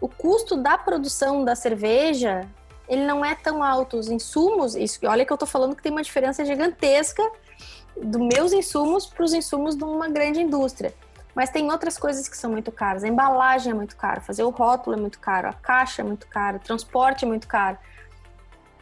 [0.00, 2.48] O custo da produção da cerveja,
[2.88, 3.98] ele não é tão alto.
[3.98, 7.22] Os insumos, isso, olha que eu tô falando que tem uma diferença gigantesca
[7.96, 10.94] dos meus insumos para os insumos de uma grande indústria.
[11.34, 13.04] Mas tem outras coisas que são muito caras.
[13.04, 16.26] A embalagem é muito cara, fazer o rótulo é muito caro, a caixa é muito
[16.26, 17.78] cara, o transporte é muito caro.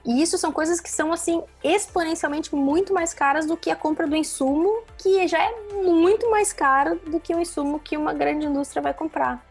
[0.05, 4.07] E isso são coisas que são assim exponencialmente muito mais caras do que a compra
[4.07, 8.47] do insumo, que já é muito mais caro do que o insumo que uma grande
[8.47, 9.45] indústria vai comprar.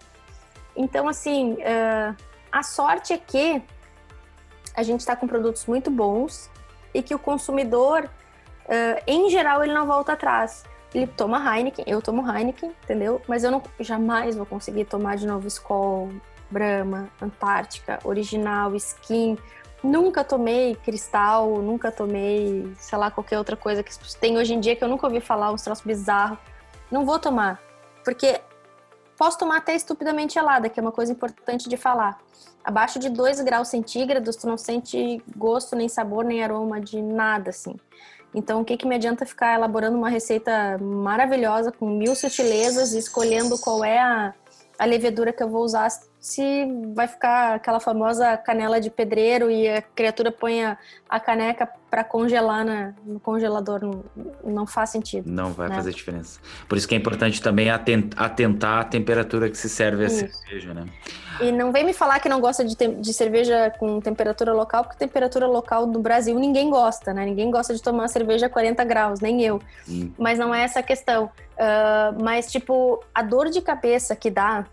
[0.76, 2.15] Então, assim, uh,
[2.52, 3.61] a sorte é que
[4.76, 6.49] a gente está com produtos muito bons
[6.94, 8.10] e que o consumidor,
[8.68, 10.64] uh, em geral, ele não volta atrás.
[10.94, 13.22] Ele toma Heineken, eu tomo Heineken, entendeu?
[13.27, 16.10] Mas eu não jamais vou conseguir tomar de novo Skol,
[16.49, 19.38] Brahma, Antártica, Original, Skin.
[19.84, 24.76] Nunca tomei Cristal, nunca tomei, sei lá, qualquer outra coisa que tem hoje em dia
[24.76, 26.39] que eu nunca ouvi falar, uns troços bizarros.
[26.89, 27.61] Não vou tomar,
[28.03, 28.39] porque
[29.18, 32.18] posso tomar até estupidamente gelada, que é uma coisa importante de falar.
[32.64, 37.49] Abaixo de 2 graus centígrados, tu não sente gosto, nem sabor, nem aroma de nada,
[37.49, 37.76] assim.
[38.38, 42.99] Então, o que, que me adianta ficar elaborando uma receita maravilhosa com mil sutilezas e
[42.99, 44.31] escolhendo qual é a,
[44.77, 45.89] a levedura que eu vou usar
[46.19, 50.77] se vai ficar aquela famosa canela de pedreiro e a criatura põe a,
[51.07, 53.81] a caneca para congelar na, no congelador.
[53.81, 54.03] Não,
[54.44, 55.30] não, faz sentido.
[55.30, 55.76] Não vai né?
[55.76, 56.39] fazer diferença.
[56.68, 60.85] Por isso que é importante também atentar à temperatura que se serve a cerveja, né?
[61.39, 64.98] E não vem me falar que não gosta de, de cerveja com temperatura local, porque
[64.98, 67.26] temperatura local do Brasil ninguém gosta, né?
[67.26, 69.61] Ninguém gosta de tomar cerveja a 40 graus, nem eu.
[69.88, 70.11] Hum.
[70.18, 71.26] Mas não é essa a questão.
[71.26, 74.65] Uh, mas, tipo, a dor de cabeça que dá,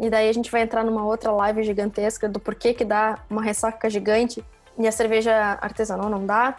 [0.00, 3.42] e daí a gente vai entrar numa outra live gigantesca do porquê que dá uma
[3.42, 4.42] ressaca gigante
[4.78, 6.56] e a cerveja artesanal não dá.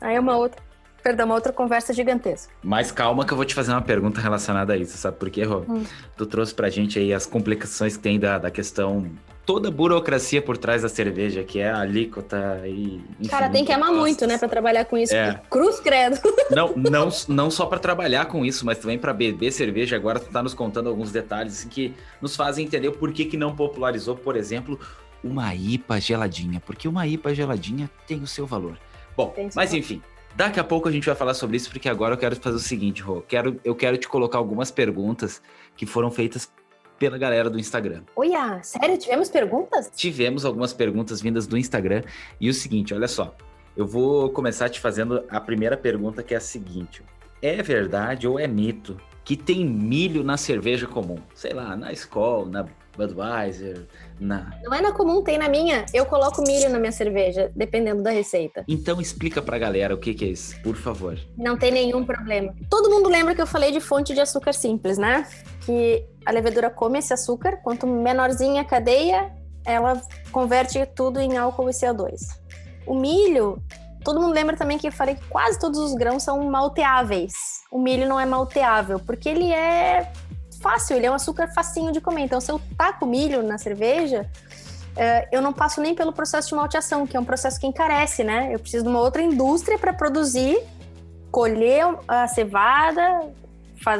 [0.00, 0.62] Aí é uma outra
[1.04, 2.50] Perdão, uma outra conversa gigantesca.
[2.62, 5.44] Mas calma que eu vou te fazer uma pergunta relacionada a isso, sabe por quê,
[5.44, 5.62] Rô?
[5.68, 5.84] Hum.
[6.16, 9.10] Tu trouxe pra gente aí as complicações que tem da, da questão
[9.44, 13.00] toda a burocracia por trás da cerveja, que é a alíquota e.
[13.20, 15.14] Enfim, Cara, tem que amar muito, né, para trabalhar com isso.
[15.14, 15.40] É.
[15.50, 16.18] Cruz credo.
[16.50, 19.96] Não, não, não só para trabalhar com isso, mas também para beber cerveja.
[19.96, 23.36] Agora tu tá nos contando alguns detalhes assim, que nos fazem entender por que, que
[23.36, 24.78] não popularizou, por exemplo,
[25.22, 28.78] uma IPA geladinha, porque uma IPA geladinha tem o seu valor.
[29.16, 30.02] Bom, mas enfim,
[30.36, 32.60] Daqui a pouco a gente vai falar sobre isso, porque agora eu quero fazer o
[32.60, 33.20] seguinte, Rô.
[33.22, 35.40] Quero, eu quero te colocar algumas perguntas
[35.76, 36.50] que foram feitas
[37.04, 38.02] pela galera do Instagram.
[38.16, 38.96] Olha, sério?
[38.96, 39.90] Tivemos perguntas?
[39.94, 42.02] Tivemos algumas perguntas vindas do Instagram.
[42.40, 43.36] E o seguinte, olha só.
[43.76, 47.02] Eu vou começar te fazendo a primeira pergunta, que é a seguinte.
[47.42, 51.18] É verdade ou é mito que tem milho na cerveja comum?
[51.34, 52.66] Sei lá, na escola, na
[52.96, 53.86] Budweiser,
[54.18, 54.52] na...
[54.62, 55.84] Não é na comum, tem na minha.
[55.92, 58.64] Eu coloco milho na minha cerveja, dependendo da receita.
[58.68, 61.18] Então explica pra galera o que, que é isso, por favor.
[61.36, 62.54] Não tem nenhum problema.
[62.70, 65.26] Todo mundo lembra que eu falei de fonte de açúcar simples, né?
[65.64, 69.30] Que a levedura come esse açúcar, quanto menorzinha a cadeia,
[69.64, 70.00] ela
[70.30, 72.20] converte tudo em álcool e CO2.
[72.86, 73.62] O milho,
[74.04, 77.32] todo mundo lembra também que eu falei que quase todos os grãos são malteáveis.
[77.72, 80.12] O milho não é malteável, porque ele é
[80.64, 82.22] fácil, ele é um açúcar facinho de comer.
[82.22, 84.26] Então, se eu taco milho na cerveja,
[84.96, 88.24] é, eu não passo nem pelo processo de malteação, que é um processo que encarece,
[88.24, 88.48] né?
[88.50, 90.58] Eu preciso de uma outra indústria para produzir,
[91.30, 93.02] colher a cevada,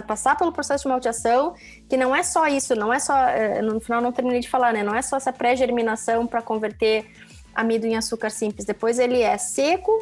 [0.07, 1.55] passar pelo processo de malteação,
[1.87, 4.73] que não é só isso, não é só, é, no final não terminei de falar,
[4.73, 4.83] né?
[4.83, 7.05] Não é só essa pré-germinação para converter
[7.55, 8.65] amido em açúcar simples.
[8.65, 9.93] Depois ele é seco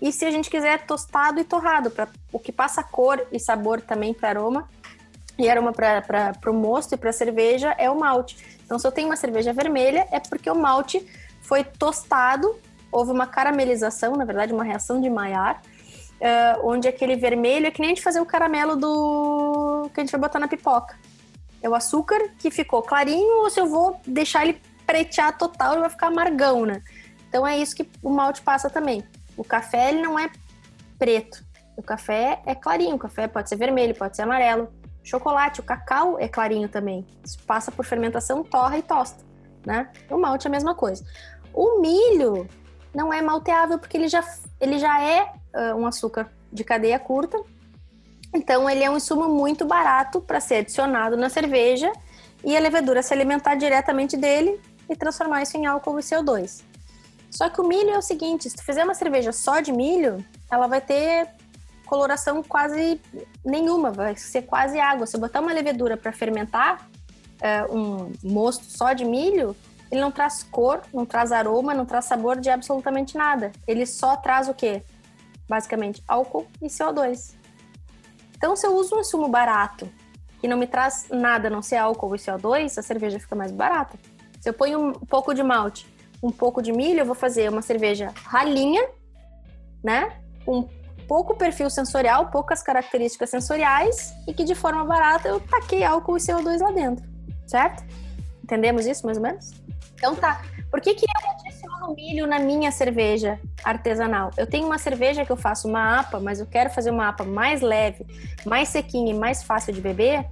[0.00, 3.80] e se a gente quiser tostado e torrado, para o que passa cor e sabor
[3.82, 4.68] também para aroma
[5.38, 8.58] e aroma para o mosto e para cerveja é o malte.
[8.64, 11.06] Então, se eu tenho uma cerveja vermelha, é porque o malte
[11.40, 12.58] foi tostado,
[12.90, 15.60] houve uma caramelização, na verdade, uma reação de Maillard,
[16.20, 20.02] uh, onde aquele vermelho é que nem a gente fazer o caramelo do que a
[20.02, 20.96] gente vai botar na pipoca.
[21.62, 25.80] É o açúcar que ficou clarinho, ou se eu vou deixar ele pretear total, ele
[25.80, 26.82] vai ficar amargão, né?
[27.28, 29.04] Então é isso que o malte passa também.
[29.36, 30.30] O café ele não é
[30.98, 31.44] preto.
[31.76, 34.68] O café é clarinho, o café pode ser vermelho, pode ser amarelo.
[35.02, 37.06] Chocolate, o cacau é clarinho também.
[37.24, 39.24] Isso passa por fermentação, torra e tosta,
[39.64, 39.90] né?
[40.10, 41.04] O malte é a mesma coisa.
[41.52, 42.48] O milho
[42.94, 44.22] não é malteável porque ele já,
[44.60, 47.40] ele já é uh, um açúcar de cadeia curta.
[48.34, 51.90] Então ele é um insumo muito barato para ser adicionado na cerveja
[52.44, 56.62] e a levedura se alimentar diretamente dele e transformar isso em álcool e CO2.
[57.30, 60.24] Só que o milho é o seguinte, se tu fizer uma cerveja só de milho,
[60.50, 61.28] ela vai ter
[61.88, 63.00] coloração quase
[63.44, 65.06] nenhuma, vai ser quase água.
[65.06, 66.88] Se eu botar uma levedura para fermentar
[67.40, 69.56] é, um mosto só de milho,
[69.90, 73.50] ele não traz cor, não traz aroma, não traz sabor de absolutamente nada.
[73.66, 74.82] Ele só traz o quê?
[75.48, 77.34] Basicamente, álcool e CO2.
[78.36, 79.88] Então, se eu uso um insumo barato
[80.40, 83.50] que não me traz nada a não ser álcool e CO2, a cerveja fica mais
[83.50, 83.98] barata.
[84.40, 85.86] Se eu ponho um pouco de malte,
[86.22, 88.86] um pouco de milho, eu vou fazer uma cerveja ralinha,
[89.82, 90.20] né?
[90.44, 90.68] Com
[91.08, 96.20] pouco perfil sensorial, poucas características sensoriais e que de forma barata eu taquei álcool e
[96.20, 97.04] CO2 lá dentro,
[97.46, 97.82] certo?
[98.44, 99.50] Entendemos isso mais ou menos?
[99.94, 100.42] Então tá.
[100.70, 104.30] Por que, que eu adiciono milho na minha cerveja artesanal?
[104.36, 107.24] Eu tenho uma cerveja que eu faço uma APA, mas eu quero fazer uma APA
[107.24, 108.06] mais leve,
[108.44, 110.26] mais sequinha e mais fácil de beber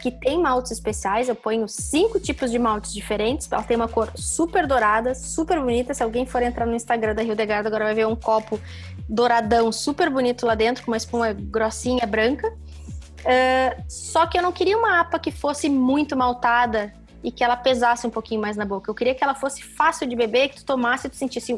[0.00, 1.28] que tem maltes especiais.
[1.28, 3.50] Eu ponho cinco tipos de maltes diferentes.
[3.50, 5.92] Ela tem uma cor super dourada, super bonita.
[5.92, 8.60] Se alguém for entrar no Instagram da Rio de Garda, agora vai ver um copo
[9.08, 12.48] douradão, super bonito lá dentro, com uma espuma grossinha, branca.
[12.48, 17.56] Uh, só que eu não queria uma APA que fosse muito maltada e que ela
[17.56, 18.90] pesasse um pouquinho mais na boca.
[18.90, 21.56] Eu queria que ela fosse fácil de beber, que tu tomasse e tu sentisse...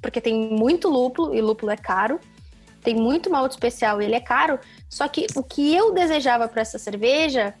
[0.00, 2.20] Porque tem muito lúpulo, e lúpulo é caro.
[2.82, 4.58] Tem muito malte especial e ele é caro.
[4.88, 7.54] Só que o que eu desejava para essa cerveja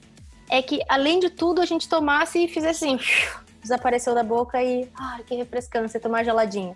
[0.48, 2.98] é que, além de tudo, a gente tomasse e fizesse assim,
[3.60, 6.74] desapareceu da boca e, ai, que refrescante, você tomar geladinho.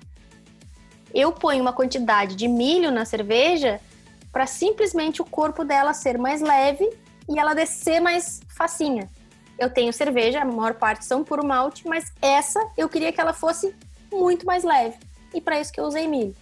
[1.15, 3.81] Eu ponho uma quantidade de milho na cerveja
[4.33, 6.89] para simplesmente o corpo dela ser mais leve
[7.29, 9.09] e ela descer mais facinha.
[9.59, 13.33] Eu tenho cerveja, a maior parte são puro malte, mas essa eu queria que ela
[13.33, 13.75] fosse
[14.11, 14.97] muito mais leve.
[15.35, 16.35] E para isso que eu usei milho.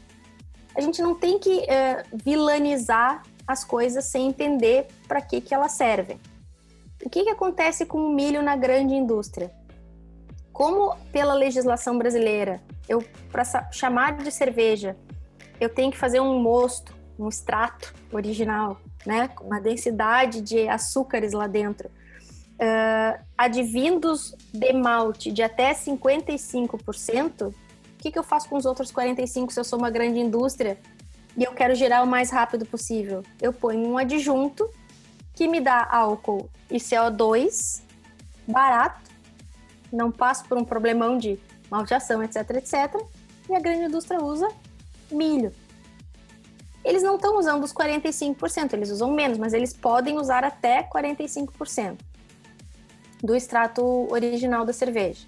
[0.75, 5.73] A gente não tem que uh, vilanizar as coisas sem entender para que, que elas
[5.73, 6.19] servem.
[7.05, 9.51] O que, que acontece com o milho na grande indústria?
[10.61, 13.43] Como pela legislação brasileira, eu para
[13.73, 14.95] chamar de cerveja,
[15.59, 21.33] eu tenho que fazer um mosto, um extrato original, né, com uma densidade de açúcares
[21.33, 27.55] lá dentro, uh, advindos de malte de até 55%, o
[27.97, 30.79] que, que eu faço com os outros 45% se eu sou uma grande indústria
[31.39, 33.23] e eu quero gerar o mais rápido possível?
[33.41, 34.69] Eu ponho um adjunto
[35.33, 37.81] que me dá álcool e CO2
[38.47, 39.10] barato,
[39.93, 41.39] não passo por um problemão de
[41.71, 43.01] malteação, etc, etc,
[43.49, 44.49] e a grande indústria usa
[45.11, 45.53] milho.
[46.85, 51.99] Eles não estão usando os 45%, eles usam menos, mas eles podem usar até 45%
[53.23, 55.27] do extrato original da cerveja.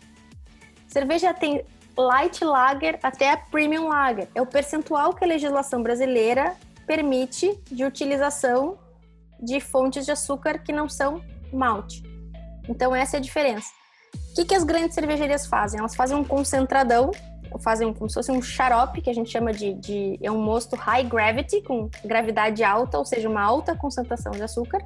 [0.88, 1.64] Cerveja tem
[1.96, 4.28] light lager até a premium lager.
[4.34, 6.56] É o percentual que a legislação brasileira
[6.86, 8.78] permite de utilização
[9.40, 11.22] de fontes de açúcar que não são
[11.52, 12.02] malte.
[12.68, 13.70] Então essa é a diferença.
[14.32, 15.78] O que, que as grandes cervejarias fazem?
[15.78, 17.10] Elas fazem um concentradão,
[17.60, 20.74] fazem como se fosse um xarope, que a gente chama de, de é um mosto
[20.74, 24.82] high gravity, com gravidade alta, ou seja, uma alta concentração de açúcar.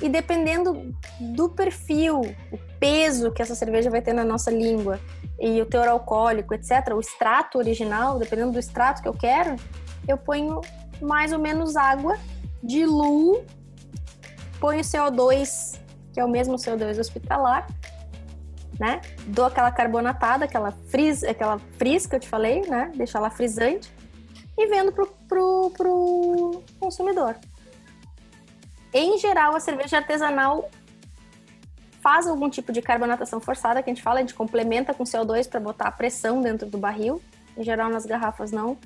[0.00, 2.20] E dependendo do perfil,
[2.52, 5.00] o peso que essa cerveja vai ter na nossa língua
[5.40, 9.56] e o teor alcoólico, etc., o extrato original, dependendo do extrato que eu quero,
[10.06, 10.60] eu ponho
[11.00, 12.16] mais ou menos água,
[12.62, 13.44] diluo,
[14.60, 15.80] ponho CO2,
[16.12, 17.66] que é o mesmo CO2 hospitalar,
[18.82, 19.00] né?
[19.28, 22.90] Dou aquela carbonatada, aquela fris, aquela fris que eu te falei, né?
[22.96, 23.94] Deixo ela frisante
[24.58, 27.36] e vendo pro, pro, pro consumidor.
[28.92, 30.68] Em geral, a cerveja artesanal
[32.00, 35.48] faz algum tipo de carbonatação forçada, que a gente fala, a gente complementa com CO2
[35.48, 37.22] para botar a pressão dentro do barril.
[37.56, 38.76] Em geral, nas garrafas não.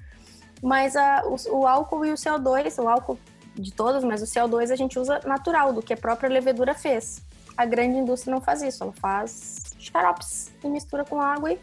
[0.62, 3.18] Mas a, o, o, álcool e o CO2, o álcool
[3.54, 7.24] de todas, mas o CO2 a gente usa natural, do que a própria levedura fez.
[7.56, 11.58] A grande indústria não faz isso, ela faz xaropes e mistura com água e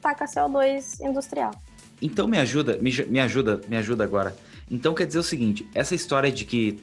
[0.00, 1.52] taca CO2 industrial.
[2.00, 4.34] Então me ajuda, me, me ajuda, me ajuda agora.
[4.70, 6.82] Então quer dizer o seguinte, essa história de que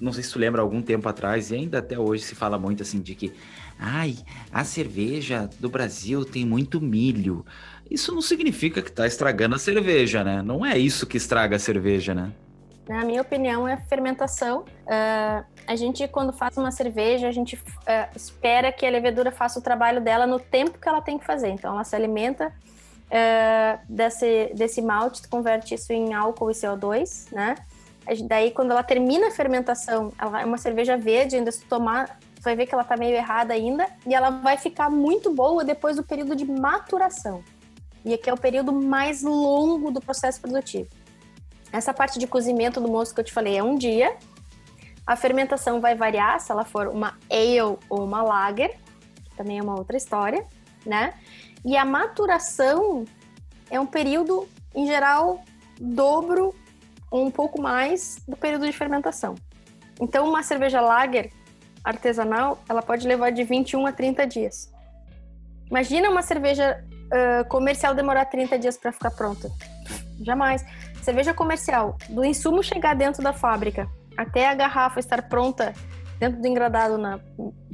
[0.00, 2.82] não sei se tu lembra algum tempo atrás e ainda até hoje se fala muito
[2.82, 3.32] assim de que
[3.78, 4.16] ai,
[4.52, 7.44] a cerveja do Brasil tem muito milho.
[7.90, 10.42] Isso não significa que está estragando a cerveja, né?
[10.42, 12.32] Não é isso que estraga a cerveja, né?
[12.88, 14.60] Na minha opinião, é fermentação.
[14.60, 17.60] Uh, a gente, quando faz uma cerveja, a gente uh,
[18.14, 21.48] espera que a levedura faça o trabalho dela no tempo que ela tem que fazer.
[21.48, 22.52] Então, ela se alimenta
[23.06, 27.56] uh, desse, desse malte, converte isso em álcool e CO2, né?
[28.28, 32.54] Daí, quando ela termina a fermentação, ela é uma cerveja verde, ainda se tomar, vai
[32.54, 36.04] ver que ela tá meio errada ainda, e ela vai ficar muito boa depois do
[36.04, 37.42] período de maturação.
[38.04, 40.88] E aqui é o período mais longo do processo produtivo.
[41.76, 44.16] Essa parte de cozimento do mosto que eu te falei é um dia.
[45.06, 48.78] A fermentação vai variar se ela for uma ale ou uma lager,
[49.24, 50.42] que também é uma outra história,
[50.86, 51.12] né?
[51.62, 53.04] E a maturação
[53.70, 55.44] é um período, em geral,
[55.78, 56.54] dobro
[57.10, 59.34] ou um pouco mais do período de fermentação.
[60.00, 61.30] Então, uma cerveja lager
[61.84, 64.72] artesanal, ela pode levar de 21 a 30 dias.
[65.70, 69.50] Imagina uma cerveja uh, comercial demorar 30 dias para ficar pronta.
[70.22, 70.64] Jamais
[71.06, 75.72] cerveja comercial, do insumo chegar dentro da fábrica até a garrafa estar pronta
[76.18, 77.20] dentro do engradado na,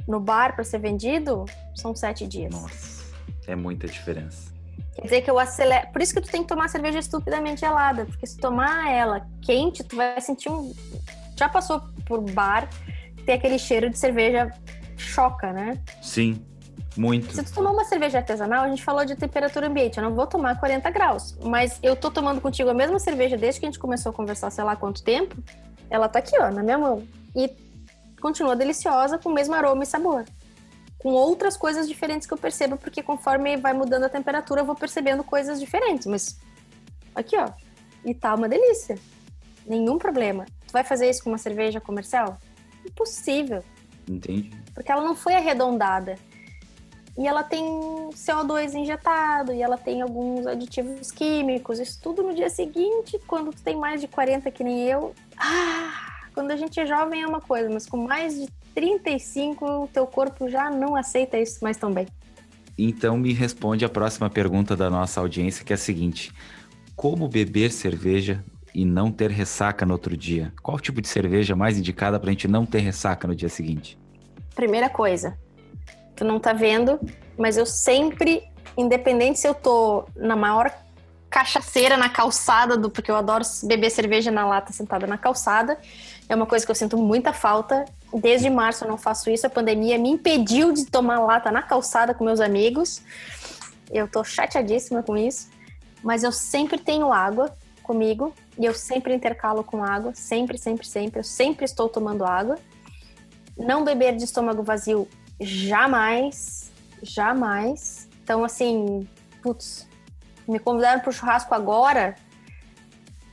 [0.07, 1.45] no bar para ser vendido,
[1.75, 2.53] são sete dias.
[2.53, 3.11] Nossa,
[3.47, 4.53] é muita diferença.
[4.93, 5.87] Quer dizer que eu acelero.
[5.91, 9.83] Por isso que tu tem que tomar cerveja estupidamente gelada, porque se tomar ela quente,
[9.83, 10.71] tu vai sentir um.
[11.35, 12.69] Já passou por bar,
[13.25, 14.51] tem aquele cheiro de cerveja
[14.95, 15.81] choca, né?
[16.03, 16.45] Sim.
[16.95, 17.33] Muito.
[17.33, 19.97] Se tu tomar uma cerveja artesanal, a gente falou de temperatura ambiente.
[19.97, 21.35] Eu não vou tomar 40 graus.
[21.43, 24.51] Mas eu tô tomando contigo a mesma cerveja desde que a gente começou a conversar,
[24.51, 25.35] sei lá quanto tempo.
[25.89, 27.07] Ela tá aqui, ó, na minha mão.
[27.35, 27.49] E
[28.21, 30.23] continua deliciosa, com o mesmo aroma e sabor.
[30.99, 34.75] Com outras coisas diferentes que eu percebo, porque conforme vai mudando a temperatura, eu vou
[34.75, 36.05] percebendo coisas diferentes.
[36.05, 36.39] Mas
[37.15, 37.49] aqui, ó.
[38.05, 38.97] E tá uma delícia.
[39.65, 40.45] Nenhum problema.
[40.67, 42.37] Tu vai fazer isso com uma cerveja comercial?
[42.85, 43.63] Impossível.
[44.07, 44.51] Entendi.
[44.73, 46.17] Porque ela não foi arredondada
[47.17, 47.63] e ela tem
[48.11, 53.61] CO2 injetado, e ela tem alguns aditivos químicos, isso tudo no dia seguinte, quando tu
[53.61, 55.13] tem mais de 40 que nem eu.
[55.37, 59.87] Ah, quando a gente é jovem é uma coisa, mas com mais de 35 o
[59.87, 62.07] teu corpo já não aceita isso mais tão bem.
[62.77, 66.33] Então me responde a próxima pergunta da nossa audiência, que é a seguinte:
[66.95, 70.51] como beber cerveja e não ter ressaca no outro dia?
[70.63, 73.97] Qual tipo de cerveja mais indicada para a gente não ter ressaca no dia seguinte?
[74.55, 75.37] Primeira coisa,
[76.15, 76.99] tu não tá vendo,
[77.37, 78.43] mas eu sempre,
[78.77, 80.71] independente se eu tô na maior
[81.29, 85.79] cachaceira na calçada, do, porque eu adoro beber cerveja na lata sentada na calçada,
[86.29, 87.85] é uma coisa que eu sinto muita falta.
[88.13, 89.45] Desde março eu não faço isso.
[89.45, 93.01] A pandemia me impediu de tomar lata na calçada com meus amigos.
[93.91, 95.49] Eu tô chateadíssima com isso.
[96.03, 100.13] Mas eu sempre tenho água comigo e eu sempre intercalo com água.
[100.15, 101.19] Sempre, sempre, sempre.
[101.19, 102.57] Eu sempre estou tomando água.
[103.57, 105.07] Não beber de estômago vazio,
[105.39, 106.71] jamais.
[107.01, 108.07] Jamais.
[108.23, 109.07] Então, assim,
[109.41, 109.87] putz,
[110.47, 112.15] me convidaram pro churrasco agora.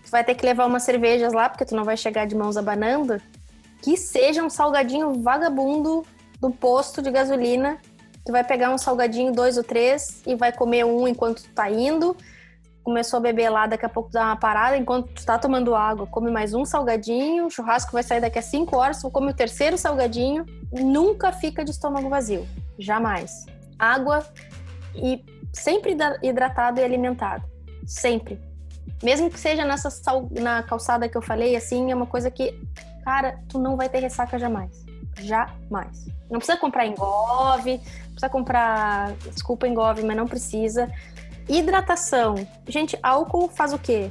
[0.05, 2.56] Tu vai ter que levar umas cervejas lá, porque tu não vai chegar de mãos
[2.56, 3.20] abanando
[3.82, 6.05] que seja um salgadinho vagabundo
[6.40, 7.78] do posto de gasolina.
[8.24, 11.70] Tu vai pegar um salgadinho, dois ou três, e vai comer um enquanto tu tá
[11.70, 12.16] indo.
[12.82, 16.07] Começou a beber lá, daqui a pouco dá uma parada, enquanto tu tá tomando água,
[16.07, 19.35] come mais um salgadinho, o churrasco vai sair daqui a cinco horas, tu come o
[19.35, 22.47] terceiro salgadinho, nunca fica de estômago vazio.
[22.78, 23.44] Jamais.
[23.78, 24.24] Água
[24.94, 27.44] e sempre hidratado e alimentado.
[27.86, 28.40] Sempre.
[29.02, 30.28] Mesmo que seja nessa sal...
[30.31, 32.59] na calçada que eu falei, assim, é uma coisa que
[33.05, 34.85] cara, tu não vai ter ressaca jamais.
[35.19, 36.07] Jamais.
[36.31, 40.90] Não precisa comprar engove, precisa comprar, desculpa engove, mas não precisa.
[41.49, 42.35] Hidratação.
[42.69, 44.11] Gente, álcool faz o quê?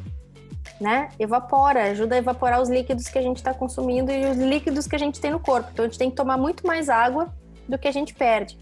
[0.80, 1.10] Né?
[1.20, 4.96] Evapora, ajuda a evaporar os líquidos que a gente está consumindo e os líquidos que
[4.96, 5.70] a gente tem no corpo.
[5.74, 7.34] Então a gente tem que tomar muito mais água
[7.68, 8.58] do que a gente perde.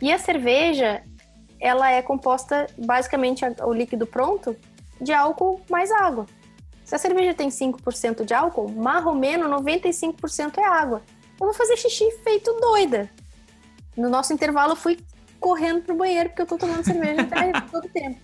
[0.00, 1.02] E a cerveja,
[1.60, 4.56] ela é composta basicamente o líquido pronto
[5.00, 6.26] de álcool mais água.
[6.84, 11.02] Se a cerveja tem 5% de álcool, marromeno 95% é água.
[11.40, 13.10] Eu vou fazer xixi feito doida.
[13.96, 14.98] No nosso intervalo, fui
[15.42, 18.18] correndo pro banheiro porque eu tô tomando cerveja até todo tempo.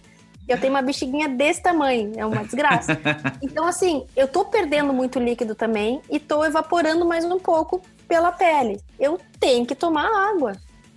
[0.49, 2.99] Eu tenho uma bexiguinha desse tamanho, é uma desgraça.
[3.43, 8.32] Então, assim, eu tô perdendo muito líquido também e tô evaporando mais um pouco pela
[8.32, 8.81] pele.
[8.99, 10.53] Eu tenho que tomar água.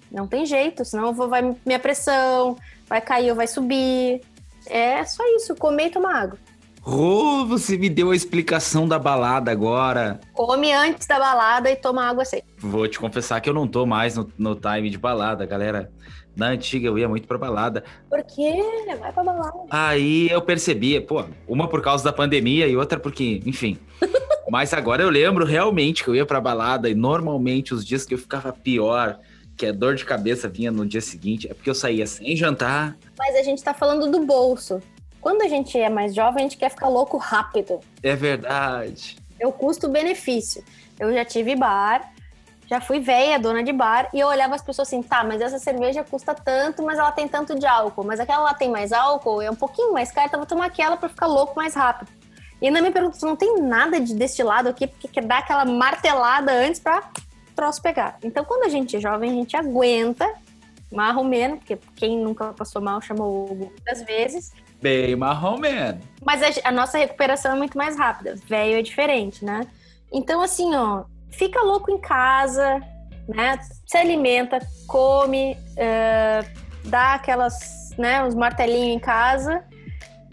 [0.10, 2.56] Não tem jeito, senão eu vou, vai minha pressão,
[2.88, 4.22] vai cair ou vai subir.
[4.68, 6.40] É só isso, comer e tomar água.
[6.84, 10.20] Rô, oh, você me deu a explicação da balada agora.
[10.34, 12.44] Come antes da balada e toma água seca.
[12.58, 15.92] Vou te confessar que eu não tô mais no, no time de balada, galera.
[16.36, 17.84] Na antiga eu ia muito pra balada.
[18.10, 18.64] Por quê?
[19.00, 19.60] Vai pra balada.
[19.70, 23.78] Aí eu percebi, pô, uma por causa da pandemia e outra porque, enfim.
[24.50, 28.16] Mas agora eu lembro realmente que eu ia pra balada e normalmente os dias que
[28.16, 29.20] eu ficava pior,
[29.56, 32.98] que a dor de cabeça vinha no dia seguinte, é porque eu saía sem jantar.
[33.20, 34.82] Mas a gente tá falando do bolso.
[35.22, 37.80] Quando a gente é mais jovem, a gente quer ficar louco rápido.
[38.02, 39.18] É verdade.
[39.40, 40.64] É o custo-benefício.
[41.00, 42.12] Eu já tive bar,
[42.68, 45.60] já fui velha, dona de bar, e eu olhava as pessoas assim, tá, mas essa
[45.60, 48.04] cerveja custa tanto, mas ela tem tanto de álcool.
[48.04, 50.98] Mas aquela lá tem mais álcool, é um pouquinho mais cara, então vou tomar aquela
[50.98, 52.10] para ficar louco mais rápido.
[52.62, 56.52] E ainda me pergunto, não tem nada de destilado aqui, porque quer dar aquela martelada
[56.52, 57.10] antes pra
[57.56, 58.18] troço pegar.
[58.24, 60.32] Então, quando a gente é jovem, a gente aguenta,
[60.92, 66.00] marro menos, porque quem nunca passou mal chamou muitas vezes, Bem marrom man.
[66.26, 68.36] Mas a, a, nossa recuperação é muito mais rápida.
[68.48, 69.68] Velho é diferente, né?
[70.12, 72.82] Então, assim, ó, fica louco em casa,
[73.28, 73.60] né?
[73.86, 79.64] Se alimenta, come, uh, dá aquelas, né, uns martelinhos em casa,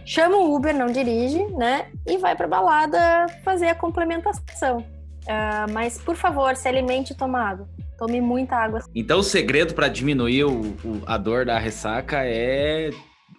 [0.04, 1.86] chama o Uber, não dirige, né?
[2.06, 4.78] E vai pra balada fazer a complementação.
[4.78, 7.68] Uh, mas, por favor, se alimente e toma água.
[7.98, 8.80] Tome muita água.
[8.94, 12.90] Então, o segredo para diminuir o, o, a dor da ressaca é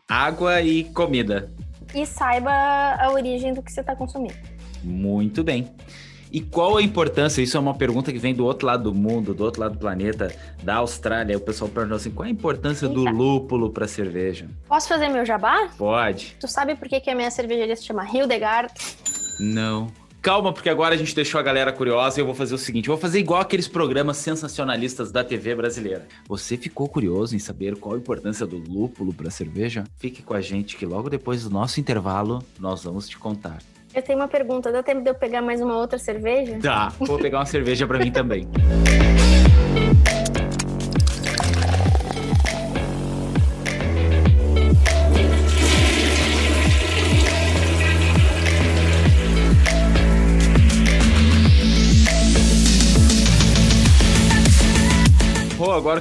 [0.09, 1.51] água e comida.
[1.93, 4.33] E saiba a origem do que você está consumindo.
[4.83, 5.71] Muito bem.
[6.31, 7.41] E qual a importância?
[7.41, 9.79] Isso é uma pergunta que vem do outro lado do mundo, do outro lado do
[9.79, 11.35] planeta, da Austrália.
[11.37, 12.93] O pessoal perguntou assim: qual a importância Eita.
[12.93, 14.47] do lúpulo para cerveja?
[14.67, 15.69] Posso fazer meu jabá?
[15.75, 16.35] Pode.
[16.39, 18.71] Tu sabe por que, que a minha cervejaria se chama Hildegard?
[19.39, 19.87] Não.
[20.21, 22.89] Calma, porque agora a gente deixou a galera curiosa e eu vou fazer o seguinte:
[22.89, 26.07] eu vou fazer igual aqueles programas sensacionalistas da TV brasileira.
[26.27, 29.85] Você ficou curioso em saber qual a importância do lúpulo para a cerveja?
[29.97, 33.59] Fique com a gente que logo depois do nosso intervalo nós vamos te contar.
[33.93, 36.59] Eu tenho uma pergunta: dá tempo de eu pegar mais uma outra cerveja?
[36.59, 38.47] Dá, vou pegar uma cerveja para mim também.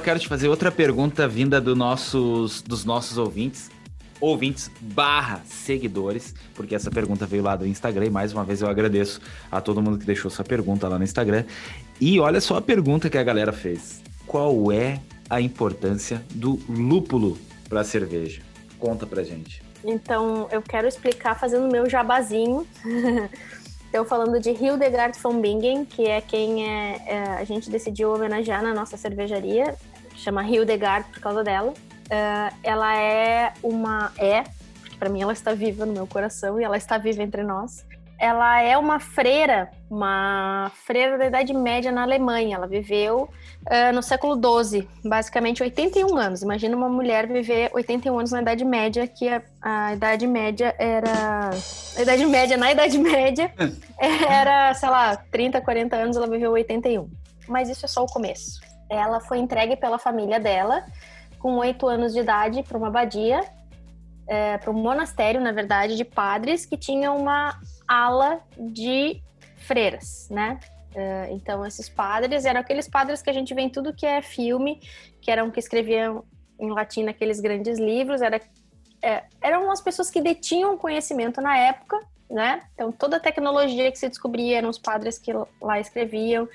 [0.09, 3.69] quero te fazer outra pergunta vinda do nossos, dos nossos ouvintes.
[4.19, 8.67] Ouvintes barra seguidores, porque essa pergunta veio lá do Instagram e mais uma vez eu
[8.67, 9.21] agradeço
[9.51, 11.45] a todo mundo que deixou sua pergunta lá no Instagram.
[12.01, 14.01] E olha só a pergunta que a galera fez.
[14.25, 14.99] Qual é
[15.29, 17.37] a importância do lúpulo
[17.69, 18.41] para a cerveja?
[18.79, 19.61] Conta pra gente.
[19.85, 22.65] Então, eu quero explicar fazendo meu jabazinho.
[23.85, 28.61] Estou falando de Hildegard von Bingen, que é quem é, é, a gente decidiu homenagear
[28.61, 29.75] na nossa cervejaria,
[30.19, 31.71] chama Hildegard por causa dela.
[31.71, 34.11] Uh, ela é uma.
[34.17, 34.43] É,
[34.81, 37.85] porque para mim ela está viva no meu coração e ela está viva entre nós.
[38.19, 42.57] ela é uma freira, uma freira da Idade Média na Alemanha.
[42.57, 43.29] Ela viveu
[43.65, 46.41] uh, no século XII, basicamente 81 anos.
[46.41, 51.51] Imagina uma mulher viver 81 anos na Idade Média, que a, a Idade Média era.
[51.97, 53.53] A Idade Média, na Idade Média,
[53.97, 57.09] era, sei lá, 30, 40 anos, ela viveu 81.
[57.47, 58.68] Mas isso é só o começo.
[58.89, 60.85] Ela foi entregue pela família dela,
[61.37, 63.41] com oito anos de idade, para uma abadia
[64.29, 69.21] é, para um monastério, na verdade, de padres que tinha uma ala de
[69.57, 70.59] freiras, né?
[70.93, 74.21] É, então, esses padres eram aqueles padres que a gente vê em tudo que é
[74.21, 74.79] filme,
[75.19, 76.23] que eram que escreviam
[76.59, 78.39] em latim aqueles grandes livros, era,
[79.01, 81.99] é, eram as pessoas que detinham conhecimento na época,
[82.29, 82.61] né?
[82.75, 86.47] Então, toda a tecnologia que se descobria eram os padres que lá escreviam,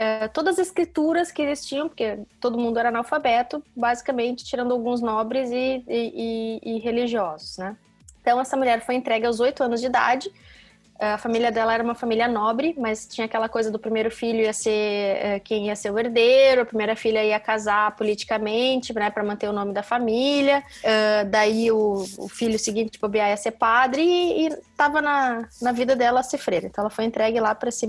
[0.00, 5.00] é, todas as escrituras que eles tinham, porque todo mundo era analfabeto, basicamente tirando alguns
[5.00, 7.76] nobres e, e, e, e religiosos, né?
[8.22, 10.30] Então essa mulher foi entregue aos oito anos de idade.
[11.00, 14.52] A família dela era uma família nobre, mas tinha aquela coisa do primeiro filho ia
[14.52, 19.24] ser é, quem ia ser o herdeiro, a primeira filha ia casar politicamente, né, para
[19.24, 20.62] manter o nome da família.
[20.78, 25.96] Uh, daí o, o, filho seguinte, tipo, ia ser padre e, estava na, na vida
[25.96, 26.66] dela ser freira.
[26.66, 27.86] Então ela foi entregue lá para esse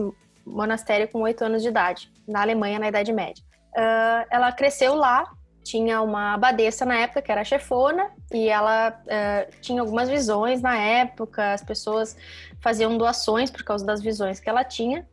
[0.50, 3.44] monastério com oito anos de idade, na Alemanha, na Idade Média.
[3.72, 5.30] Uh, ela cresceu lá,
[5.64, 10.78] tinha uma abadesa na época, que era chefona, e ela uh, tinha algumas visões na
[10.78, 12.18] época, as pessoas
[12.62, 15.08] faziam doações por causa das visões que ela tinha.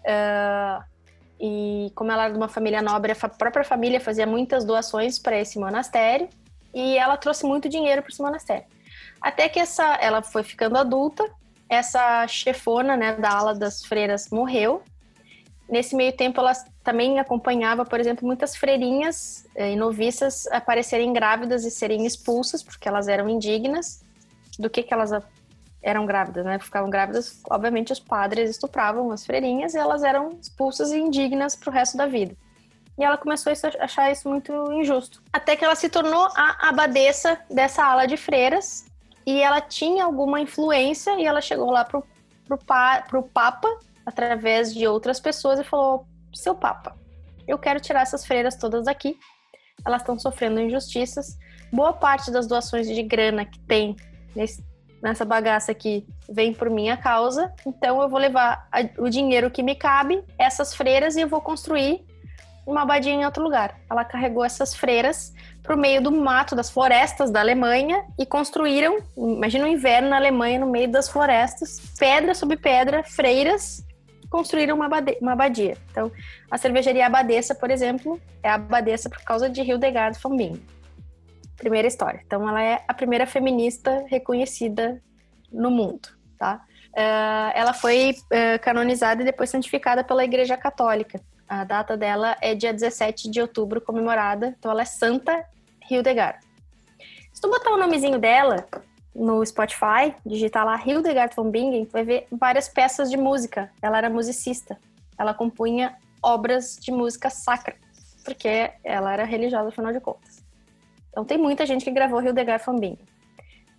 [0.00, 0.84] Uh,
[1.40, 5.38] e como ela era de uma família nobre, a própria família fazia muitas doações para
[5.38, 6.28] esse monastério,
[6.72, 8.64] e ela trouxe muito dinheiro para esse monastério.
[9.20, 11.24] Até que essa, ela foi ficando adulta
[11.74, 14.82] essa chefona né, da ala das freiras morreu.
[15.68, 16.52] Nesse meio tempo, ela
[16.82, 22.86] também acompanhava, por exemplo, muitas freirinhas eh, e noviças aparecerem grávidas e serem expulsas, porque
[22.86, 24.04] elas eram indignas.
[24.58, 25.10] Do que, que elas
[25.82, 26.58] eram grávidas, né?
[26.58, 31.70] Ficavam grávidas, obviamente os padres estupravam as freirinhas e elas eram expulsas e indignas para
[31.70, 32.34] o resto da vida.
[32.98, 35.22] E ela começou a achar isso muito injusto.
[35.32, 38.86] Até que ela se tornou a abadesa dessa ala de freiras
[39.26, 42.04] e ela tinha alguma influência e ela chegou lá pro,
[42.46, 43.68] pro, pa, pro Papa,
[44.04, 46.96] através de outras pessoas, e falou: Seu Papa,
[47.46, 49.18] eu quero tirar essas freiras todas daqui.
[49.84, 51.38] Elas estão sofrendo injustiças.
[51.72, 53.96] Boa parte das doações de grana que tem
[54.34, 54.64] nesse,
[55.02, 57.52] nessa bagaça aqui vem por minha causa.
[57.66, 61.40] Então eu vou levar a, o dinheiro que me cabe, essas freiras, e eu vou
[61.40, 62.04] construir
[62.66, 63.78] uma abadia em outro lugar.
[63.90, 65.32] Ela carregou essas freiras
[65.62, 70.16] para o meio do mato, das florestas da Alemanha e construíram, imagina o inverno na
[70.16, 73.84] Alemanha, no meio das florestas, pedra sobre pedra, freiras,
[74.28, 74.88] construíram uma.
[75.20, 75.76] Uma abadia.
[75.90, 76.10] Então,
[76.50, 80.62] a cervejaria Abadesa, por exemplo, é Abadesa por causa de Hildegard von Bingen.
[81.56, 82.20] Primeira história.
[82.26, 85.00] Então, ela é a primeira feminista reconhecida
[85.52, 86.60] no mundo, tá?
[86.92, 91.20] Uh, ela foi uh, canonizada e depois santificada pela Igreja Católica.
[91.48, 94.54] A data dela é dia 17 de outubro, comemorada.
[94.58, 95.44] Então ela é Santa
[95.90, 96.38] Hildegard.
[97.32, 98.66] Se tu botar o nomezinho dela
[99.14, 103.70] no Spotify, digitar lá Hildegard von Bingen, tu vai ver várias peças de música.
[103.82, 104.78] Ela era musicista.
[105.18, 107.76] Ela compunha obras de música sacra,
[108.24, 110.42] porque ela era religiosa, afinal de contas.
[111.10, 112.98] Então tem muita gente que gravou Hildegard von Bingen.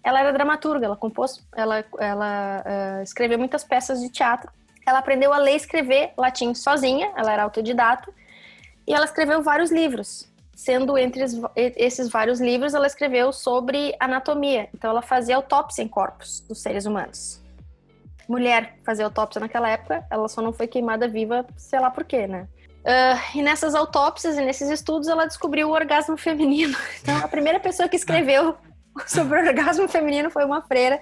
[0.04, 4.52] Ela era dramaturga, ela compôs, ela, ela uh, escreveu muitas peças de teatro
[4.86, 8.12] ela aprendeu a ler e escrever latim sozinha, ela era autodidata,
[8.88, 10.30] e ela escreveu vários livros.
[10.56, 11.26] Sendo entre
[11.76, 14.70] esses vários livros, ela escreveu sobre anatomia.
[14.74, 17.42] Então, ela fazia autópsia em corpos dos seres humanos.
[18.28, 22.26] Mulher fazer autópsia naquela época, ela só não foi queimada viva, sei lá por quê,
[22.26, 22.48] né?
[22.86, 26.78] Uh, e nessas autópsias e nesses estudos, ela descobriu o orgasmo feminino.
[27.02, 28.56] Então, a primeira pessoa que escreveu
[29.06, 31.02] sobre o orgasmo feminino foi uma freira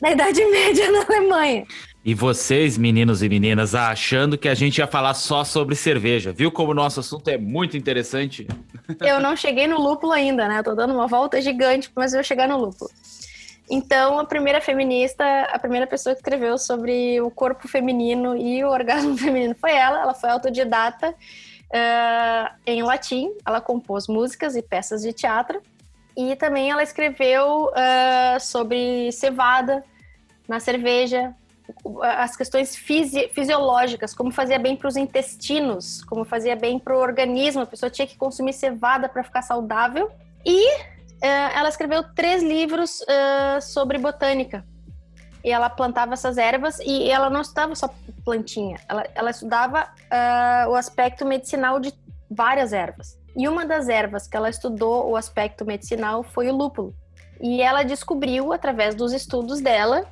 [0.00, 1.66] na Idade Média na Alemanha.
[2.06, 6.32] E vocês, meninos e meninas, achando que a gente ia falar só sobre cerveja.
[6.32, 8.46] Viu como o nosso assunto é muito interessante?
[9.00, 10.60] Eu não cheguei no lúpulo ainda, né?
[10.60, 12.88] Eu tô dando uma volta gigante, mas eu vou chegar no lúpulo.
[13.68, 18.68] Então, a primeira feminista, a primeira pessoa que escreveu sobre o corpo feminino e o
[18.68, 20.02] orgasmo feminino foi ela.
[20.02, 23.32] Ela foi autodidata uh, em latim.
[23.44, 25.60] Ela compôs músicas e peças de teatro.
[26.16, 29.82] E também ela escreveu uh, sobre cevada
[30.48, 31.34] na cerveja,
[32.02, 37.00] as questões fisi fisiológicas, como fazia bem para os intestinos, como fazia bem para o
[37.00, 40.10] organismo, a pessoa tinha que consumir cevada para ficar saudável.
[40.44, 40.84] E uh,
[41.54, 44.64] ela escreveu três livros uh, sobre botânica.
[45.44, 47.88] E ela plantava essas ervas e ela não estudava só
[48.24, 51.92] plantinha, ela, ela estudava uh, o aspecto medicinal de
[52.28, 53.16] várias ervas.
[53.36, 56.94] E uma das ervas que ela estudou o aspecto medicinal foi o lúpulo.
[57.40, 60.06] E ela descobriu, através dos estudos dela,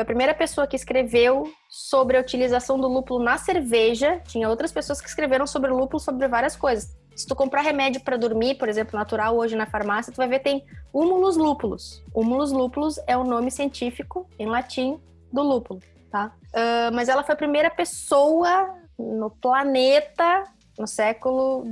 [0.00, 4.20] foi a primeira pessoa que escreveu sobre a utilização do lúpulo na cerveja.
[4.26, 6.96] Tinha outras pessoas que escreveram sobre o lúpulo sobre várias coisas.
[7.14, 10.38] Se tu comprar remédio para dormir, por exemplo, natural hoje na farmácia, tu vai ver
[10.38, 12.02] tem Humulus lúpulus.
[12.14, 14.98] Humulus lúpulus é o nome científico em latim
[15.30, 16.32] do lúpulo, tá?
[16.48, 20.44] Uh, mas ela foi a primeira pessoa no planeta
[20.78, 21.62] no século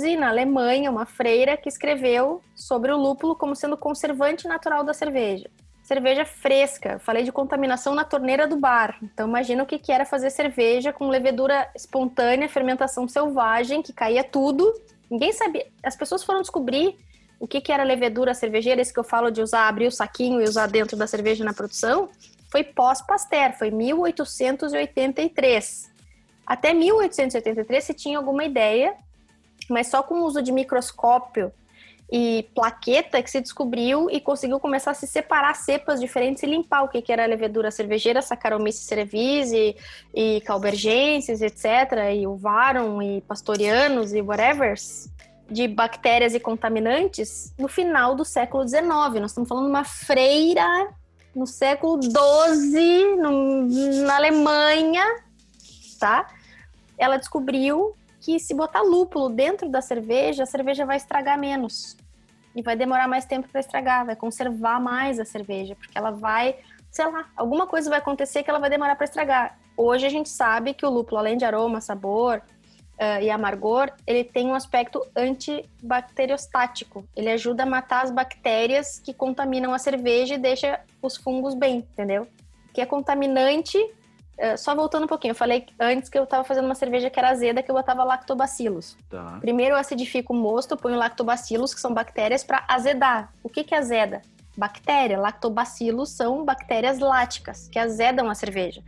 [0.00, 4.92] XII, na Alemanha, uma freira que escreveu sobre o lúpulo como sendo conservante natural da
[4.92, 5.48] cerveja
[5.88, 6.98] cerveja fresca.
[6.98, 8.98] Falei de contaminação na torneira do bar.
[9.02, 14.22] Então imagina o que, que era fazer cerveja com levedura espontânea, fermentação selvagem, que caía
[14.22, 14.70] tudo.
[15.10, 15.66] Ninguém sabia.
[15.82, 16.94] As pessoas foram descobrir
[17.40, 20.42] o que, que era levedura cervejeira, esse que eu falo de usar, abrir o saquinho
[20.42, 22.10] e usar dentro da cerveja na produção,
[22.50, 25.90] foi pós-Pasteur, foi 1883.
[26.46, 28.94] Até 1883 se tinha alguma ideia,
[29.70, 31.50] mas só com o uso de microscópio
[32.10, 36.82] e plaqueta que se descobriu e conseguiu começar a se separar cepas diferentes e limpar
[36.82, 39.76] o que, que era levedura cervejeira, Saccharomyces cerevisiae
[40.14, 44.74] e Calbergenses, etc., e o Varon e Pastorianos e whatever,
[45.50, 48.84] de bactérias e contaminantes no final do século XIX.
[49.20, 50.88] Nós estamos falando de uma freira
[51.34, 53.68] no século XII, no,
[54.04, 55.04] na Alemanha,
[56.00, 56.26] tá?
[56.96, 57.94] Ela descobriu
[58.28, 61.96] que se botar lúpulo dentro da cerveja, a cerveja vai estragar menos.
[62.54, 66.56] E vai demorar mais tempo para estragar, vai conservar mais a cerveja, porque ela vai,
[66.90, 69.58] sei lá, alguma coisa vai acontecer que ela vai demorar para estragar.
[69.74, 72.42] Hoje a gente sabe que o lúpulo, além de aroma, sabor
[73.00, 77.08] uh, e amargor, ele tem um aspecto antibacteriostático.
[77.16, 81.78] Ele ajuda a matar as bactérias que contaminam a cerveja e deixa os fungos bem,
[81.78, 82.28] entendeu?
[82.74, 83.78] Que é contaminante
[84.56, 87.30] só voltando um pouquinho, eu falei antes que eu estava fazendo uma cerveja que era
[87.30, 88.96] azeda, que eu botava lactobacilos.
[89.10, 89.38] Tá.
[89.40, 93.32] Primeiro eu acidifico o mosto, ponho lactobacilos, que são bactérias, para azedar.
[93.42, 94.22] O que, que é azeda?
[94.56, 95.18] Bactéria.
[95.18, 98.82] Lactobacilos são bactérias láticas, que azedam a cerveja.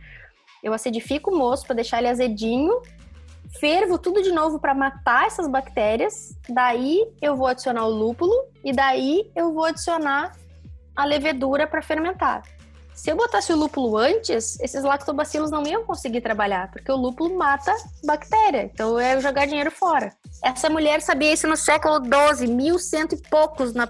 [0.63, 2.81] Eu acidifico o mosto para deixar ele azedinho,
[3.59, 6.35] fervo tudo de novo para matar essas bactérias.
[6.47, 8.33] Daí eu vou adicionar o lúpulo
[8.63, 10.33] e daí eu vou adicionar
[10.95, 12.43] a levedura para fermentar.
[12.93, 17.35] Se eu botasse o lúpulo antes, esses lactobacilos não iam conseguir trabalhar, porque o lúpulo
[17.37, 18.63] mata bactéria.
[18.63, 20.13] Então é jogar dinheiro fora.
[20.43, 23.87] Essa mulher sabia isso no século XII, mil cento e poucos, na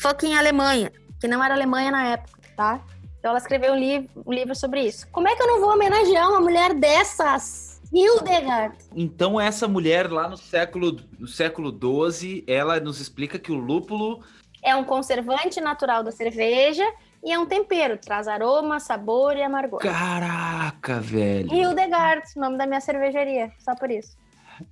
[0.00, 2.80] fucking Alemanha, que não era Alemanha na época, tá?
[3.18, 5.06] Então ela escreveu um, li um livro sobre isso.
[5.08, 7.80] Como é que eu não vou homenagear uma mulher dessas?
[7.92, 8.76] Hildegard.
[8.94, 14.22] Então essa mulher lá no século no século 12, ela nos explica que o lúpulo
[14.62, 16.84] é um conservante natural da cerveja
[17.22, 19.80] e é um tempero, traz aroma, sabor e amargor.
[19.80, 21.52] Caraca, velho.
[21.52, 24.16] Hildegard, nome da minha cervejaria, só por isso.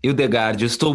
[0.02, 0.94] Eudegard, eu estou.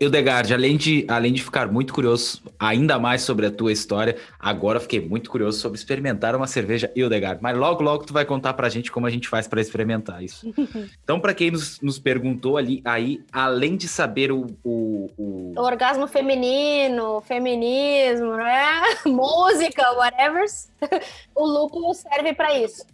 [0.00, 4.80] Eudegard, além de, além de ficar muito curioso ainda mais sobre a tua história, agora
[4.80, 7.40] fiquei muito curioso sobre experimentar uma cerveja Eudegard.
[7.42, 10.52] Mas logo, logo tu vai contar pra gente como a gente faz para experimentar isso.
[11.02, 14.46] então, para quem nos, nos perguntou ali, aí, além de saber o.
[14.62, 15.52] O, o...
[15.56, 18.82] o orgasmo feminino, feminismo, né?
[19.06, 20.44] Música, whatever,
[21.34, 22.84] o lúpulo serve para isso.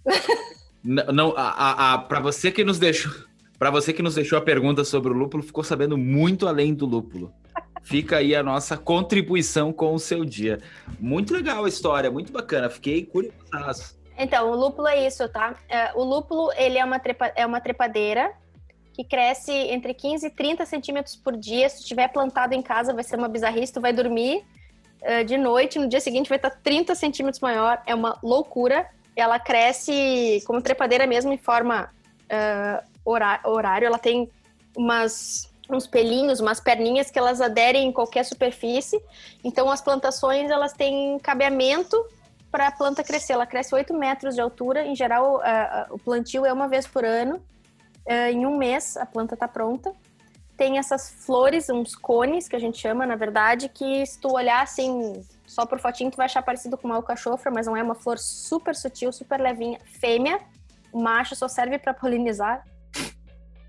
[0.83, 3.13] não, não a, a, a para você que nos deixou
[3.63, 6.85] para você que nos deixou a pergunta sobre o lúpulo, ficou sabendo muito além do
[6.85, 7.33] lúpulo.
[7.85, 10.59] Fica aí a nossa contribuição com o seu dia.
[10.99, 12.69] Muito legal a história, muito bacana.
[12.69, 13.97] Fiquei curioso.
[14.19, 15.55] Então, o lúpulo é isso, tá?
[15.69, 18.33] É, o lúpulo, ele é uma, trepa, é uma trepadeira
[18.93, 21.69] que cresce entre 15 e 30 centímetros por dia.
[21.69, 23.73] Se tiver plantado em casa, vai ser uma bizarrice.
[23.73, 24.43] Tu vai dormir
[25.03, 27.81] uh, de noite, no dia seguinte vai estar 30 centímetros maior.
[27.87, 28.91] É uma loucura.
[29.15, 31.93] Ela cresce como trepadeira mesmo, em forma
[32.25, 34.31] uh, horário, ela tem
[34.77, 39.03] umas uns pelinhos, umas perninhas que elas aderem em qualquer superfície.
[39.43, 41.97] Então as plantações elas têm cabeamento
[42.51, 43.33] para a planta crescer.
[43.33, 44.85] Ela cresce 8 metros de altura.
[44.85, 45.41] Em geral,
[45.91, 47.37] o plantio é uma vez por ano.
[48.05, 49.93] Uh, em um mês a planta está pronta.
[50.57, 54.63] Tem essas flores, uns cones que a gente chama, na verdade, que se tu olhar
[54.63, 57.95] assim só por fotinho tu vai achar parecido com uma alcachofra, mas não é uma
[57.95, 60.41] flor super sutil, super levinha, fêmea.
[60.93, 62.65] O macho só serve para polinizar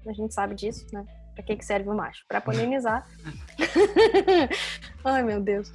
[0.07, 1.05] a gente sabe disso, né?
[1.33, 2.23] Pra que, que serve o macho?
[2.27, 3.07] Pra polinizar.
[5.03, 5.71] Ai, meu Deus.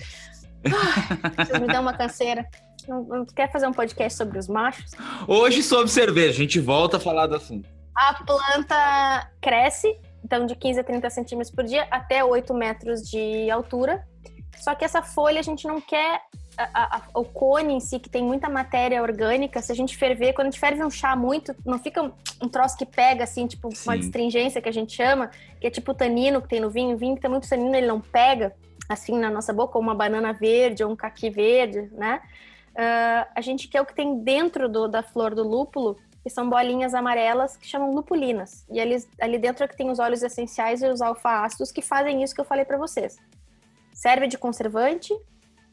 [1.37, 2.47] Vocês me dão uma canseira.
[2.87, 4.93] Não, não quer fazer um podcast sobre os machos?
[5.27, 7.69] Hoje sobre cerveja, a gente volta a falar do assunto.
[7.95, 13.51] A planta cresce, então de 15 a 30 centímetros por dia, até 8 metros de
[13.51, 14.07] altura.
[14.57, 16.23] Só que essa folha a gente não quer
[16.65, 20.33] a, a, o cone em si, que tem muita matéria orgânica, se a gente ferver,
[20.33, 22.13] quando a gente ferve um chá muito, não fica um,
[22.43, 23.83] um troço que pega, assim, tipo Sim.
[23.89, 25.31] uma astringência que a gente chama,
[25.61, 26.95] que é tipo o tanino que tem no vinho.
[26.95, 28.55] O vinho que tem muito tanino, ele não pega,
[28.89, 32.21] assim, na nossa boca, ou uma banana verde, ou um caqui verde, né?
[32.79, 36.49] uh, a gente quer o que tem dentro do, da flor do lúpulo, que são
[36.49, 38.65] bolinhas amarelas que chamam lupulinas.
[38.71, 42.23] E ali, ali dentro é que tem os óleos essenciais e os alfa-ácidos que fazem
[42.23, 43.19] isso que eu falei para vocês.
[43.93, 45.13] Serve de conservante,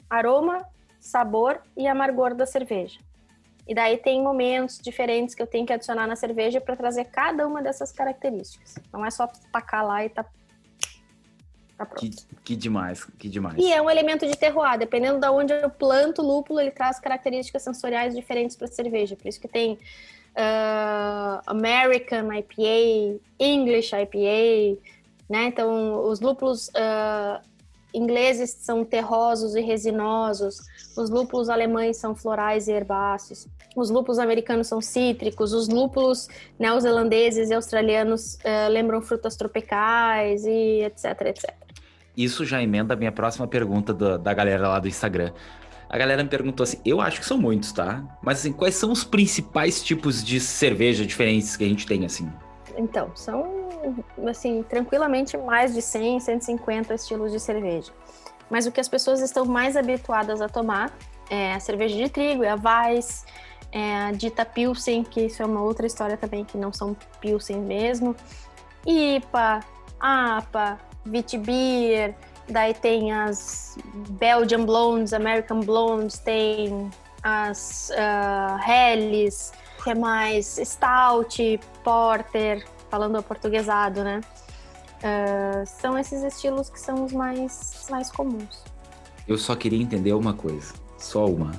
[0.09, 0.65] aroma,
[1.06, 2.99] sabor e amargor da cerveja.
[3.68, 7.48] E daí tem momentos diferentes que eu tenho que adicionar na cerveja para trazer cada
[7.48, 8.76] uma dessas características.
[8.91, 10.23] Não é só tacar lá e tá,
[11.76, 11.99] tá pronto.
[11.99, 12.11] Que,
[12.44, 13.57] que demais, que demais.
[13.57, 14.77] E é um elemento de terroir.
[14.77, 19.15] Dependendo de onde eu planto o lúpulo, ele traz características sensoriais diferentes para a cerveja.
[19.15, 24.80] Por isso que tem uh, American IPA, English IPA,
[25.27, 25.45] né?
[25.45, 27.41] Então, os lúpulos uh,
[27.95, 30.57] ingleses são terrosos e resinosos,
[30.97, 36.27] os lúpulos alemães são florais e herbáceos, os lúpulos americanos são cítricos, os lúpulos
[36.59, 41.53] neozelandeses e australianos uh, lembram frutas tropicais e etc, etc.
[42.15, 45.31] Isso já emenda a minha próxima pergunta do, da galera lá do Instagram.
[45.89, 48.03] A galera me perguntou assim, eu acho que são muitos, tá?
[48.22, 52.31] Mas assim, quais são os principais tipos de cerveja diferentes que a gente tem, assim?
[52.77, 53.69] Então, são,
[54.27, 57.91] assim, tranquilamente mais de 100, 150 estilos de cerveja.
[58.49, 60.91] Mas o que as pessoas estão mais habituadas a tomar
[61.30, 63.26] é a cerveja de trigo, é a Weiss,
[63.72, 67.57] é a dita Pilsen, que isso é uma outra história também, que não são Pilsen
[67.57, 68.15] mesmo.
[68.85, 69.61] IPA,
[69.99, 72.15] APA, Vitibir,
[72.47, 73.77] daí tem as
[74.11, 76.89] Belgian Blondes, American Blondes, tem
[77.23, 79.52] as uh, Helles,
[79.85, 84.19] que é mais stout, porter, falando portuguesado, né?
[84.97, 88.63] Uh, são esses estilos que são os mais, mais comuns.
[89.27, 91.51] Eu só queria entender uma coisa, só uma.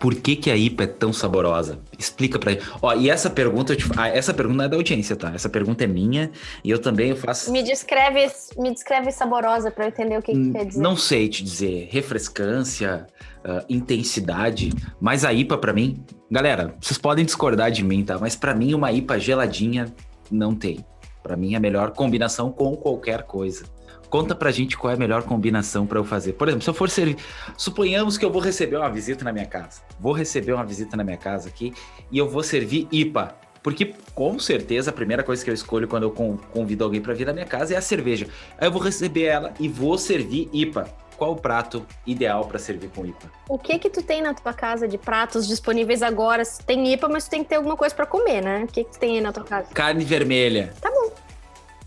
[0.00, 1.78] Por que, que a IPA é tão saborosa?
[1.98, 2.64] Explica pra gente.
[2.80, 3.84] Ó, e essa pergunta, te...
[3.98, 5.30] ah, essa pergunta não é da audiência, tá?
[5.34, 6.30] Essa pergunta é minha
[6.64, 7.52] e eu também faço.
[7.52, 10.80] Me descreve, me descreve saborosa para eu entender o que, que quer dizer.
[10.80, 11.88] Não sei te dizer.
[11.90, 13.06] Refrescância,
[13.44, 14.72] uh, intensidade.
[14.98, 18.18] Mas a IPA, para mim, galera, vocês podem discordar de mim, tá?
[18.18, 19.94] Mas para mim, uma IPA geladinha
[20.30, 20.82] não tem.
[21.22, 23.64] Para mim, é a melhor combinação com qualquer coisa.
[24.10, 26.32] Conta pra gente qual é a melhor combinação para eu fazer.
[26.32, 27.16] Por exemplo, se eu for servir.
[27.56, 29.82] Suponhamos que eu vou receber uma visita na minha casa.
[30.00, 31.72] Vou receber uma visita na minha casa aqui
[32.10, 33.36] e eu vou servir IPA.
[33.62, 37.26] Porque, com certeza, a primeira coisa que eu escolho quando eu convido alguém para vir
[37.26, 38.26] na minha casa é a cerveja.
[38.58, 40.88] Aí eu vou receber ela e vou servir IPA.
[41.16, 43.30] Qual o prato ideal para servir com IPA?
[43.48, 46.42] O que que tu tem na tua casa de pratos disponíveis agora?
[46.66, 48.64] Tem IPA, mas tu tem que ter alguma coisa para comer, né?
[48.64, 49.68] O que que tu tem aí na tua casa?
[49.72, 50.72] Carne vermelha.
[50.80, 51.12] Tá bom.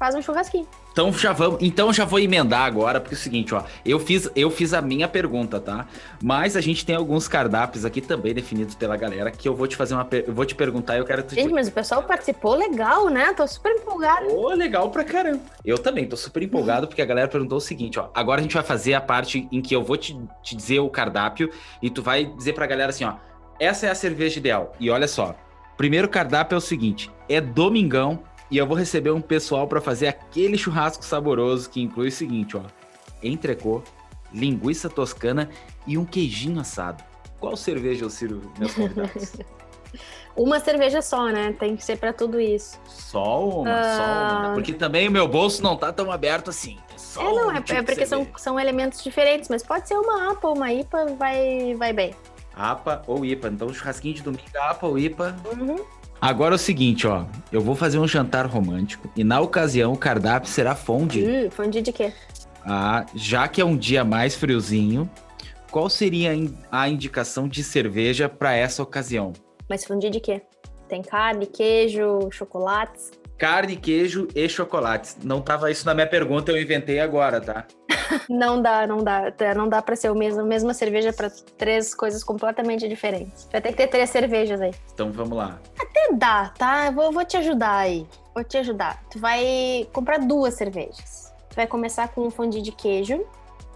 [0.03, 0.67] Faz um churrasquinho.
[0.91, 4.29] Então já vamos, então já vou emendar agora, porque é o seguinte, ó, eu fiz,
[4.35, 5.87] eu fiz a minha pergunta, tá?
[6.21, 9.77] Mas a gente tem alguns cardápios aqui também definidos pela galera que eu vou te
[9.77, 11.35] fazer uma, eu vou te perguntar, e eu quero te...
[11.35, 13.33] Gente, mas o pessoal participou legal, né?
[13.33, 14.27] Tô super empolgado.
[14.27, 15.39] Ô, oh, legal pra caramba.
[15.63, 18.55] Eu também tô super empolgado porque a galera perguntou o seguinte, ó, agora a gente
[18.55, 21.49] vai fazer a parte em que eu vou te, te dizer o cardápio
[21.81, 23.13] e tu vai dizer pra galera assim, ó,
[23.57, 24.73] essa é a cerveja ideal.
[24.81, 25.33] E olha só,
[25.77, 28.19] primeiro cardápio é o seguinte, é domingão
[28.53, 32.55] e eu vou receber um pessoal para fazer aquele churrasco saboroso que inclui o seguinte,
[32.55, 32.61] ó:
[33.23, 33.81] entrecô,
[34.31, 35.49] linguiça toscana
[35.87, 37.03] e um queijinho assado.
[37.39, 39.37] Qual cerveja eu sirvo meus convidados?
[40.37, 41.51] uma cerveja só, né?
[41.53, 42.79] Tem que ser para tudo isso.
[42.85, 43.83] Só uma, uh...
[43.83, 44.49] só uma.
[44.49, 44.53] Né?
[44.53, 46.77] Porque também o meu bolso não tá tão aberto assim.
[47.17, 49.95] É, é não, um é, tipo é porque são, são elementos diferentes, mas pode ser
[49.95, 52.13] uma APA ou uma IPA, vai, vai bem.
[52.55, 53.47] APA ou IPA.
[53.47, 55.35] Então, churrasquinho de domingo, APA ou IPA.
[55.57, 56.02] Uhum.
[56.23, 57.25] Agora é o seguinte, ó.
[57.51, 61.27] Eu vou fazer um jantar romântico e na ocasião o cardápio será fondue.
[61.27, 62.13] Hum, fondue de quê?
[62.65, 65.09] Ah, já que é um dia mais friozinho,
[65.69, 66.31] qual seria
[66.71, 69.33] a indicação de cerveja para essa ocasião?
[69.69, 70.41] Mas fondue de quê?
[70.87, 73.11] Tem carne, queijo, chocolates?
[73.37, 75.17] Carne, queijo e chocolates.
[75.21, 77.67] Não tava isso na minha pergunta, eu inventei agora, tá?
[78.29, 79.33] Não dá, não dá.
[79.55, 83.47] Não dá para ser o mesmo, a mesma cerveja para três coisas completamente diferentes.
[83.51, 84.73] Vai ter que ter três cervejas aí.
[84.93, 85.59] Então vamos lá.
[85.79, 86.87] Até dá, tá?
[86.87, 88.07] Eu vou, vou te ajudar aí.
[88.33, 89.03] Vou te ajudar.
[89.11, 91.33] Tu vai comprar duas cervejas.
[91.49, 93.25] Tu vai começar com um fondue de queijo.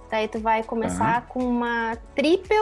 [0.10, 1.28] Daí tu vai começar uhum.
[1.28, 2.58] com uma triple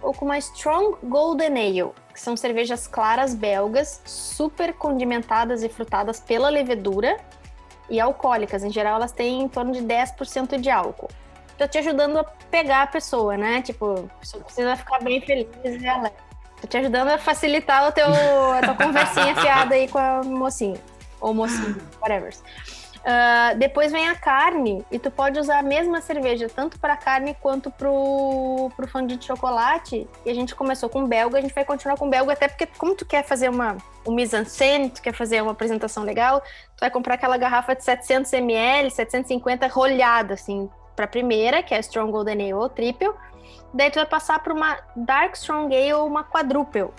[0.00, 6.18] ou com uma Strong Golden Ale, que são cervejas claras belgas, super condimentadas e frutadas
[6.18, 7.16] pela levedura
[7.92, 8.64] e alcoólicas.
[8.64, 11.10] Em geral, elas têm em torno de 10% de álcool.
[11.58, 13.60] Tô te ajudando a pegar a pessoa, né?
[13.60, 16.18] Tipo, a pessoa precisa ficar bem feliz e alegre.
[16.60, 20.80] Tô te ajudando a facilitar o teu, a tua conversinha fiada aí com a mocinha.
[21.20, 22.32] Ou mocinho, whatever.
[23.02, 27.34] Uh, depois vem a carne, e tu pode usar a mesma cerveja, tanto para carne
[27.34, 30.08] quanto pro, pro fondue de chocolate.
[30.24, 32.94] E a gente começou com belga, a gente vai continuar com belga, até porque, como
[32.94, 33.76] tu quer fazer uma
[34.06, 38.32] um mise-en-scène, tu quer fazer uma apresentação legal, tu vai comprar aquela garrafa de 700
[38.32, 43.10] ml, 750 rolhada, assim, para primeira, que é Strong Golden Ale ou Triple.
[43.74, 46.90] Daí tu vai passar para uma Dark Strong Ale ou uma Quadruple.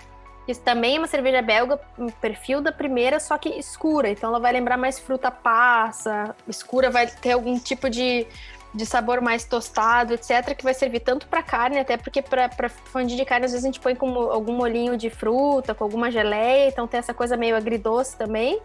[0.46, 4.10] Isso também é uma cerveja belga, um perfil da primeira, só que escura.
[4.10, 8.26] Então ela vai lembrar mais fruta passa, escura vai ter algum tipo de,
[8.74, 13.16] de sabor mais tostado, etc, que vai servir tanto para carne, até porque para fundir
[13.16, 16.68] de carne às vezes a gente põe com algum molinho de fruta, com alguma geleia,
[16.68, 18.60] então tem essa coisa meio agridoce também.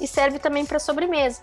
[0.00, 1.42] E serve também para sobremesa.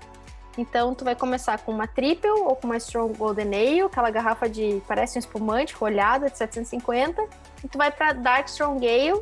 [0.57, 4.47] Então, tu vai começar com uma triple ou com uma strong golden ale, aquela garrafa
[4.47, 7.21] de parece um espumante rolhada de 750,
[7.61, 9.21] e tu vai para dark strong ale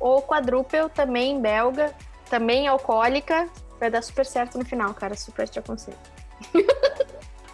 [0.00, 1.94] ou quadruple também belga,
[2.28, 3.48] também alcoólica,
[3.78, 5.98] vai dar super certo no final, cara, super te aconselho.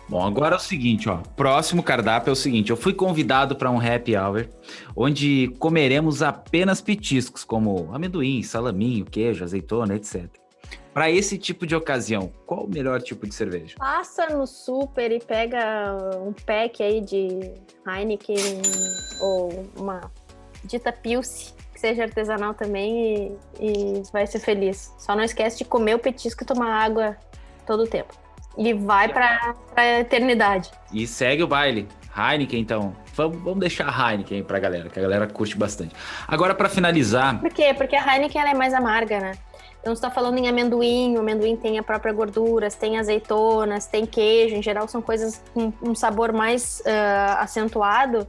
[0.08, 1.16] Bom, agora é o seguinte, ó.
[1.34, 4.46] Próximo cardápio é o seguinte: eu fui convidado para um happy hour
[4.94, 10.28] onde comeremos apenas petiscos, como amendoim, salaminho, queijo, azeitona, etc.
[10.94, 13.74] Para esse tipo de ocasião, qual o melhor tipo de cerveja?
[13.78, 17.52] Passa no super e pega um pack aí de
[17.86, 18.62] Heineken
[19.20, 20.10] ou uma
[20.64, 24.94] dita Pilce, que seja artesanal também e, e vai ser feliz.
[24.98, 27.14] Só não esquece de comer o petisco e tomar água
[27.66, 28.14] todo o tempo.
[28.56, 30.70] E vai para a eternidade.
[30.90, 31.86] E segue o baile.
[32.16, 32.96] Heineken, então.
[33.14, 35.94] Vamos, vamos deixar a Heineken para a galera, que a galera curte bastante.
[36.26, 37.38] Agora, para finalizar.
[37.38, 37.74] Por quê?
[37.74, 39.32] Porque a Heineken ela é mais amarga, né?
[39.80, 44.06] Então, você está falando em amendoim, o amendoim tem a própria gordura, tem azeitonas, tem
[44.06, 48.26] queijo, em geral são coisas com um sabor mais uh, acentuado.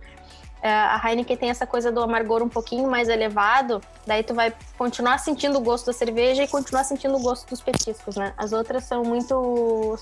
[0.57, 4.51] Uh, a Heineken tem essa coisa do amargor um pouquinho mais elevado, daí tu vai
[4.77, 8.33] continuar sentindo o gosto da cerveja e continuar sentindo o gosto dos petiscos, né?
[8.35, 9.97] As outras são muito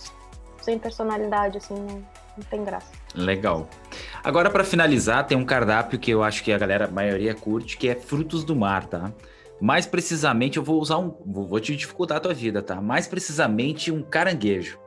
[0.61, 2.87] sem personalidade, assim, não tem graça.
[3.13, 3.67] Legal.
[4.23, 7.77] Agora, para finalizar, tem um cardápio que eu acho que a galera, a maioria curte,
[7.77, 9.11] que é frutos do mar, tá?
[9.61, 11.15] Mais precisamente, eu vou usar um.
[11.25, 12.81] Vou te dificultar a tua vida, tá?
[12.81, 14.79] Mais precisamente, um caranguejo.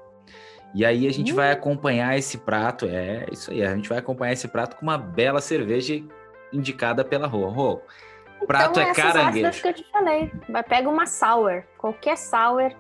[0.75, 1.53] E aí a gente vai hum.
[1.53, 5.41] acompanhar esse prato, é isso aí, a gente vai acompanhar esse prato com uma bela
[5.41, 6.03] cerveja
[6.53, 7.49] indicada pela Rô.
[7.49, 7.81] Rô,
[8.47, 9.63] prato então, é caranguejo.
[9.63, 10.31] que eu te falei.
[10.49, 12.73] Vai pega uma sour, qualquer sour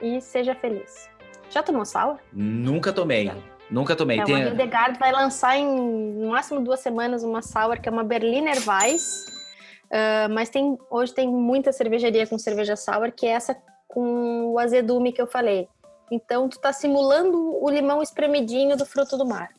[0.00, 1.08] e seja feliz.
[1.50, 2.18] Já tomou sour?
[2.32, 3.32] Nunca tomei.
[3.70, 4.16] Nunca tomei.
[4.16, 4.44] Então, Tem...
[4.44, 8.56] A Hildegard vai lançar em no máximo duas semanas uma sour que é uma Berliner
[8.66, 9.38] Weiss
[9.88, 13.56] Uh, mas tem hoje tem muita cervejaria com cerveja sour, que é essa
[13.86, 15.66] com o azedume que eu falei.
[16.10, 19.50] Então, tu tá simulando o limão espremidinho do fruto do mar.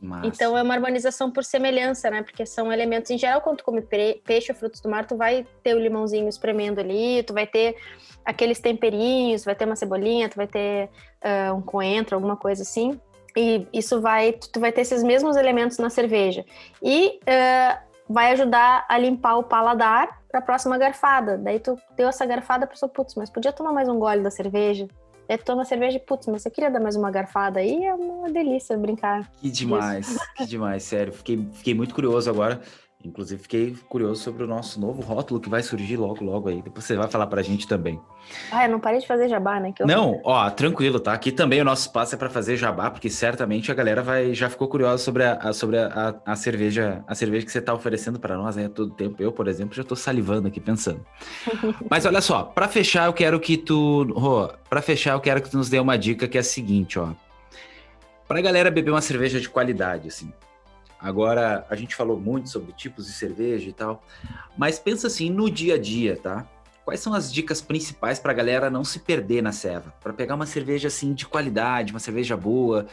[0.00, 0.26] Massa.
[0.26, 2.22] Então, é uma harmonização por semelhança, né?
[2.22, 5.46] Porque são elementos, em geral, quando tu come peixe ou frutos do mar, tu vai
[5.62, 7.76] ter o limãozinho espremendo ali, tu vai ter
[8.24, 10.90] aqueles temperinhos, vai ter uma cebolinha, tu vai ter
[11.24, 13.00] uh, um coentro, alguma coisa assim.
[13.36, 16.44] E isso vai, tu vai ter esses mesmos elementos na cerveja.
[16.82, 21.38] E uh, vai ajudar a limpar o paladar para a próxima garfada.
[21.38, 24.88] Daí tu deu essa garfada, pensou, putz, mas podia tomar mais um gole da cerveja.
[25.28, 27.84] Tu toma cerveja e, putz, mas você queria dar mais uma garfada aí?
[27.84, 29.30] É uma delícia brincar.
[29.40, 31.12] Que demais, que demais, sério.
[31.12, 32.60] Fiquei, fiquei muito curioso agora.
[33.04, 36.62] Inclusive, fiquei curioso sobre o nosso novo rótulo que vai surgir logo, logo aí.
[36.62, 38.00] Depois você vai falar pra gente também.
[38.50, 39.74] Ah, eu não parei de fazer jabá, né?
[39.80, 41.12] não, ó, tranquilo, tá?
[41.12, 44.48] Aqui também o nosso espaço é para fazer jabá, porque certamente a galera vai já
[44.48, 48.20] ficou curiosa sobre a, sobre a, a, a cerveja, a cerveja que você tá oferecendo
[48.20, 49.20] para nós aí a todo tempo.
[49.20, 51.04] Eu, por exemplo, já tô salivando aqui pensando.
[51.90, 55.50] Mas olha só, para fechar, eu quero que tu, Rô, para fechar, eu quero que
[55.50, 57.08] tu nos dê uma dica que é a seguinte, ó.
[58.28, 60.32] Pra galera beber uma cerveja de qualidade, assim,
[61.02, 64.02] Agora, a gente falou muito sobre tipos de cerveja e tal,
[64.56, 66.46] mas pensa assim no dia a dia, tá?
[66.84, 69.92] Quais são as dicas principais para a galera não se perder na serva?
[70.00, 72.86] Para pegar uma cerveja assim de qualidade, uma cerveja boa,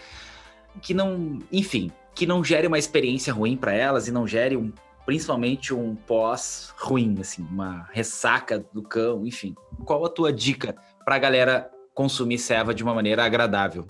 [0.82, 4.72] que não, enfim, que não gere uma experiência ruim para elas e não gere um,
[5.06, 9.56] principalmente um pós ruim, assim, uma ressaca do cão, enfim.
[9.86, 10.76] Qual a tua dica
[11.06, 13.88] para a galera consumir serva de uma maneira agradável?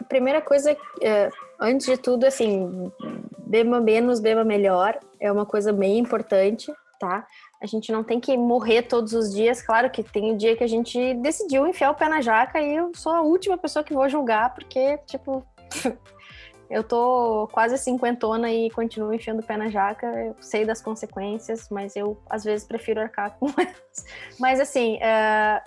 [0.00, 1.28] A primeira coisa, é,
[1.60, 2.90] antes de tudo, assim,
[3.50, 7.26] beba menos, beba melhor, é uma coisa bem importante, tá?
[7.60, 9.60] A gente não tem que morrer todos os dias.
[9.60, 12.76] Claro que tem o dia que a gente decidiu enfiar o pé na jaca e
[12.76, 15.44] eu sou a última pessoa que vou julgar, porque, tipo,
[16.70, 20.06] eu tô quase cinquentona e continuo enfiando o pé na jaca.
[20.06, 24.04] Eu sei das consequências, mas eu às vezes prefiro arcar com elas.
[24.38, 25.60] Mas assim, uh,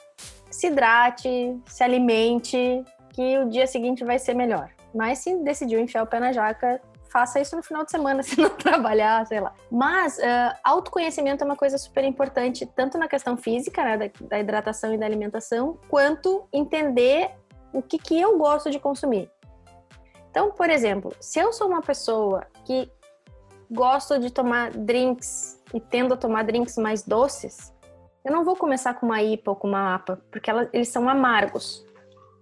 [0.50, 4.70] se hidrate, se alimente, que o dia seguinte vai ser melhor.
[4.96, 6.80] Mas se decidiu enfiar o pé na jaca,
[7.14, 9.54] faça isso no final de semana, se não trabalhar, sei lá.
[9.72, 14.40] Mas uh, autoconhecimento é uma coisa super importante, tanto na questão física, né, da, da
[14.40, 17.32] hidratação e da alimentação, quanto entender
[17.72, 19.32] o que, que eu gosto de consumir.
[20.32, 22.92] Então, por exemplo, se eu sou uma pessoa que
[23.70, 27.72] gosto de tomar drinks e tendo a tomar drinks mais doces,
[28.26, 31.08] eu não vou começar com uma IPA ou com uma APA, porque elas, eles são
[31.08, 31.86] amargos.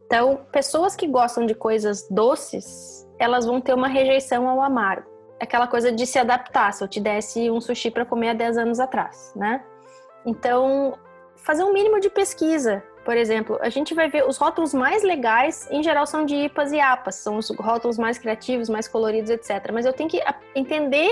[0.05, 5.09] Então, pessoas que gostam de coisas doces, elas vão ter uma rejeição ao amargo.
[5.39, 6.71] aquela coisa de se adaptar.
[6.71, 9.63] Se eu te desse um sushi para comer há 10 anos atrás, né?
[10.23, 10.97] Então,
[11.35, 12.83] fazer um mínimo de pesquisa.
[13.03, 16.71] Por exemplo, a gente vai ver os rótulos mais legais, em geral, são de IPAs
[16.71, 19.71] e APAs, são os rótulos mais criativos, mais coloridos, etc.
[19.73, 20.21] Mas eu tenho que
[20.53, 21.09] entender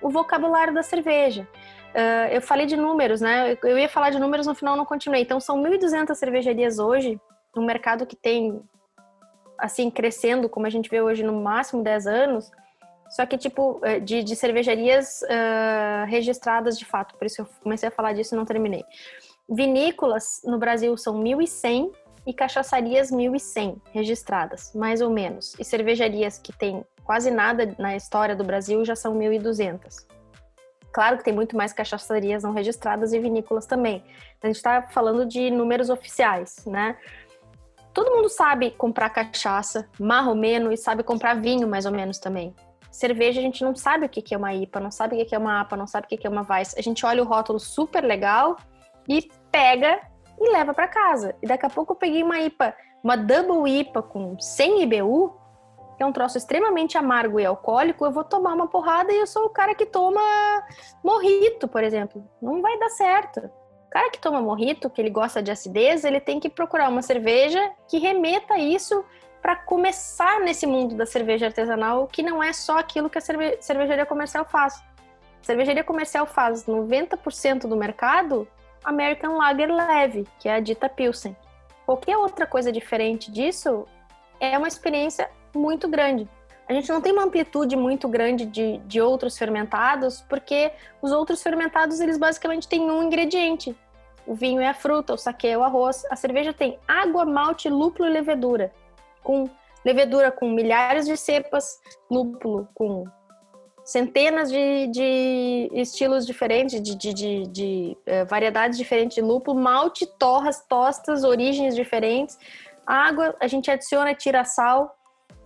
[0.00, 1.48] o vocabulário da cerveja.
[1.92, 3.56] Uh, eu falei de números, né?
[3.64, 5.22] Eu ia falar de números, no final não continuei.
[5.22, 7.20] Então, são 1.200 cervejarias hoje,
[7.56, 8.62] no mercado que tem,
[9.58, 12.50] assim, crescendo, como a gente vê hoje, no máximo 10 anos.
[13.08, 17.14] Só que, tipo, eh, de, de cervejarias uh, registradas de fato.
[17.16, 18.84] Por isso eu comecei a falar disso e não terminei.
[19.48, 21.92] Vinícolas no Brasil são 1.100
[22.26, 25.54] e cachaçarias 1.100 registradas, mais ou menos.
[25.58, 30.04] E cervejarias que tem quase nada na história do Brasil já são 1.200.
[30.92, 34.02] Claro que tem muito mais cachaçarias não registradas e vinícolas também.
[34.42, 36.96] A gente está falando de números oficiais, né?
[37.96, 42.54] Todo mundo sabe comprar cachaça, marromeno, e sabe comprar vinho, mais ou menos também.
[42.90, 45.38] Cerveja, a gente não sabe o que é uma IPA, não sabe o que é
[45.38, 46.74] uma APA, não sabe o que é uma Weiss.
[46.76, 48.58] A gente olha o rótulo super legal
[49.08, 49.98] e pega
[50.38, 51.34] e leva para casa.
[51.42, 55.34] E daqui a pouco eu peguei uma IPA, uma Double IPA com 100 IBU,
[55.96, 59.26] que é um troço extremamente amargo e alcoólico, eu vou tomar uma porrada e eu
[59.26, 60.20] sou o cara que toma
[61.02, 62.22] morrito, por exemplo.
[62.42, 63.50] Não vai dar certo.
[63.96, 67.70] Cara que toma morrito, que ele gosta de acidez, ele tem que procurar uma cerveja
[67.88, 69.02] que remeta isso
[69.40, 73.56] para começar nesse mundo da cerveja artesanal, que não é só aquilo que a cerve
[73.58, 74.84] cervejaria comercial faz.
[75.40, 78.46] A cervejaria comercial faz 90% do mercado
[78.84, 81.34] American Lager leve, que é a dita Pilsen.
[81.86, 83.88] Qualquer outra coisa diferente disso
[84.38, 86.28] é uma experiência muito grande.
[86.68, 91.42] A gente não tem uma amplitude muito grande de, de outros fermentados, porque os outros
[91.42, 93.74] fermentados, eles basicamente têm um ingrediente.
[94.26, 96.04] O vinho é a fruta, o saquê é o arroz.
[96.10, 98.72] A cerveja tem água, malte, lúpulo e levedura.
[99.22, 99.48] Com
[99.84, 101.80] levedura com milhares de cepas,
[102.10, 103.04] lúpulo com
[103.84, 110.60] centenas de, de estilos diferentes, de, de, de, uh, variedades diferentes de lúpulo, malte, torras,
[110.68, 112.36] tostas, origens diferentes,
[112.84, 114.92] água, a gente adiciona, tira sal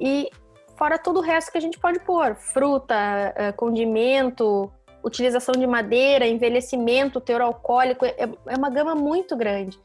[0.01, 0.31] e
[0.75, 4.73] fora todo o resto que a gente pode pôr, fruta, uh, condimento,
[5.03, 9.79] utilização de madeira, envelhecimento, teor alcoólico, é, é uma gama muito grande.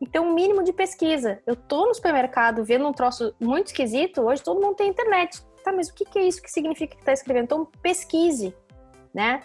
[0.00, 1.40] Então, um mínimo de pesquisa.
[1.46, 5.42] Eu tô no supermercado vendo um troço muito esquisito, hoje todo mundo tem internet.
[5.64, 7.44] Tá, mas o que, que é isso que significa que tá escrevendo?
[7.44, 8.54] Então, pesquise,
[9.12, 9.40] né?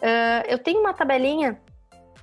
[0.00, 1.60] Uh, eu tenho uma tabelinha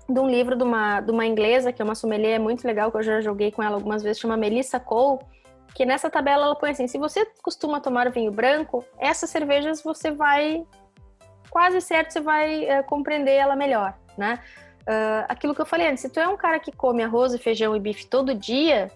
[0.10, 2.98] de um livro de uma, de uma inglesa, que é uma sommelier muito legal, que
[2.98, 5.20] eu já joguei com ela algumas vezes, chama Melissa Cole,
[5.74, 10.12] que nessa tabela ela põe assim, se você costuma tomar vinho branco, essas cervejas você
[10.12, 10.66] vai,
[11.54, 14.40] quase certo, você vai uh, compreender ela melhor, né?
[14.82, 17.38] Uh, aquilo que eu falei antes, se tu é um cara que come arroz e
[17.38, 18.92] feijão e bife todo dia,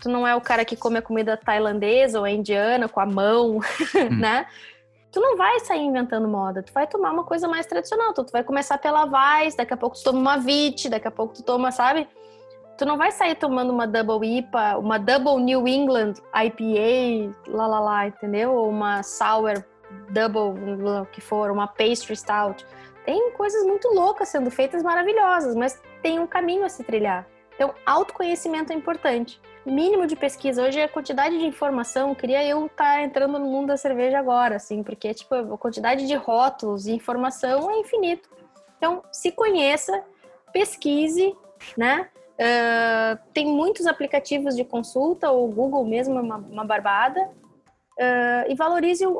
[0.00, 3.56] tu não é o cara que come a comida tailandesa ou indiana com a mão,
[3.56, 3.60] hum.
[4.16, 4.46] né?
[5.10, 8.30] Tu não vai sair inventando moda, tu vai tomar uma coisa mais tradicional, tu, tu
[8.30, 11.42] vai começar pela Weiss, daqui a pouco tu toma uma Vit, daqui a pouco tu
[11.42, 12.08] toma, sabe?
[12.78, 17.80] Tu não vai sair tomando uma Double IPA, uma Double New England IPA, lá lá
[17.80, 18.54] lá, entendeu?
[18.54, 19.71] Ou uma Sour
[20.10, 22.66] Double, que for, uma Pastry Stout
[23.04, 27.26] tem coisas muito loucas sendo feitas, maravilhosas, mas tem um caminho a se trilhar.
[27.54, 29.40] Então, autoconhecimento é importante.
[29.64, 30.62] Mínimo de pesquisa.
[30.62, 34.56] Hoje, a quantidade de informação, queria eu estar tá entrando no mundo da cerveja agora,
[34.56, 38.28] assim, porque, tipo, a quantidade de rótulos e informação é infinito.
[38.78, 40.02] Então, se conheça,
[40.52, 41.36] pesquise,
[41.76, 42.08] né?
[42.32, 47.30] Uh, tem muitos aplicativos de consulta, o Google mesmo é uma, uma barbada.
[47.98, 49.12] Uh, e valorize o,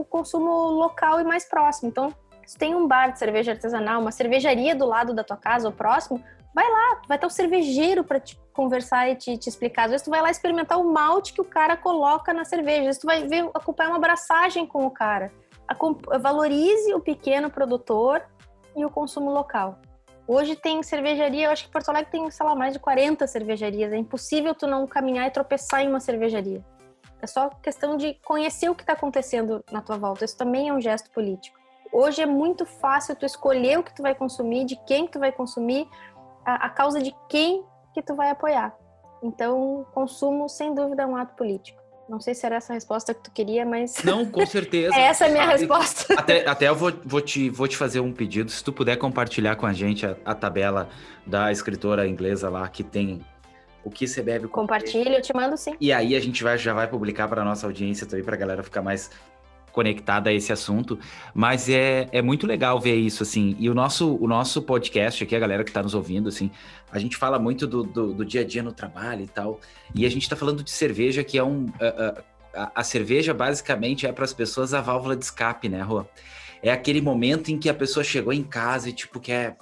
[0.00, 1.90] o, consumo local e mais próximo.
[1.90, 2.12] Então,
[2.46, 5.74] se tem um bar de cerveja artesanal, uma cervejaria do lado da tua casa ou
[5.74, 6.22] próximo,
[6.54, 9.84] vai lá, vai ter um cervejeiro para te conversar e te, te, explicar.
[9.84, 12.80] Às vezes tu vai lá experimentar o malte que o cara coloca na cerveja.
[12.80, 15.32] Às vezes tu vai ver, acompanhar uma abraçagem com o cara.
[16.20, 18.22] Valorize o pequeno produtor
[18.76, 19.78] e o consumo local.
[20.26, 23.92] Hoje tem cervejaria, eu acho que Porto Alegre tem, sei lá, mais de 40 cervejarias.
[23.92, 26.64] É impossível tu não caminhar e tropeçar em uma cervejaria.
[27.24, 30.26] É só questão de conhecer o que está acontecendo na tua volta.
[30.26, 31.58] Isso também é um gesto político.
[31.90, 35.18] Hoje é muito fácil tu escolher o que tu vai consumir, de quem que tu
[35.18, 35.88] vai consumir,
[36.44, 37.64] a, a causa de quem
[37.94, 38.76] que tu vai apoiar.
[39.22, 41.82] Então, consumo, sem dúvida, é um ato político.
[42.06, 43.96] Não sei se era essa a resposta que tu queria, mas.
[44.04, 44.92] Não, com certeza.
[45.00, 46.12] essa é a minha resposta.
[46.20, 48.50] Até, até eu vou, vou, te, vou te fazer um pedido.
[48.50, 50.90] Se tu puder compartilhar com a gente a, a tabela
[51.26, 53.24] da escritora inglesa lá, que tem
[53.84, 54.48] o que você bebe.
[54.48, 55.74] Compartilha, eu te mando sim.
[55.80, 58.62] E aí a gente vai, já vai publicar para nossa audiência também, para a galera
[58.62, 59.10] ficar mais
[59.72, 60.96] conectada a esse assunto,
[61.34, 65.34] mas é, é muito legal ver isso, assim, e o nosso, o nosso podcast aqui,
[65.34, 66.48] a galera que está nos ouvindo, assim,
[66.92, 69.58] a gente fala muito do, do, do, dia a dia no trabalho e tal,
[69.92, 71.64] e a gente está falando de cerveja que é um...
[71.64, 72.22] Uh,
[72.54, 76.04] a, a cerveja basicamente é para as pessoas a válvula de escape, né, Rô?
[76.62, 79.56] É aquele momento em que a pessoa chegou em casa e, tipo, quer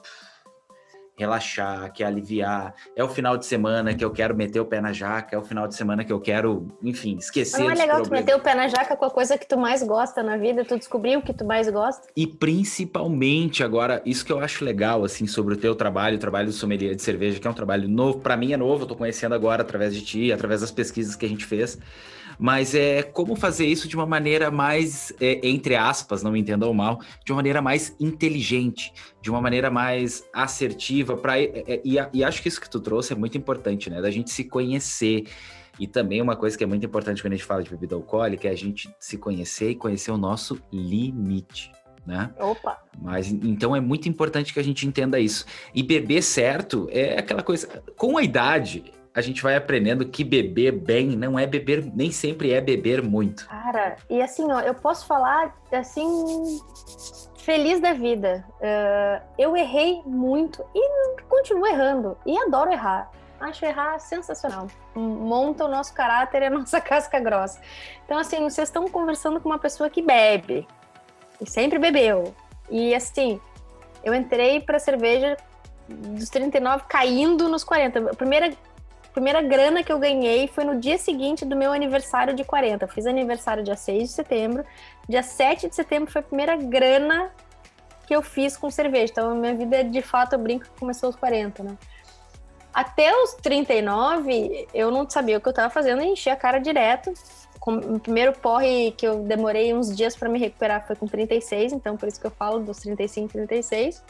[1.17, 2.75] relaxar, quer aliviar.
[2.97, 5.43] É o final de semana que eu quero meter o pé na jaca, é o
[5.43, 7.59] final de semana que eu quero, enfim, esquecer.
[7.59, 9.57] Mas não é legal tu meter o pé na jaca com a coisa que tu
[9.57, 12.09] mais gosta na vida, tu descobrir o que tu mais gosta.
[12.17, 16.47] E principalmente agora, isso que eu acho legal, assim, sobre o teu trabalho, o trabalho
[16.47, 18.97] do sommelier de cerveja, que é um trabalho novo, para mim é novo, eu tô
[18.97, 21.79] conhecendo agora através de ti, através das pesquisas que a gente fez
[22.43, 26.75] mas é como fazer isso de uma maneira mais, é, entre aspas, não me entendam
[26.75, 31.99] mal, de uma maneira mais inteligente, de uma maneira mais assertiva, para é, é, e,
[32.13, 34.03] e acho que isso que tu trouxe é muito importante, né?
[34.03, 35.29] Da gente se conhecer.
[35.79, 38.49] E também uma coisa que é muito importante quando a gente fala de bebida alcoólica
[38.49, 41.71] é a gente se conhecer e conhecer o nosso limite.
[42.05, 42.29] Né?
[42.41, 42.83] Opa!
[43.01, 45.47] Mas então é muito importante que a gente entenda isso.
[45.73, 47.69] E beber certo é aquela coisa.
[47.97, 52.53] Com a idade, a gente vai aprendendo que beber bem não é beber, nem sempre
[52.53, 53.47] é beber muito.
[53.47, 56.61] Cara, e assim, ó, eu posso falar assim,
[57.39, 58.45] feliz da vida.
[58.55, 62.17] Uh, eu errei muito e continuo errando.
[62.25, 63.11] E adoro errar.
[63.41, 64.69] Acho errar sensacional.
[64.95, 67.61] Monta o nosso caráter e a nossa casca grossa.
[68.05, 70.67] Então, assim, vocês estão conversando com uma pessoa que bebe.
[71.41, 72.35] E sempre bebeu.
[72.71, 73.41] E assim,
[74.05, 75.37] eu entrei para cerveja
[75.89, 78.11] dos 39 caindo nos 40.
[78.11, 78.53] A primeira
[79.13, 82.85] primeira grana que eu ganhei foi no dia seguinte do meu aniversário de 40.
[82.85, 84.65] Eu fiz aniversário dia 6 de setembro.
[85.09, 87.31] Dia 7 de setembro foi a primeira grana
[88.07, 89.13] que eu fiz com cerveja.
[89.13, 91.77] Então, minha vida, de fato, eu brinco que começou aos 40, né?
[92.73, 96.59] Até os 39, eu não sabia o que eu estava fazendo e enchi a cara
[96.59, 97.13] direto.
[97.67, 101.97] o primeiro porre que eu demorei uns dias para me recuperar foi com 36, então
[101.99, 104.03] por isso que eu falo dos 35, 36.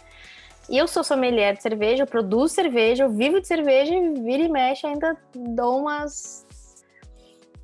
[0.68, 4.42] E eu sou sommelier de cerveja, eu produzo cerveja, eu vivo de cerveja e vira
[4.44, 6.46] e mexe ainda dou umas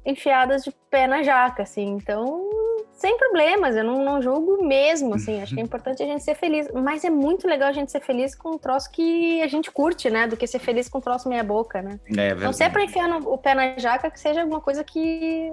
[0.04, 1.86] enfiadas de pé na jaca, assim.
[1.86, 2.48] Então,
[2.94, 5.40] sem problemas, eu não, não julgo mesmo, assim.
[5.42, 6.68] Acho que é importante a gente ser feliz.
[6.72, 10.08] Mas é muito legal a gente ser feliz com um troço que a gente curte,
[10.08, 10.26] né?
[10.26, 12.00] Do que ser feliz com um troço meia boca, né?
[12.16, 14.82] É, então, se é pra enfiar no, o pé na jaca, que seja alguma coisa
[14.82, 15.52] que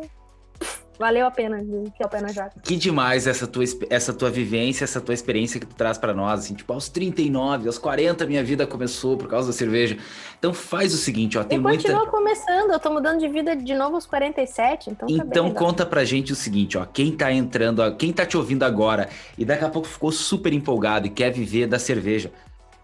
[0.98, 2.60] valeu a pena de o pé na jaca.
[2.62, 6.42] Que demais essa tua, essa tua vivência, essa tua experiência que tu traz para nós,
[6.42, 9.98] assim, tipo, aos 39, aos 40 minha vida começou por causa da cerveja.
[10.38, 11.84] Então faz o seguinte, ó, tem e muita...
[11.84, 15.86] continua começando, eu tô mudando de vida de novo aos 47, então tá Então conta
[15.86, 19.64] pra gente o seguinte, ó, quem tá entrando, quem tá te ouvindo agora e daqui
[19.64, 22.32] a pouco ficou super empolgado e quer viver da cerveja,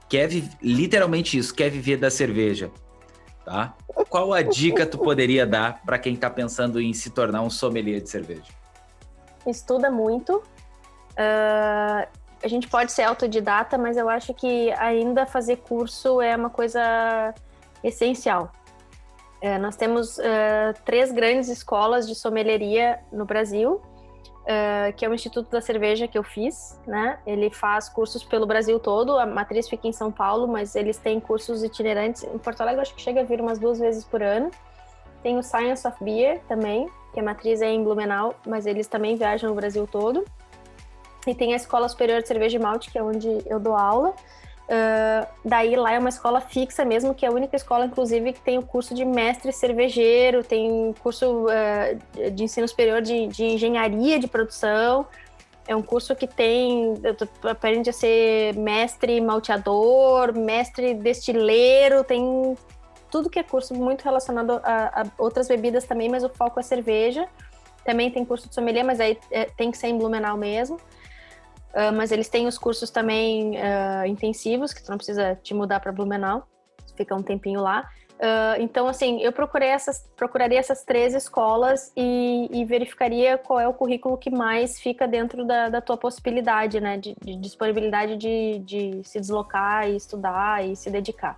[0.10, 0.30] quer
[0.62, 2.72] literalmente isso, quer viver da cerveja
[3.46, 3.76] tá?
[4.10, 8.02] Qual a dica tu poderia dar para quem está pensando em se tornar um sommelier
[8.02, 8.52] de cerveja?
[9.46, 10.38] Estuda muito.
[11.12, 12.08] Uh,
[12.44, 17.34] a gente pode ser autodidata, mas eu acho que ainda fazer curso é uma coisa
[17.84, 18.52] essencial.
[19.42, 20.22] Uh, nós temos uh,
[20.86, 23.82] três grandes escolas de sommelieria no Brasil
[24.52, 27.20] uh, que é o Instituto da Cerveja que eu fiz, né?
[27.26, 31.20] Ele faz cursos pelo Brasil todo, a matriz fica em São Paulo, mas eles têm
[31.20, 32.24] cursos itinerantes.
[32.24, 34.52] Em Porto Alegre, acho que chega a vir umas duas vezes por ano.
[35.24, 39.16] Tem o Science of Beer também, que a matriz é em Blumenau, mas eles também
[39.16, 40.26] viajam o Brasil todo.
[41.28, 44.16] E tem a Escola Superior de Cerveja e Malte, que é onde eu dou aula.
[44.68, 48.40] Uh, daí lá é uma escola fixa mesmo, que é a única escola, inclusive, que
[48.40, 54.18] tem o curso de mestre cervejeiro, tem curso uh, de ensino superior de, de, engenharia
[54.18, 55.06] de produção.
[55.68, 56.94] É um curso que tem,
[57.44, 62.56] aprende a ser mestre malteador, mestre destileiro, tem
[63.12, 66.64] tudo que é curso muito relacionado a, a outras bebidas também, mas o foco é
[66.64, 67.28] cerveja.
[67.84, 70.80] Também tem curso de sommelier, mas aí é, tem que ser em Blumenau mesmo.
[71.72, 75.80] Uh, mas eles têm os cursos também uh, intensivos, que tu não precisa te mudar
[75.80, 76.46] para Blumenau,
[76.98, 77.90] fica um tempinho lá.
[78.16, 83.68] Uh, então, assim, eu procurei essas, procuraria essas três escolas e, e, verificaria qual é
[83.68, 88.60] o currículo que mais fica dentro da, da tua possibilidade, né, de, de disponibilidade de,
[88.60, 91.36] de, se deslocar e estudar e se dedicar.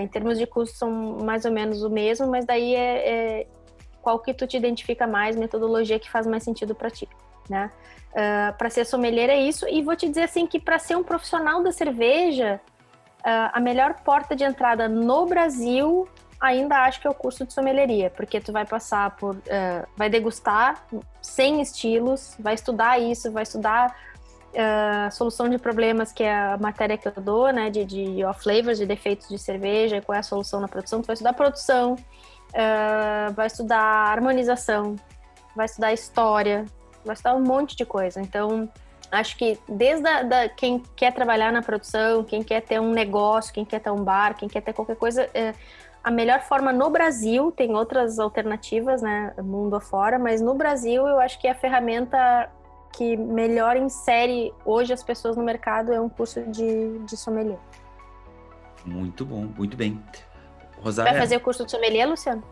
[0.00, 3.46] em termos de custo, são mais ou menos o mesmo, mas daí é, é
[4.00, 7.06] qual que tu te identifica mais, metodologia que faz mais sentido para ti,
[7.52, 7.70] né?
[8.12, 9.68] Uh, ah, para ser sommelier é isso.
[9.68, 12.60] E vou te dizer assim que para ser um profissional da cerveja,
[13.20, 16.08] uh, a melhor porta de entrada no Brasil
[16.40, 20.10] ainda acho que é o curso de sommelieria, porque tu vai passar por, uh, vai
[20.10, 20.84] degustar
[21.20, 23.94] 100 estilos, vai estudar isso, vai estudar
[25.12, 28.76] solução de problemas, que é a matéria que eu dou, né, de, de off flavors,
[28.76, 31.00] de defeitos de cerveja, qual é a solução na produção.
[31.00, 31.96] Tu vai estudar produção,
[33.34, 34.96] vai estudar harmonização,
[35.56, 36.66] vai estudar história,
[37.10, 38.20] estudar um monte de coisa.
[38.20, 38.68] Então,
[39.10, 43.52] acho que desde a, da, quem quer trabalhar na produção, quem quer ter um negócio,
[43.52, 45.54] quem quer ter um bar, quem quer ter qualquer coisa, é,
[46.02, 51.20] a melhor forma no Brasil, tem outras alternativas, né, mundo afora, mas no Brasil eu
[51.20, 52.50] acho que a ferramenta
[52.92, 57.58] que melhor insere hoje as pessoas no mercado é um curso de, de sommelier.
[58.84, 60.02] Muito bom, muito bem.
[60.82, 61.12] Rosário.
[61.12, 62.42] Vai fazer o curso de sommelier, Luciano?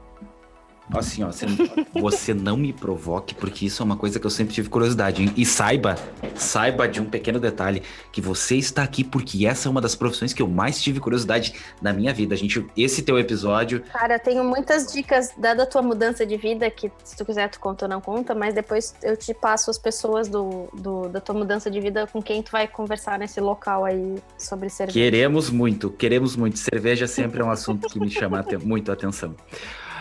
[0.95, 1.47] Assim, ó, você,
[1.93, 5.23] você, não me provoque, porque isso é uma coisa que eu sempre tive curiosidade.
[5.23, 5.33] Hein?
[5.37, 5.97] E saiba,
[6.35, 10.33] saiba de um pequeno detalhe, que você está aqui porque essa é uma das profissões
[10.33, 12.35] que eu mais tive curiosidade na minha vida.
[12.35, 13.83] A gente, esse teu episódio.
[13.93, 17.49] Cara, eu tenho muitas dicas, dada a tua mudança de vida, que se tu quiser
[17.49, 21.21] tu conta ou não conta, mas depois eu te passo as pessoas do, do da
[21.21, 24.99] tua mudança de vida com quem tu vai conversar nesse local aí sobre cerveja.
[24.99, 26.59] Queremos muito, queremos muito.
[26.59, 29.35] Cerveja sempre é um assunto que me chama muito a atenção.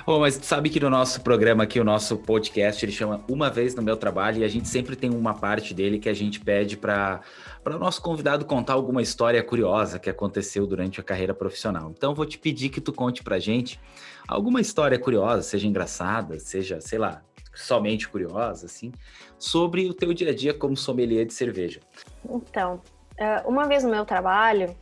[0.09, 3.75] Bom, mas sabe que no nosso programa aqui, o nosso podcast, ele chama Uma Vez
[3.75, 6.75] no Meu Trabalho e a gente sempre tem uma parte dele que a gente pede
[6.75, 7.21] para
[7.63, 11.93] o nosso convidado contar alguma história curiosa que aconteceu durante a carreira profissional.
[11.95, 13.79] Então, vou te pedir que tu conte para gente
[14.27, 17.21] alguma história curiosa, seja engraçada, seja, sei lá,
[17.53, 18.91] somente curiosa, assim,
[19.37, 21.81] sobre o teu dia a dia como sommelier de cerveja.
[22.27, 22.81] Então,
[23.15, 24.75] eh, uma vez no meu trabalho,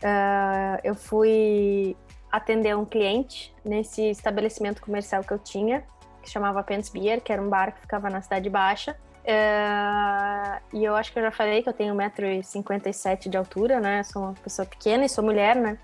[0.00, 1.96] eh, eu fui
[2.30, 5.84] atender um cliente nesse estabelecimento comercial que eu tinha,
[6.22, 8.96] que chamava Pence Beer, que era um bar que ficava na Cidade Baixa.
[9.24, 14.02] Uh, e eu acho que eu já falei que eu tenho 1,57m de altura, né?
[14.02, 15.78] Sou uma pessoa pequena e sou mulher, né?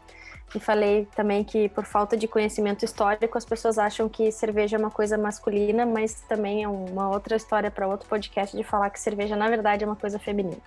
[0.55, 4.79] E falei também que por falta de conhecimento histórico, as pessoas acham que cerveja é
[4.79, 9.01] uma coisa masculina, mas também é uma outra história para outro podcast de falar que
[9.01, 10.63] cerveja, na verdade, é uma coisa feminina.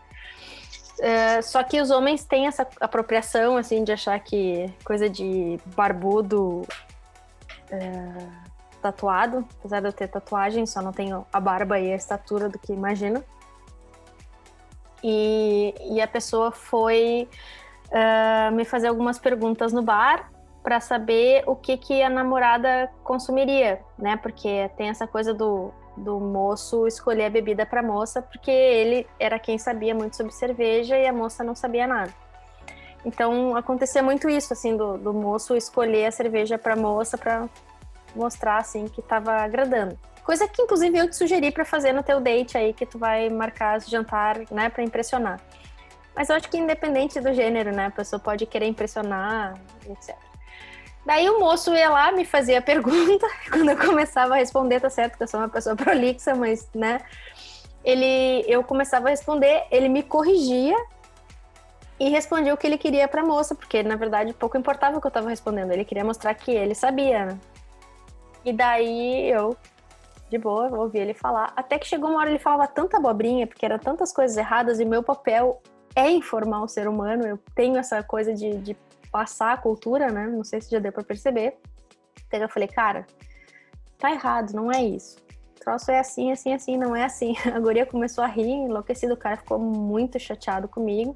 [0.99, 6.68] É, só que os homens têm essa apropriação, assim, de achar que coisa de barbudo
[7.69, 8.28] é,
[8.82, 12.57] tatuado, apesar de eu ter tatuagem, só não tenho a barba e a estatura do
[12.57, 13.24] que imagino.
[15.03, 17.30] E, e a pessoa foi
[17.91, 20.32] uh, me fazer algumas perguntas no bar
[20.64, 24.18] para saber o que, que a namorada consumiria, né?
[24.18, 29.07] Porque tem essa coisa do do moço escolher a bebida para a moça, porque ele
[29.19, 32.14] era quem sabia muito sobre cerveja e a moça não sabia nada.
[33.03, 37.49] Então acontecia muito isso, assim, do, do moço escolher a cerveja para a moça para
[38.15, 39.98] mostrar assim que estava agradando.
[40.24, 43.30] Coisa que inclusive eu te sugeri para fazer no teu date aí que tu vai
[43.30, 45.40] marcar jantar, né, para impressionar.
[46.14, 49.53] Mas eu acho que independente do gênero, né, a pessoa pode querer impressionar,
[49.90, 50.26] etc.
[51.07, 54.89] Daí o moço ia lá, me fazia a pergunta, quando eu começava a responder, tá
[54.89, 56.99] certo que eu sou uma pessoa prolixa, mas, né,
[57.81, 60.75] ele, eu começava a responder, ele me corrigia
[61.97, 65.07] e respondia o que ele queria pra moça, porque, na verdade, pouco importava o que
[65.07, 67.39] eu tava respondendo, ele queria mostrar que ele sabia, né?
[68.43, 69.55] E daí eu,
[70.29, 73.65] de boa, ouvi ele falar, até que chegou uma hora ele falava tanta abobrinha, porque
[73.65, 75.61] eram tantas coisas erradas, e meu papel
[75.95, 78.75] é informar o ser humano, eu tenho essa coisa de, de
[79.11, 80.27] passar a cultura, né?
[80.27, 81.57] Não sei se já deu para perceber.
[82.27, 83.05] Então eu falei, cara,
[83.97, 85.17] tá errado, não é isso.
[85.55, 87.35] O troço é assim, assim, assim, não é assim.
[87.53, 91.15] A guria começou a rir, enlouquecido, o cara ficou muito chateado comigo.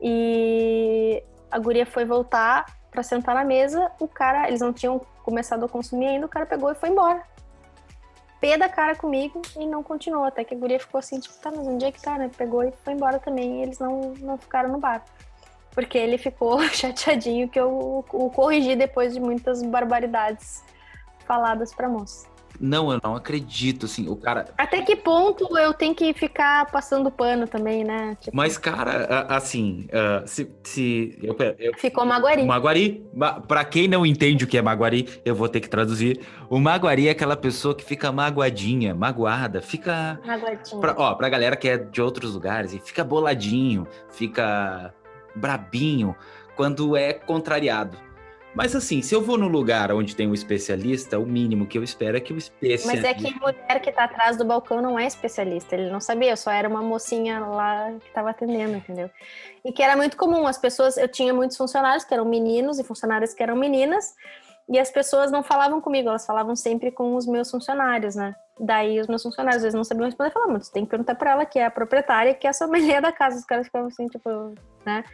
[0.00, 5.64] E a guria foi voltar para sentar na mesa, o cara, eles não tinham começado
[5.64, 7.22] a consumir ainda, o cara pegou e foi embora.
[8.40, 11.50] Pé da cara comigo e não continuou, até que a guria ficou assim, tipo, tá,
[11.50, 12.30] mas onde é que tá, né?
[12.36, 15.02] Pegou e foi embora também, e eles não, não ficaram no bar
[15.76, 20.64] porque ele ficou chateadinho que eu o corrigi depois de muitas barbaridades
[21.26, 22.26] faladas pra moça.
[22.58, 24.46] Não, eu não acredito, assim, o cara...
[24.56, 28.16] Até que ponto eu tenho que ficar passando pano também, né?
[28.18, 28.34] Tipo...
[28.34, 30.50] Mas, cara, assim, uh, se...
[30.62, 31.74] se eu, eu...
[31.76, 32.44] Ficou Maguari.
[32.44, 33.06] Maguari,
[33.46, 36.20] pra quem não entende o que é Maguari, eu vou ter que traduzir.
[36.48, 40.18] O Maguari é aquela pessoa que fica magoadinha, magoada, fica...
[40.24, 40.80] Magoadinha.
[40.80, 44.94] Pra, ó, pra galera que é de outros lugares, e fica boladinho, fica
[45.36, 46.16] brabinho
[46.56, 48.06] quando é contrariado.
[48.56, 51.84] Mas assim, se eu vou no lugar onde tem um especialista, o mínimo que eu
[51.84, 52.88] espero é que o especialista.
[52.88, 56.00] Mas é que a mulher que tá atrás do balcão não é especialista, ele não
[56.00, 59.10] sabia, só era uma mocinha lá que tava atendendo, entendeu?
[59.62, 62.84] E que era muito comum, as pessoas, eu tinha muitos funcionários que eram meninos e
[62.84, 64.14] funcionárias que eram meninas,
[64.70, 68.34] e as pessoas não falavam comigo, elas falavam sempre com os meus funcionários, né?
[68.58, 71.32] Daí os meus funcionários às vezes não sabiam responder, falavam, mas tem que perguntar para
[71.32, 73.38] ela que é a proprietária, que é a sommelier da casa.
[73.38, 74.54] Os caras ficavam assim, tipo,
[74.84, 75.04] né?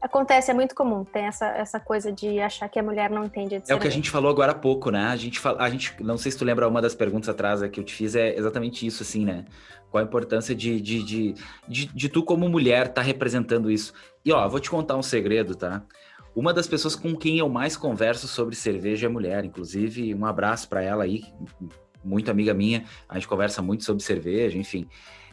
[0.00, 1.04] Acontece, é muito comum.
[1.04, 3.86] Tem essa, essa coisa de achar que a mulher não entende de É o que
[3.86, 5.04] a gente falou agora há pouco, né?
[5.04, 7.78] A gente, fala, a gente, não sei se tu lembra uma das perguntas atrás que
[7.78, 9.44] eu te fiz, é exatamente isso, assim, né?
[9.90, 11.34] Qual a importância de, de, de,
[11.68, 13.92] de, de tu, como mulher, tá representando isso?
[14.24, 15.82] E, ó, vou te contar um segredo, tá?
[16.34, 19.44] Uma das pessoas com quem eu mais converso sobre cerveja é mulher.
[19.44, 21.24] Inclusive, um abraço para ela aí,
[22.04, 22.84] muito amiga minha.
[23.08, 24.88] A gente conversa muito sobre cerveja, enfim.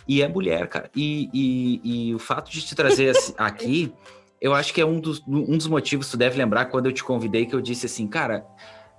[0.08, 0.90] E é mulher, cara.
[0.96, 3.94] E, e, e o fato de te trazer aqui
[4.40, 7.04] eu acho que é um dos, um dos motivos, tu deve lembrar, quando eu te
[7.04, 8.46] convidei, que eu disse assim, cara,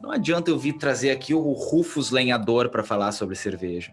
[0.00, 3.92] não adianta eu vir trazer aqui o Rufus Lenhador para falar sobre cerveja.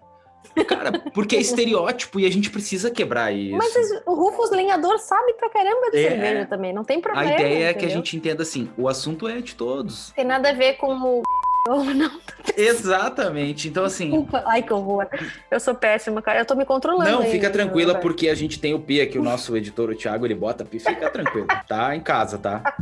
[0.68, 3.58] Cara, porque é estereótipo e a gente precisa quebrar isso.
[3.58, 3.76] Mas
[4.06, 6.10] o Rufus Lenhador sabe pra caramba de é.
[6.10, 7.30] cerveja também, não tem problema.
[7.30, 7.68] A ideia entendeu?
[7.68, 10.12] é que a gente entenda assim, o assunto é de todos.
[10.12, 11.24] Tem nada a ver com o
[11.68, 12.20] não.
[12.56, 13.68] Exatamente.
[13.68, 14.06] Então, assim.
[14.06, 14.44] Desculpa.
[14.46, 15.08] Ai, que horror.
[15.50, 16.40] Eu sou péssima, cara.
[16.40, 17.10] Eu tô me controlando.
[17.10, 19.96] Não, aí, fica tranquila, porque a gente tem o Pi aqui, o nosso editor, o
[19.96, 20.80] Thiago, ele bota Pi.
[20.80, 21.96] Fica tranquilo, tá?
[21.96, 22.76] Em casa, tá?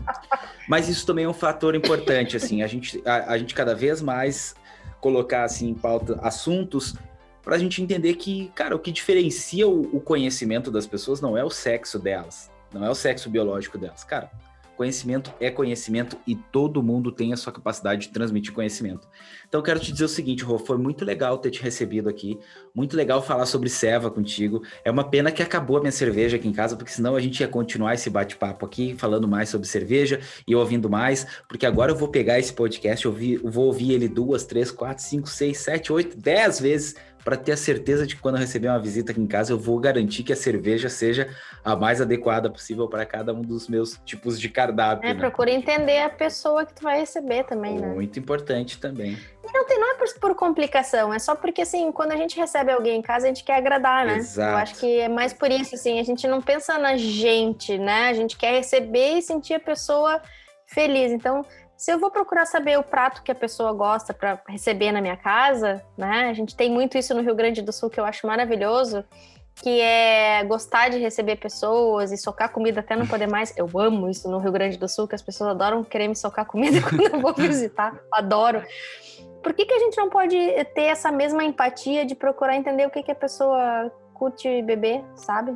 [0.68, 2.62] Mas isso também é um fator importante, assim.
[2.62, 4.56] A gente, a, a gente cada vez mais
[5.00, 6.96] colocar, assim, em pauta assuntos
[7.42, 11.38] para a gente entender que, cara, o que diferencia o, o conhecimento das pessoas não
[11.38, 14.04] é o sexo delas, não é o sexo biológico delas.
[14.06, 14.32] Cara,
[14.76, 19.08] Conhecimento é conhecimento e todo mundo tem a sua capacidade de transmitir conhecimento.
[19.48, 22.40] Então, quero te dizer o seguinte, Rô, foi muito legal ter te recebido aqui,
[22.74, 24.64] muito legal falar sobre Seva contigo.
[24.84, 27.40] É uma pena que acabou a minha cerveja aqui em casa, porque senão a gente
[27.40, 31.96] ia continuar esse bate-papo aqui, falando mais sobre cerveja e ouvindo mais, porque agora eu
[31.96, 36.18] vou pegar esse podcast, eu vou ouvir ele duas, três, quatro, cinco, seis, sete, oito,
[36.18, 39.28] dez vezes para ter a certeza de que quando eu receber uma visita aqui em
[39.28, 41.30] casa, eu vou garantir que a cerveja seja
[41.64, 45.10] a mais adequada possível para cada um dos meus tipos de cardápio.
[45.10, 45.20] É, né?
[45.20, 47.88] procura entender a pessoa que tu vai receber também, né?
[47.88, 49.18] Muito importante também.
[49.54, 52.72] Não, tem, não é por, por, complicação, é só porque, assim, quando a gente recebe
[52.72, 54.18] alguém em casa, a gente quer agradar, né?
[54.18, 54.52] Exato.
[54.52, 58.10] Eu acho que é mais por isso, assim, a gente não pensa na gente, né?
[58.10, 60.22] A gente quer receber e sentir a pessoa
[60.66, 61.12] feliz.
[61.12, 61.46] Então,
[61.84, 65.18] se eu vou procurar saber o prato que a pessoa gosta para receber na minha
[65.18, 66.30] casa, né?
[66.30, 69.04] A gente tem muito isso no Rio Grande do Sul que eu acho maravilhoso,
[69.56, 73.54] que é gostar de receber pessoas e socar comida até não poder mais.
[73.58, 76.46] Eu amo isso no Rio Grande do Sul, que as pessoas adoram querer me socar
[76.46, 78.00] comida quando eu vou visitar.
[78.10, 78.64] Adoro.
[79.44, 80.38] Por que, que a gente não pode
[80.74, 85.54] ter essa mesma empatia de procurar entender o que, que a pessoa curte beber, sabe?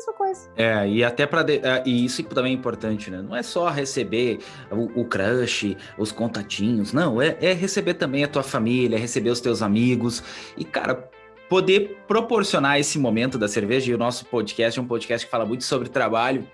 [0.00, 0.50] Mesma coisa.
[0.56, 3.22] É, e até para é, e isso também é importante, né?
[3.22, 4.38] Não é só receber
[4.70, 9.30] o, o crush, os contatinhos, não, é, é receber também a tua família, é receber
[9.30, 10.22] os teus amigos.
[10.56, 11.08] E, cara,
[11.48, 15.44] poder proporcionar esse momento da cerveja, e o nosso podcast é um podcast que fala
[15.44, 16.46] muito sobre trabalho,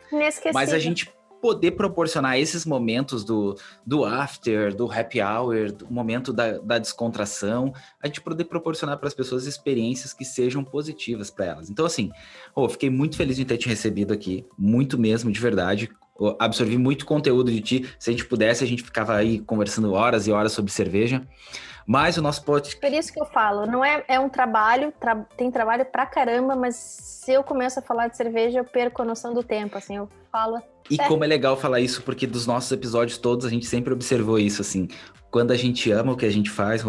[0.52, 6.33] mas a gente poder proporcionar esses momentos do, do after, do happy hour, do momento
[6.33, 7.73] da, da descontração,
[8.03, 11.71] a gente poder proporcionar para as pessoas experiências que sejam positivas para elas.
[11.71, 12.11] Então, assim,
[12.55, 15.91] oh, fiquei muito feliz de ter te recebido aqui, muito mesmo, de verdade.
[16.39, 17.89] Absorvi muito conteúdo de ti.
[17.99, 21.27] Se a gente pudesse, a gente ficava aí conversando horas e horas sobre cerveja.
[21.87, 22.81] Mas o nosso podcast.
[22.81, 25.15] Por isso que eu falo, não é, é um trabalho, tra...
[25.37, 29.05] tem trabalho pra caramba, mas se eu começo a falar de cerveja, eu perco a
[29.05, 29.79] noção do tempo.
[29.79, 30.61] Assim, eu falo
[30.91, 34.39] e como é legal falar isso, porque dos nossos episódios todos a gente sempre observou
[34.39, 34.89] isso, assim.
[35.31, 36.83] Quando a gente ama o que a gente faz,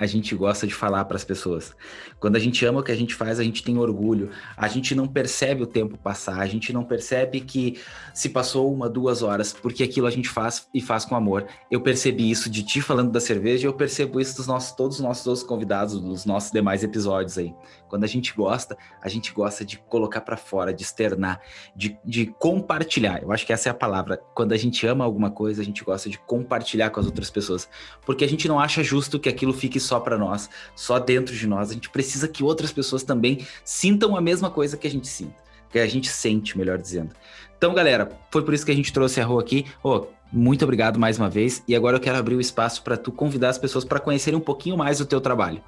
[0.00, 1.76] a gente gosta de falar para as pessoas.
[2.18, 4.30] Quando a gente ama o que a gente faz, a gente tem orgulho.
[4.56, 7.78] A gente não percebe o tempo passar, a gente não percebe que
[8.14, 11.46] se passou uma, duas horas, porque aquilo a gente faz e faz com amor.
[11.70, 15.02] Eu percebi isso de ti falando da cerveja, eu percebo isso dos nossos, todos os
[15.02, 17.54] nossos outros convidados, dos nossos demais episódios aí.
[17.90, 21.40] Quando a gente gosta, a gente gosta de colocar para fora, de externar,
[21.74, 23.20] de, de compartilhar.
[23.20, 24.16] Eu acho que essa é a palavra.
[24.32, 27.68] Quando a gente ama alguma coisa, a gente gosta de compartilhar com as outras pessoas,
[28.06, 31.48] porque a gente não acha justo que aquilo fique só para nós, só dentro de
[31.48, 31.70] nós.
[31.70, 35.42] A gente precisa que outras pessoas também sintam a mesma coisa que a gente sinta,
[35.68, 37.12] que a gente sente, melhor dizendo.
[37.58, 39.66] Então, galera, foi por isso que a gente trouxe a Rô aqui.
[39.82, 41.62] Oh, muito obrigado mais uma vez.
[41.66, 44.42] E agora eu quero abrir o espaço para tu convidar as pessoas para conhecerem um
[44.42, 45.60] pouquinho mais o teu trabalho.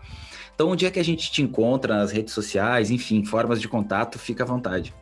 [0.63, 4.17] Então, onde é que a gente te encontra nas redes sociais, enfim, formas de contato,
[4.17, 4.95] fica à vontade.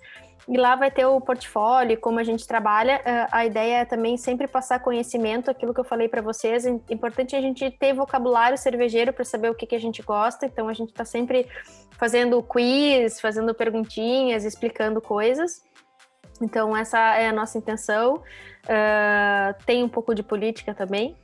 [0.47, 3.01] e lá vai ter o portfólio, como a gente trabalha.
[3.03, 6.65] Eh, a ideia é também sempre passar conhecimento, aquilo que eu falei para vocês.
[6.65, 10.45] É importante a gente ter vocabulário cervejeiro para saber o que, que a gente gosta.
[10.45, 11.47] Então a gente está sempre
[11.97, 15.61] fazendo quiz, fazendo perguntinhas, explicando coisas.
[16.41, 18.15] Então essa é a nossa intenção.
[18.65, 21.15] Uh, tem um pouco de política também,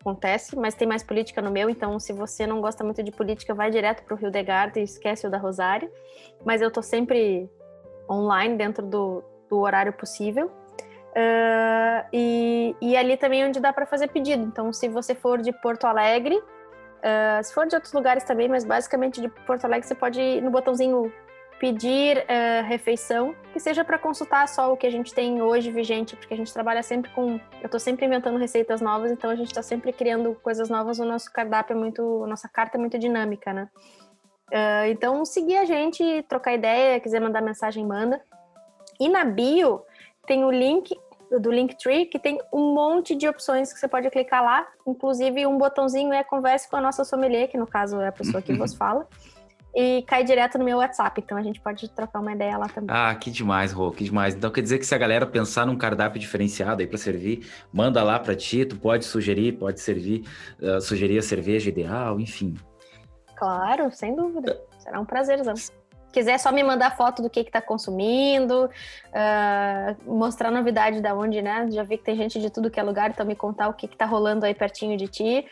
[0.00, 3.54] acontece, mas tem mais política no meu, então se você não gosta muito de política,
[3.54, 5.90] vai direto para o Rio de Garda e esquece o da Rosário.
[6.44, 7.50] Mas eu tô sempre
[8.08, 10.46] online dentro do, do horário possível.
[10.46, 14.44] Uh, e, e ali também é onde dá para fazer pedido.
[14.44, 16.40] Então, se você for de Porto Alegre,
[16.98, 20.42] Uh, se for de outros lugares também, mas basicamente de Porto Alegre, você pode ir
[20.42, 21.12] no botãozinho
[21.58, 26.16] pedir uh, refeição, que seja para consultar só o que a gente tem hoje vigente,
[26.16, 27.40] porque a gente trabalha sempre com.
[27.60, 30.98] Eu estou sempre inventando receitas novas, então a gente está sempre criando coisas novas.
[30.98, 32.24] O nosso cardápio é muito.
[32.24, 33.68] A nossa carta é muito dinâmica, né?
[34.50, 38.20] Uh, então, seguir a gente, trocar ideia, quiser mandar mensagem, manda.
[38.98, 39.82] E na bio
[40.26, 40.96] tem o link
[41.30, 44.66] do Linktree, que tem um monte de opções que você pode clicar lá.
[44.86, 48.40] Inclusive, um botãozinho é converse com a nossa sommelier, que no caso é a pessoa
[48.40, 49.06] que vos fala
[49.74, 51.20] e cai direto no meu WhatsApp.
[51.20, 52.94] Então a gente pode trocar uma ideia lá também.
[52.96, 54.34] Ah, que demais, Rô, que demais.
[54.34, 58.02] Então quer dizer que se a galera pensar num cardápio diferenciado aí para servir, manda
[58.02, 60.24] lá para ti, tu pode sugerir, pode servir,
[60.60, 62.54] uh, sugerir a cerveja ideal, enfim.
[63.36, 64.60] Claro, sem dúvida.
[64.78, 65.54] Será um prazerzão.
[66.10, 71.42] Quiser só me mandar foto do que que tá consumindo, uh, mostrar novidade da onde,
[71.42, 71.68] né?
[71.70, 73.86] Já vi que tem gente de tudo que é lugar, então me contar o que
[73.86, 75.46] que tá rolando aí pertinho de ti.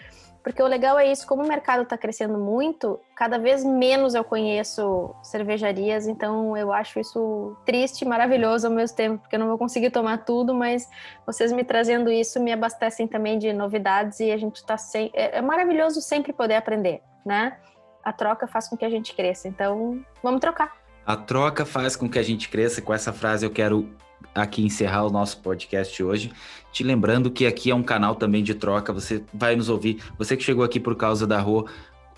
[0.47, 4.23] Porque o legal é isso, como o mercado está crescendo muito, cada vez menos eu
[4.23, 9.49] conheço cervejarias, então eu acho isso triste e maravilhoso ao mesmo tempo, porque eu não
[9.49, 10.89] vou conseguir tomar tudo, mas
[11.27, 15.11] vocês me trazendo isso me abastecem também de novidades e a gente está sem.
[15.15, 17.57] É, é maravilhoso sempre poder aprender, né?
[18.05, 20.77] A troca faz com que a gente cresça, então vamos trocar.
[21.05, 22.81] A troca faz com que a gente cresça.
[22.81, 23.91] Com essa frase eu quero
[24.37, 26.31] aqui encerrar o nosso podcast hoje,
[26.71, 30.37] te lembrando que aqui é um canal também de troca, você vai nos ouvir, você
[30.37, 31.65] que chegou aqui por causa da rua,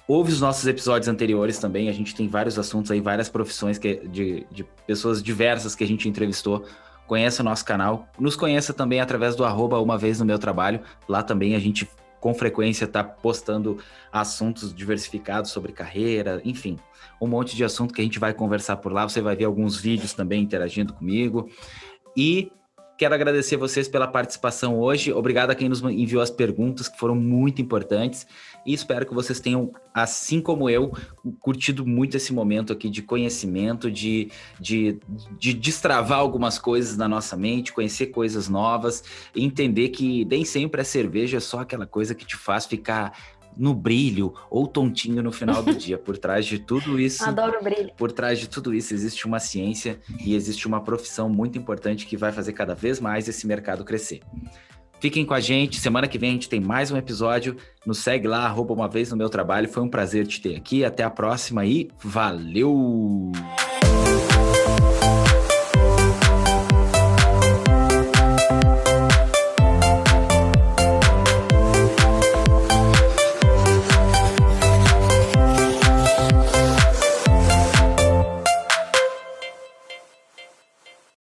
[0.06, 4.06] ouve os nossos episódios anteriores também, a gente tem vários assuntos aí, várias profissões que,
[4.08, 6.64] de, de pessoas diversas que a gente entrevistou,
[7.06, 10.80] conheça o nosso canal, nos conheça também através do arroba uma vez no meu trabalho,
[11.08, 11.88] lá também a gente
[12.20, 13.78] com frequência está postando
[14.12, 16.76] assuntos diversificados sobre carreira, enfim,
[17.20, 19.08] um monte de assunto que a gente vai conversar por lá.
[19.08, 21.48] Você vai ver alguns vídeos também interagindo comigo.
[22.20, 22.50] E
[22.96, 25.12] quero agradecer vocês pela participação hoje.
[25.12, 28.26] Obrigado a quem nos enviou as perguntas, que foram muito importantes.
[28.66, 30.92] E espero que vocês tenham, assim como eu,
[31.38, 34.98] curtido muito esse momento aqui de conhecimento, de, de,
[35.38, 40.84] de destravar algumas coisas na nossa mente, conhecer coisas novas, entender que nem sempre a
[40.84, 43.16] cerveja é só aquela coisa que te faz ficar
[43.56, 45.98] no brilho ou tontinho no final do dia.
[45.98, 47.24] Por trás de tudo isso.
[47.24, 47.90] Adoro brilho.
[47.96, 52.16] Por trás de tudo isso existe uma ciência e existe uma profissão muito importante que
[52.16, 54.20] vai fazer cada vez mais esse mercado crescer.
[55.00, 55.78] Fiquem com a gente.
[55.78, 57.56] Semana que vem a gente tem mais um episódio.
[57.86, 59.68] Nos segue lá, arroba uma vez no meu trabalho.
[59.68, 60.84] Foi um prazer te ter aqui.
[60.84, 63.32] Até a próxima e valeu!